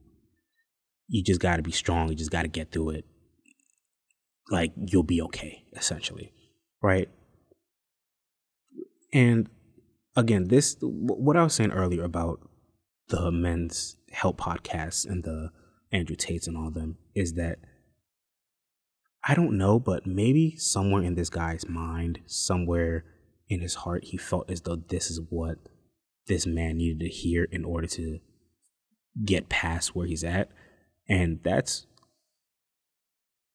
you 1.07 1.23
just 1.23 1.41
got 1.41 1.57
to 1.57 1.63
be 1.63 1.71
strong. 1.71 2.09
You 2.09 2.15
just 2.15 2.31
got 2.31 2.43
to 2.43 2.47
get 2.47 2.71
through 2.71 2.91
it. 2.91 3.05
Like 4.49 4.73
you'll 4.75 5.03
be 5.03 5.21
okay 5.23 5.63
essentially. 5.75 6.31
Right? 6.81 7.09
And 9.11 9.49
again 10.19 10.47
this 10.47 10.75
what 10.81 11.37
i 11.37 11.43
was 11.43 11.53
saying 11.53 11.71
earlier 11.71 12.03
about 12.03 12.39
the 13.07 13.31
men's 13.31 13.95
help 14.11 14.37
podcasts 14.37 15.05
and 15.05 15.23
the 15.23 15.49
andrew 15.91 16.15
tates 16.15 16.47
and 16.47 16.57
all 16.57 16.69
them 16.69 16.97
is 17.15 17.33
that 17.33 17.57
I 19.29 19.35
don't 19.35 19.59
know, 19.59 19.79
but 19.79 20.07
maybe 20.07 20.55
somewhere 20.57 21.03
in 21.03 21.13
this 21.13 21.29
guy's 21.29 21.69
mind, 21.69 22.19
somewhere 22.25 23.05
in 23.47 23.61
his 23.61 23.75
heart, 23.75 24.05
he 24.05 24.17
felt 24.17 24.49
as 24.49 24.61
though 24.61 24.77
this 24.77 25.11
is 25.11 25.21
what 25.29 25.59
this 26.25 26.47
man 26.47 26.77
needed 26.77 26.99
to 27.01 27.09
hear 27.09 27.43
in 27.43 27.63
order 27.63 27.85
to 27.89 28.21
get 29.23 29.47
past 29.47 29.95
where 29.95 30.07
he's 30.07 30.23
at. 30.23 30.49
And 31.07 31.41
that's 31.43 31.85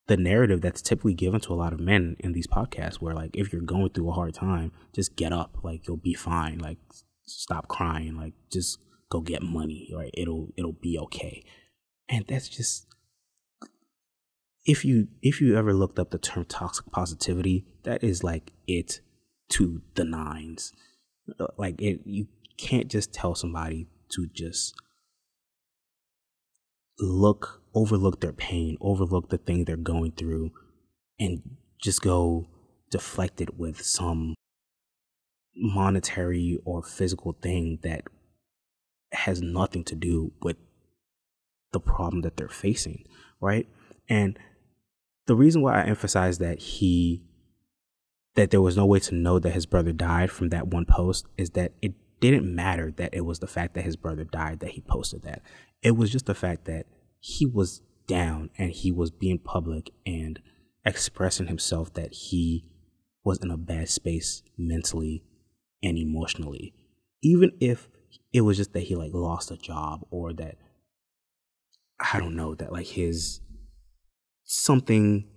the 0.07 0.17
narrative 0.17 0.61
that's 0.61 0.81
typically 0.81 1.15
given 1.15 1.41
to 1.41 1.53
a 1.53 1.57
lot 1.57 1.73
of 1.73 1.81
men 1.81 2.15
in 2.21 2.35
these 2.35 2.47
podcasts 2.47 3.01
where 3.01 3.15
like 3.15 3.35
if 3.35 3.53
you're 3.53 3.61
going 3.61 3.91
through 3.91 4.11
a 4.11 4.15
hard 4.15 4.35
time, 4.35 4.71
just 4.95 5.17
get 5.17 5.33
up, 5.33 5.59
like 5.65 5.89
you'll 5.89 5.97
be 5.97 6.15
fine, 6.15 6.61
like 6.61 6.79
stop 7.25 7.67
crying, 7.67 8.17
like 8.17 8.35
just 8.53 8.79
go 9.11 9.21
get 9.21 9.43
money, 9.43 9.91
right? 9.93 10.15
It'll 10.15 10.51
it'll 10.57 10.79
be 10.81 10.97
okay. 11.01 11.45
And 12.09 12.25
that's 12.29 12.49
just 12.49 12.87
if 14.65 14.85
you 14.85 15.09
if 15.23 15.41
you 15.41 15.57
ever 15.57 15.75
looked 15.75 15.99
up 15.99 16.11
the 16.11 16.19
term 16.19 16.45
toxic 16.45 16.91
positivity, 16.91 17.67
that 17.83 18.03
is 18.03 18.25
like 18.25 18.53
it 18.67 19.01
to 19.51 19.83
the 19.95 20.05
nines. 20.05 20.73
Uh, 21.39 21.47
like 21.57 21.81
it, 21.81 22.01
you 22.05 22.29
can't 22.57 22.89
just 22.89 23.13
tell 23.13 23.35
somebody 23.35 23.89
to 24.11 24.27
just 24.33 24.75
look 26.99 27.63
overlook 27.75 28.21
their 28.21 28.33
pain, 28.33 28.77
overlook 28.81 29.29
the 29.29 29.39
thing 29.39 29.65
they're 29.65 29.77
going 29.77 30.13
through, 30.13 30.53
and 31.19 31.43
just 31.83 32.01
go 32.01 32.49
deflect 32.91 33.41
it 33.41 33.59
with 33.59 33.83
some 33.83 34.35
monetary 35.57 36.59
or 36.65 36.83
physical 36.83 37.37
thing 37.43 37.79
that 37.83 38.03
has 39.13 39.41
nothing 39.41 39.85
to 39.85 39.95
do 39.95 40.33
with 40.43 40.57
the 41.73 41.81
problem 41.81 42.23
that 42.23 42.37
they're 42.37 42.49
facing, 42.49 43.05
right? 43.41 43.69
And 44.09 44.39
the 45.27 45.37
reason 45.37 45.63
why 45.63 45.81
I 45.81 45.87
emphasize 45.87 46.39
that 46.39 46.59
he 46.59 47.23
that 48.35 48.51
there 48.51 48.61
was 48.61 48.77
no 48.77 48.85
way 48.85 48.99
to 48.99 49.15
know 49.15 49.39
that 49.39 49.53
his 49.53 49.67
brother 49.67 49.93
died 49.93 50.31
from 50.31 50.49
that 50.49 50.67
one 50.69 50.85
post 50.85 51.27
is 51.39 51.51
that 51.51 51.73
it 51.81 51.95
didn't 52.21 52.53
matter 52.53 52.91
that 52.97 53.15
it 53.15 53.21
was 53.21 53.39
the 53.39 53.47
fact 53.47 53.75
that 53.75 53.85
his 53.85 53.97
brother 53.97 54.25
died 54.25 54.61
that 54.61 54.71
he 54.71 54.81
posted 54.81 55.23
that. 55.23 55.43
It 55.83 55.93
was 55.93 56.11
just 56.11 56.27
the 56.27 56.35
fact 56.35 56.65
that 56.65 56.87
he 57.21 57.47
was 57.47 57.83
down 58.07 58.51
and 58.59 58.71
he 58.71 58.91
was 58.91 59.11
being 59.11 59.39
public 59.39 59.91
and 60.05 60.41
expressing 60.85 61.47
himself 61.47 61.95
that 61.95 62.13
he 62.13 62.65
was 63.23 63.39
in 63.39 63.51
a 63.51 63.57
bad 63.57 63.89
space 63.89 64.43
mentally 64.59 65.23
and 65.83 65.97
emotionally. 65.97 66.75
Even 67.23 67.53
if 67.61 67.89
it 68.33 68.43
was 68.43 68.57
just 68.57 68.73
that 68.73 68.81
he 68.81 68.97
like 68.97 69.15
lost 69.15 69.51
a 69.51 69.57
job 69.57 70.05
or 70.11 70.33
that 70.33 70.57
I 72.13 72.19
don't 72.19 72.37
know 72.37 72.55
that 72.57 72.73
like 72.73 72.87
his 72.87 73.41
something 74.45 75.29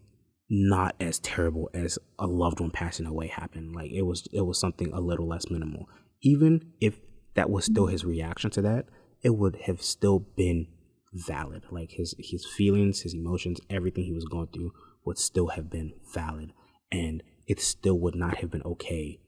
not 0.49 0.95
as 0.99 1.20
terrible 1.20 1.70
as 1.74 1.99
a 2.20 2.28
loved 2.28 2.60
one 2.60 2.72
passing 2.72 3.05
away 3.05 3.28
happened. 3.28 3.76
Like 3.76 3.91
it 3.91 4.03
was 4.03 4.28
it 4.32 4.41
was 4.41 4.60
something 4.60 4.91
a 4.93 5.01
little 5.01 5.28
less 5.28 5.49
minimal. 5.49 5.89
Even 6.22 6.74
if 6.80 6.99
that 7.36 7.49
was 7.49 7.66
still 7.66 7.88
his 7.88 8.05
reaction 8.05 8.49
to 8.51 8.62
that, 8.62 8.86
it 9.22 9.36
would 9.36 9.58
have 9.66 9.82
still 9.82 10.20
been 10.20 10.68
valid. 11.14 11.64
Like 11.72 11.91
his 11.91 12.16
his 12.20 12.45
feelings, 12.45 13.01
his 13.01 13.14
emotions, 13.14 13.60
everything 13.70 14.05
he 14.05 14.14
was 14.14 14.26
going 14.26 14.47
through 14.47 14.72
would 15.05 15.18
still 15.18 15.49
have 15.49 15.70
been 15.70 15.93
valid. 16.14 16.53
And 16.91 17.24
it 17.45 17.60
still 17.60 17.99
would 17.99 18.16
not 18.16 18.38
have 18.38 18.51
been 18.51 18.64
okay 18.64 19.20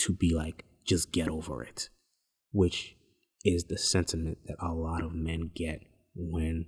to 0.00 0.12
be 0.12 0.34
like, 0.34 0.64
just 0.86 1.12
get 1.12 1.28
over 1.28 1.62
it. 1.62 1.88
Which 2.52 2.96
is 3.44 3.64
the 3.64 3.78
sentiment 3.78 4.38
that 4.46 4.56
a 4.60 4.72
lot 4.72 5.02
of 5.02 5.12
men 5.12 5.50
get 5.54 5.80
when 6.14 6.66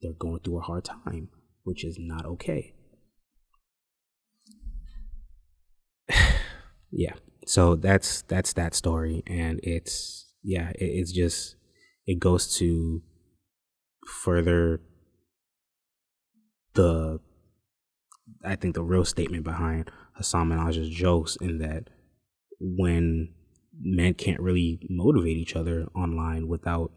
they're 0.00 0.12
going 0.12 0.40
through 0.40 0.58
a 0.58 0.62
hard 0.62 0.84
time, 0.84 1.28
which 1.64 1.84
is 1.84 1.96
not 1.98 2.24
okay. 2.26 2.74
yeah. 6.90 7.14
So 7.46 7.74
that's 7.74 8.22
that's 8.22 8.52
that 8.54 8.74
story 8.74 9.22
and 9.26 9.60
it's 9.62 10.34
yeah, 10.42 10.70
it, 10.70 10.84
it's 10.84 11.12
just 11.12 11.56
it 12.06 12.18
goes 12.18 12.56
to 12.58 13.02
further 14.06 14.80
the 16.74 17.20
I 18.44 18.56
think 18.56 18.74
the 18.74 18.82
real 18.82 19.04
statement 19.04 19.44
behind 19.44 19.90
Hasan 20.16 20.48
Minhaj's 20.48 20.88
jokes 20.88 21.36
in 21.40 21.58
that 21.58 21.88
when 22.60 23.34
men 23.80 24.14
can't 24.14 24.40
really 24.40 24.86
motivate 24.88 25.36
each 25.36 25.56
other 25.56 25.86
online 25.94 26.48
without 26.48 26.92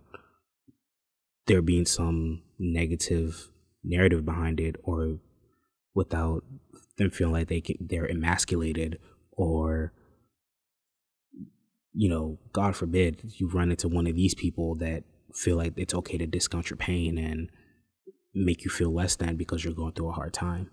there 1.48 1.62
being 1.62 1.86
some 1.86 2.42
negative 2.60 3.50
narrative 3.84 4.26
behind 4.26 4.60
it 4.60 4.76
or 4.84 5.18
without 5.94 6.44
them 6.98 7.12
feeling 7.12 7.34
like 7.34 7.48
they 7.48 7.62
can, 7.62 7.76
they're 7.80 8.10
emasculated 8.10 9.00
or 9.32 9.94
you 11.94 12.10
know 12.10 12.40
god 12.54 12.76
forbid 12.76 13.22
you 13.38 13.48
run 13.48 13.70
into 13.70 13.88
one 13.88 14.08
of 14.08 14.16
these 14.16 14.34
people 14.34 14.76
that 14.76 15.04
feel 15.36 15.58
like 15.58 15.74
it's 15.78 15.94
okay 15.94 16.18
to 16.18 16.26
discount 16.26 16.70
your 16.70 16.78
pain 16.78 17.18
and 17.18 17.50
make 18.34 18.64
you 18.64 18.70
feel 18.70 18.94
less 18.94 19.16
than 19.16 19.36
because 19.36 19.64
you're 19.64 19.74
going 19.74 19.94
through 19.94 20.10
a 20.10 20.14
hard 20.14 20.34
time. 20.34 20.72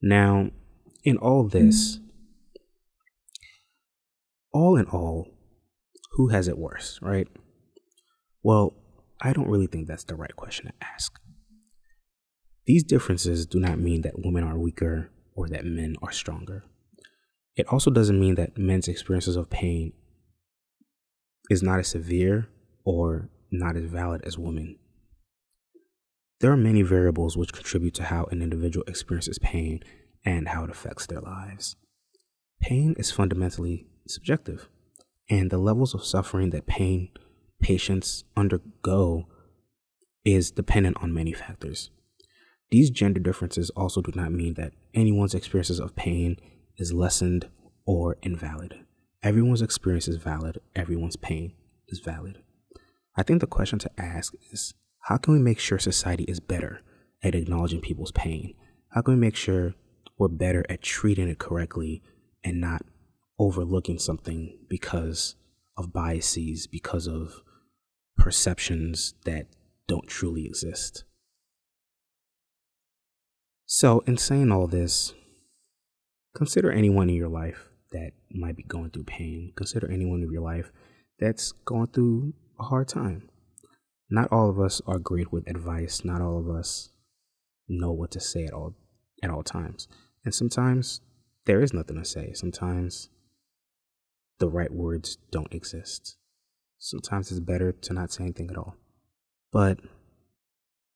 Now 0.00 0.50
in 1.04 1.16
all 1.16 1.44
this 1.44 1.98
all 4.52 4.76
in 4.76 4.86
all 4.86 5.28
who 6.12 6.28
has 6.28 6.48
it 6.48 6.58
worse 6.58 6.98
right? 7.02 7.28
Well 8.42 8.74
i 9.22 9.32
don't 9.32 9.48
really 9.48 9.66
think 9.66 9.86
that's 9.86 10.04
the 10.04 10.14
right 10.14 10.36
question 10.36 10.66
to 10.66 10.72
ask 10.82 11.18
these 12.64 12.84
differences 12.84 13.46
do 13.46 13.58
not 13.58 13.78
mean 13.78 14.02
that 14.02 14.18
women 14.24 14.44
are 14.44 14.58
weaker 14.58 15.10
or 15.34 15.48
that 15.48 15.64
men 15.64 15.96
are 16.00 16.12
stronger. 16.12 16.64
It 17.56 17.66
also 17.68 17.90
doesn't 17.90 18.20
mean 18.20 18.36
that 18.36 18.56
men's 18.56 18.88
experiences 18.88 19.36
of 19.36 19.50
pain 19.50 19.92
is 21.50 21.62
not 21.62 21.80
as 21.80 21.88
severe 21.88 22.48
or 22.84 23.28
not 23.50 23.76
as 23.76 23.84
valid 23.84 24.22
as 24.24 24.38
women. 24.38 24.78
There 26.40 26.52
are 26.52 26.56
many 26.56 26.82
variables 26.82 27.36
which 27.36 27.52
contribute 27.52 27.94
to 27.94 28.04
how 28.04 28.24
an 28.26 28.42
individual 28.42 28.84
experiences 28.86 29.38
pain 29.40 29.82
and 30.24 30.48
how 30.48 30.64
it 30.64 30.70
affects 30.70 31.06
their 31.06 31.20
lives. 31.20 31.76
Pain 32.60 32.94
is 32.96 33.10
fundamentally 33.10 33.86
subjective, 34.06 34.68
and 35.28 35.50
the 35.50 35.58
levels 35.58 35.94
of 35.94 36.04
suffering 36.04 36.50
that 36.50 36.66
pain 36.66 37.10
patients 37.62 38.24
undergo 38.36 39.26
is 40.24 40.50
dependent 40.50 40.96
on 41.00 41.14
many 41.14 41.32
factors. 41.32 41.90
These 42.70 42.90
gender 42.90 43.20
differences 43.20 43.70
also 43.70 44.00
do 44.00 44.12
not 44.14 44.32
mean 44.32 44.54
that 44.54 44.72
anyone's 44.94 45.34
experiences 45.34 45.78
of 45.78 45.96
pain 45.96 46.36
is 46.76 46.92
lessened 46.92 47.48
or 47.86 48.16
invalid. 48.22 48.80
Everyone's 49.22 49.62
experience 49.62 50.08
is 50.08 50.16
valid, 50.16 50.58
everyone's 50.74 51.16
pain 51.16 51.54
is 51.88 52.00
valid. 52.00 52.38
I 53.16 53.22
think 53.22 53.40
the 53.40 53.46
question 53.46 53.78
to 53.80 53.90
ask 53.98 54.34
is 54.50 54.74
how 55.00 55.16
can 55.16 55.34
we 55.34 55.40
make 55.40 55.58
sure 55.58 55.78
society 55.78 56.24
is 56.24 56.40
better 56.40 56.80
at 57.22 57.34
acknowledging 57.34 57.80
people's 57.80 58.12
pain? 58.12 58.54
How 58.90 59.02
can 59.02 59.14
we 59.14 59.20
make 59.20 59.36
sure 59.36 59.74
we're 60.18 60.28
better 60.28 60.64
at 60.68 60.82
treating 60.82 61.28
it 61.28 61.38
correctly 61.38 62.02
and 62.42 62.60
not 62.60 62.82
overlooking 63.38 63.98
something 63.98 64.58
because 64.68 65.36
of 65.76 65.92
biases, 65.92 66.66
because 66.66 67.06
of 67.06 67.42
perceptions 68.16 69.14
that 69.24 69.46
don't 69.88 70.06
truly 70.06 70.46
exist? 70.46 71.04
So, 73.66 74.00
in 74.06 74.18
saying 74.18 74.52
all 74.52 74.66
this, 74.66 75.14
consider 76.34 76.70
anyone 76.70 77.08
in 77.08 77.16
your 77.16 77.28
life 77.28 77.68
that 77.92 78.12
might 78.30 78.56
be 78.56 78.64
going 78.64 78.90
through 78.90 79.04
pain. 79.04 79.52
Consider 79.56 79.90
anyone 79.90 80.22
in 80.22 80.30
your 80.30 80.42
life 80.42 80.72
that's 81.18 81.52
going 81.64 81.88
through 81.88 82.34
a 82.58 82.64
hard 82.64 82.88
time. 82.88 83.28
Not 84.10 84.30
all 84.30 84.50
of 84.50 84.60
us 84.60 84.82
are 84.86 84.98
great 84.98 85.32
with 85.32 85.48
advice. 85.48 86.04
Not 86.04 86.20
all 86.20 86.38
of 86.38 86.50
us 86.50 86.90
know 87.68 87.92
what 87.92 88.10
to 88.10 88.20
say 88.20 88.44
at 88.44 88.52
all 88.52 88.74
at 89.22 89.30
all 89.30 89.42
times. 89.42 89.88
And 90.24 90.34
sometimes 90.34 91.00
there 91.46 91.62
is 91.62 91.72
nothing 91.72 91.96
to 91.96 92.04
say. 92.04 92.32
Sometimes 92.34 93.08
the 94.38 94.48
right 94.48 94.72
words 94.72 95.16
don't 95.30 95.54
exist. 95.54 96.16
Sometimes 96.84 97.30
it's 97.30 97.38
better 97.38 97.70
to 97.70 97.92
not 97.92 98.10
say 98.10 98.24
anything 98.24 98.50
at 98.50 98.56
all. 98.56 98.74
But 99.52 99.78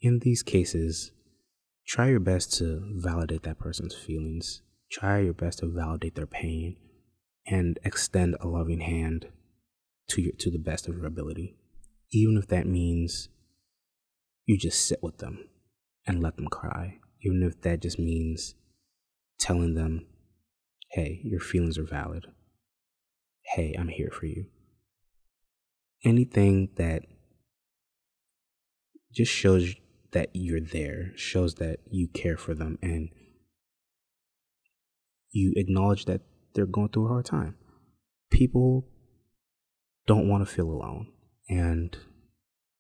in 0.01 0.19
these 0.19 0.43
cases, 0.43 1.13
try 1.87 2.09
your 2.09 2.19
best 2.19 2.53
to 2.59 2.83
validate 2.97 3.45
that 3.45 3.61
person's 3.61 3.95
feelings. 3.95 4.63
Try 4.91 5.21
your 5.21 5.33
best 5.33 5.61
to 5.61 5.69
validate 5.69 6.17
their 6.17 6.27
pain 6.27 6.77
and 7.47 7.79
extend 7.85 8.35
a 8.41 8.49
loving 8.49 8.81
hand 8.81 9.29
to 10.09 10.21
your, 10.21 10.33
to 10.41 10.51
the 10.51 10.59
best 10.59 10.89
of 10.89 10.97
your 10.97 11.07
ability. 11.07 11.57
Even 12.11 12.37
if 12.37 12.49
that 12.49 12.67
means 12.67 13.29
you 14.45 14.59
just 14.59 14.89
sit 14.89 14.99
with 15.05 15.19
them 15.19 15.49
and 16.05 16.21
let 16.21 16.35
them 16.35 16.49
cry. 16.49 16.99
Even 17.23 17.45
if 17.45 17.61
that 17.61 17.81
just 17.81 18.01
means 18.01 18.57
telling 19.39 19.75
them, 19.75 20.05
hey, 20.91 21.21
your 21.23 21.41
feelings 21.41 21.79
are 21.79 21.87
valid. 21.87 22.27
Hey, 23.55 23.73
I'm 23.79 23.89
here 23.89 24.11
for 24.11 24.27
you. 24.27 24.47
Anything 26.05 26.71
that 26.77 27.03
just 29.13 29.33
shows 29.33 29.75
that 30.13 30.31
you're 30.35 30.61
there, 30.61 31.13
shows 31.17 31.55
that 31.57 31.81
you 31.91 32.09
care 32.09 32.37
for 32.37 32.55
them 32.55 32.79
and 32.83 33.09
you 35.31 35.53
acknowledge 35.57 36.05
that 36.05 36.23
they're 36.55 36.67
going 36.67 36.89
through 36.89 37.07
a 37.07 37.09
hard 37.09 37.25
time. 37.25 37.57
People 38.31 38.89
don't 40.07 40.29
want 40.29 40.47
to 40.47 40.53
feel 40.53 40.71
alone. 40.71 41.09
And 41.49 41.97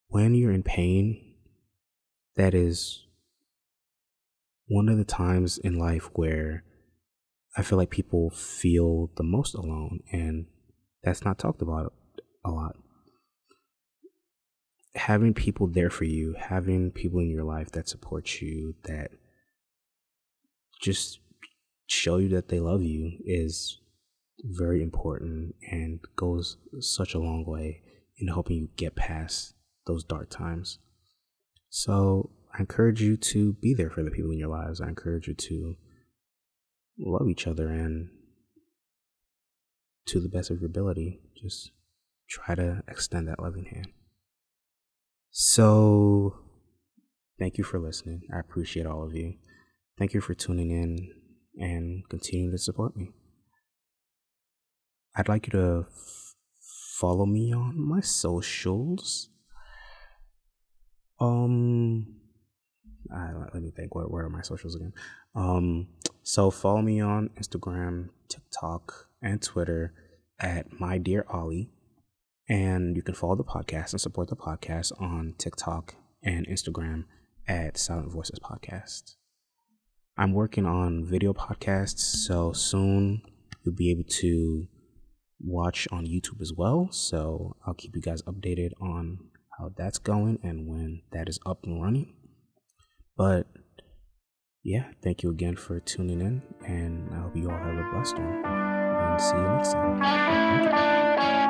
when 0.08 0.34
you're 0.34 0.52
in 0.52 0.62
pain, 0.62 1.34
that 2.36 2.54
is 2.54 3.06
one 4.68 4.88
of 4.88 4.98
the 4.98 5.04
times 5.04 5.58
in 5.58 5.78
life 5.78 6.10
where 6.14 6.64
I 7.56 7.62
feel 7.62 7.78
like 7.78 7.90
people 7.90 8.30
feel 8.30 9.10
the 9.16 9.22
most 9.22 9.54
alone, 9.54 10.00
and 10.12 10.46
that's 11.02 11.24
not 11.24 11.38
talked 11.38 11.62
about 11.62 11.94
a 12.44 12.50
lot 12.50 12.76
having 14.96 15.34
people 15.34 15.66
there 15.66 15.90
for 15.90 16.04
you, 16.04 16.34
having 16.38 16.90
people 16.90 17.20
in 17.20 17.30
your 17.30 17.44
life 17.44 17.70
that 17.72 17.88
support 17.88 18.40
you, 18.40 18.74
that 18.84 19.10
just 20.80 21.20
show 21.86 22.16
you 22.16 22.28
that 22.30 22.48
they 22.48 22.60
love 22.60 22.82
you 22.82 23.12
is 23.24 23.78
very 24.42 24.82
important 24.82 25.54
and 25.70 26.00
goes 26.16 26.56
such 26.80 27.14
a 27.14 27.18
long 27.18 27.44
way 27.46 27.82
in 28.18 28.28
helping 28.28 28.56
you 28.56 28.68
get 28.76 28.96
past 28.96 29.54
those 29.86 30.04
dark 30.04 30.30
times. 30.30 30.78
So 31.68 32.30
I 32.54 32.60
encourage 32.60 33.02
you 33.02 33.16
to 33.16 33.52
be 33.54 33.74
there 33.74 33.90
for 33.90 34.02
the 34.02 34.10
people 34.10 34.30
in 34.30 34.38
your 34.38 34.48
lives. 34.48 34.80
I 34.80 34.88
encourage 34.88 35.28
you 35.28 35.34
to 35.34 35.76
love 36.98 37.28
each 37.28 37.46
other 37.46 37.68
and 37.68 38.08
to 40.06 40.20
the 40.20 40.28
best 40.28 40.50
of 40.50 40.60
your 40.60 40.68
ability, 40.68 41.20
just 41.40 41.72
try 42.28 42.54
to 42.54 42.82
extend 42.88 43.28
that 43.28 43.42
loving 43.42 43.64
hand. 43.64 43.88
So, 45.38 46.34
thank 47.38 47.58
you 47.58 47.64
for 47.64 47.78
listening. 47.78 48.22
I 48.34 48.38
appreciate 48.38 48.86
all 48.86 49.04
of 49.04 49.14
you. 49.14 49.34
Thank 49.98 50.14
you 50.14 50.22
for 50.22 50.32
tuning 50.32 50.70
in 50.70 51.10
and 51.58 52.08
continuing 52.08 52.52
to 52.52 52.58
support 52.58 52.96
me. 52.96 53.10
I'd 55.14 55.28
like 55.28 55.46
you 55.46 55.50
to 55.50 55.84
f- 55.86 56.34
follow 56.98 57.26
me 57.26 57.52
on 57.52 57.78
my 57.78 58.00
socials. 58.00 59.28
Um, 61.20 62.06
I, 63.14 63.32
let 63.52 63.62
me 63.62 63.72
think. 63.76 63.94
What, 63.94 64.10
what 64.10 64.24
are 64.24 64.30
my 64.30 64.40
socials 64.40 64.74
again? 64.74 64.94
Um, 65.34 65.88
so 66.22 66.50
follow 66.50 66.80
me 66.80 67.02
on 67.02 67.28
Instagram, 67.38 68.08
TikTok, 68.30 69.10
and 69.20 69.42
Twitter 69.42 69.92
at 70.40 70.80
my 70.80 70.96
dear 70.96 71.26
Olo, 71.28 71.66
and 72.48 72.96
you 72.96 73.02
can 73.02 73.14
follow 73.14 73.36
the 73.36 73.44
podcast 73.44 73.92
and 73.92 74.00
support 74.00 74.28
the 74.28 74.36
podcast 74.36 74.92
on 75.00 75.34
TikTok 75.38 75.94
and 76.22 76.46
Instagram 76.46 77.04
at 77.48 77.76
Silent 77.76 78.12
Voices 78.12 78.38
Podcast. 78.38 79.16
I'm 80.16 80.32
working 80.32 80.64
on 80.64 81.04
video 81.04 81.32
podcasts, 81.32 81.98
so 81.98 82.52
soon 82.52 83.22
you'll 83.64 83.74
be 83.74 83.90
able 83.90 84.04
to 84.04 84.66
watch 85.40 85.86
on 85.90 86.06
YouTube 86.06 86.40
as 86.40 86.52
well. 86.56 86.88
So 86.90 87.56
I'll 87.66 87.74
keep 87.74 87.94
you 87.94 88.00
guys 88.02 88.22
updated 88.22 88.70
on 88.80 89.18
how 89.58 89.72
that's 89.76 89.98
going 89.98 90.38
and 90.42 90.66
when 90.66 91.02
that 91.12 91.28
is 91.28 91.38
up 91.44 91.64
and 91.64 91.82
running. 91.82 92.14
But 93.16 93.46
yeah, 94.62 94.86
thank 95.02 95.22
you 95.22 95.30
again 95.30 95.56
for 95.56 95.80
tuning 95.80 96.20
in, 96.20 96.42
and 96.66 97.12
I 97.14 97.20
hope 97.20 97.36
you 97.36 97.50
all 97.50 97.56
have 97.56 97.78
a 97.78 97.90
blessed 97.92 98.18
one. 98.18 98.44
And 98.44 99.20
see 99.20 99.36
you 99.36 99.42
next 99.42 99.72
time. 99.72 101.45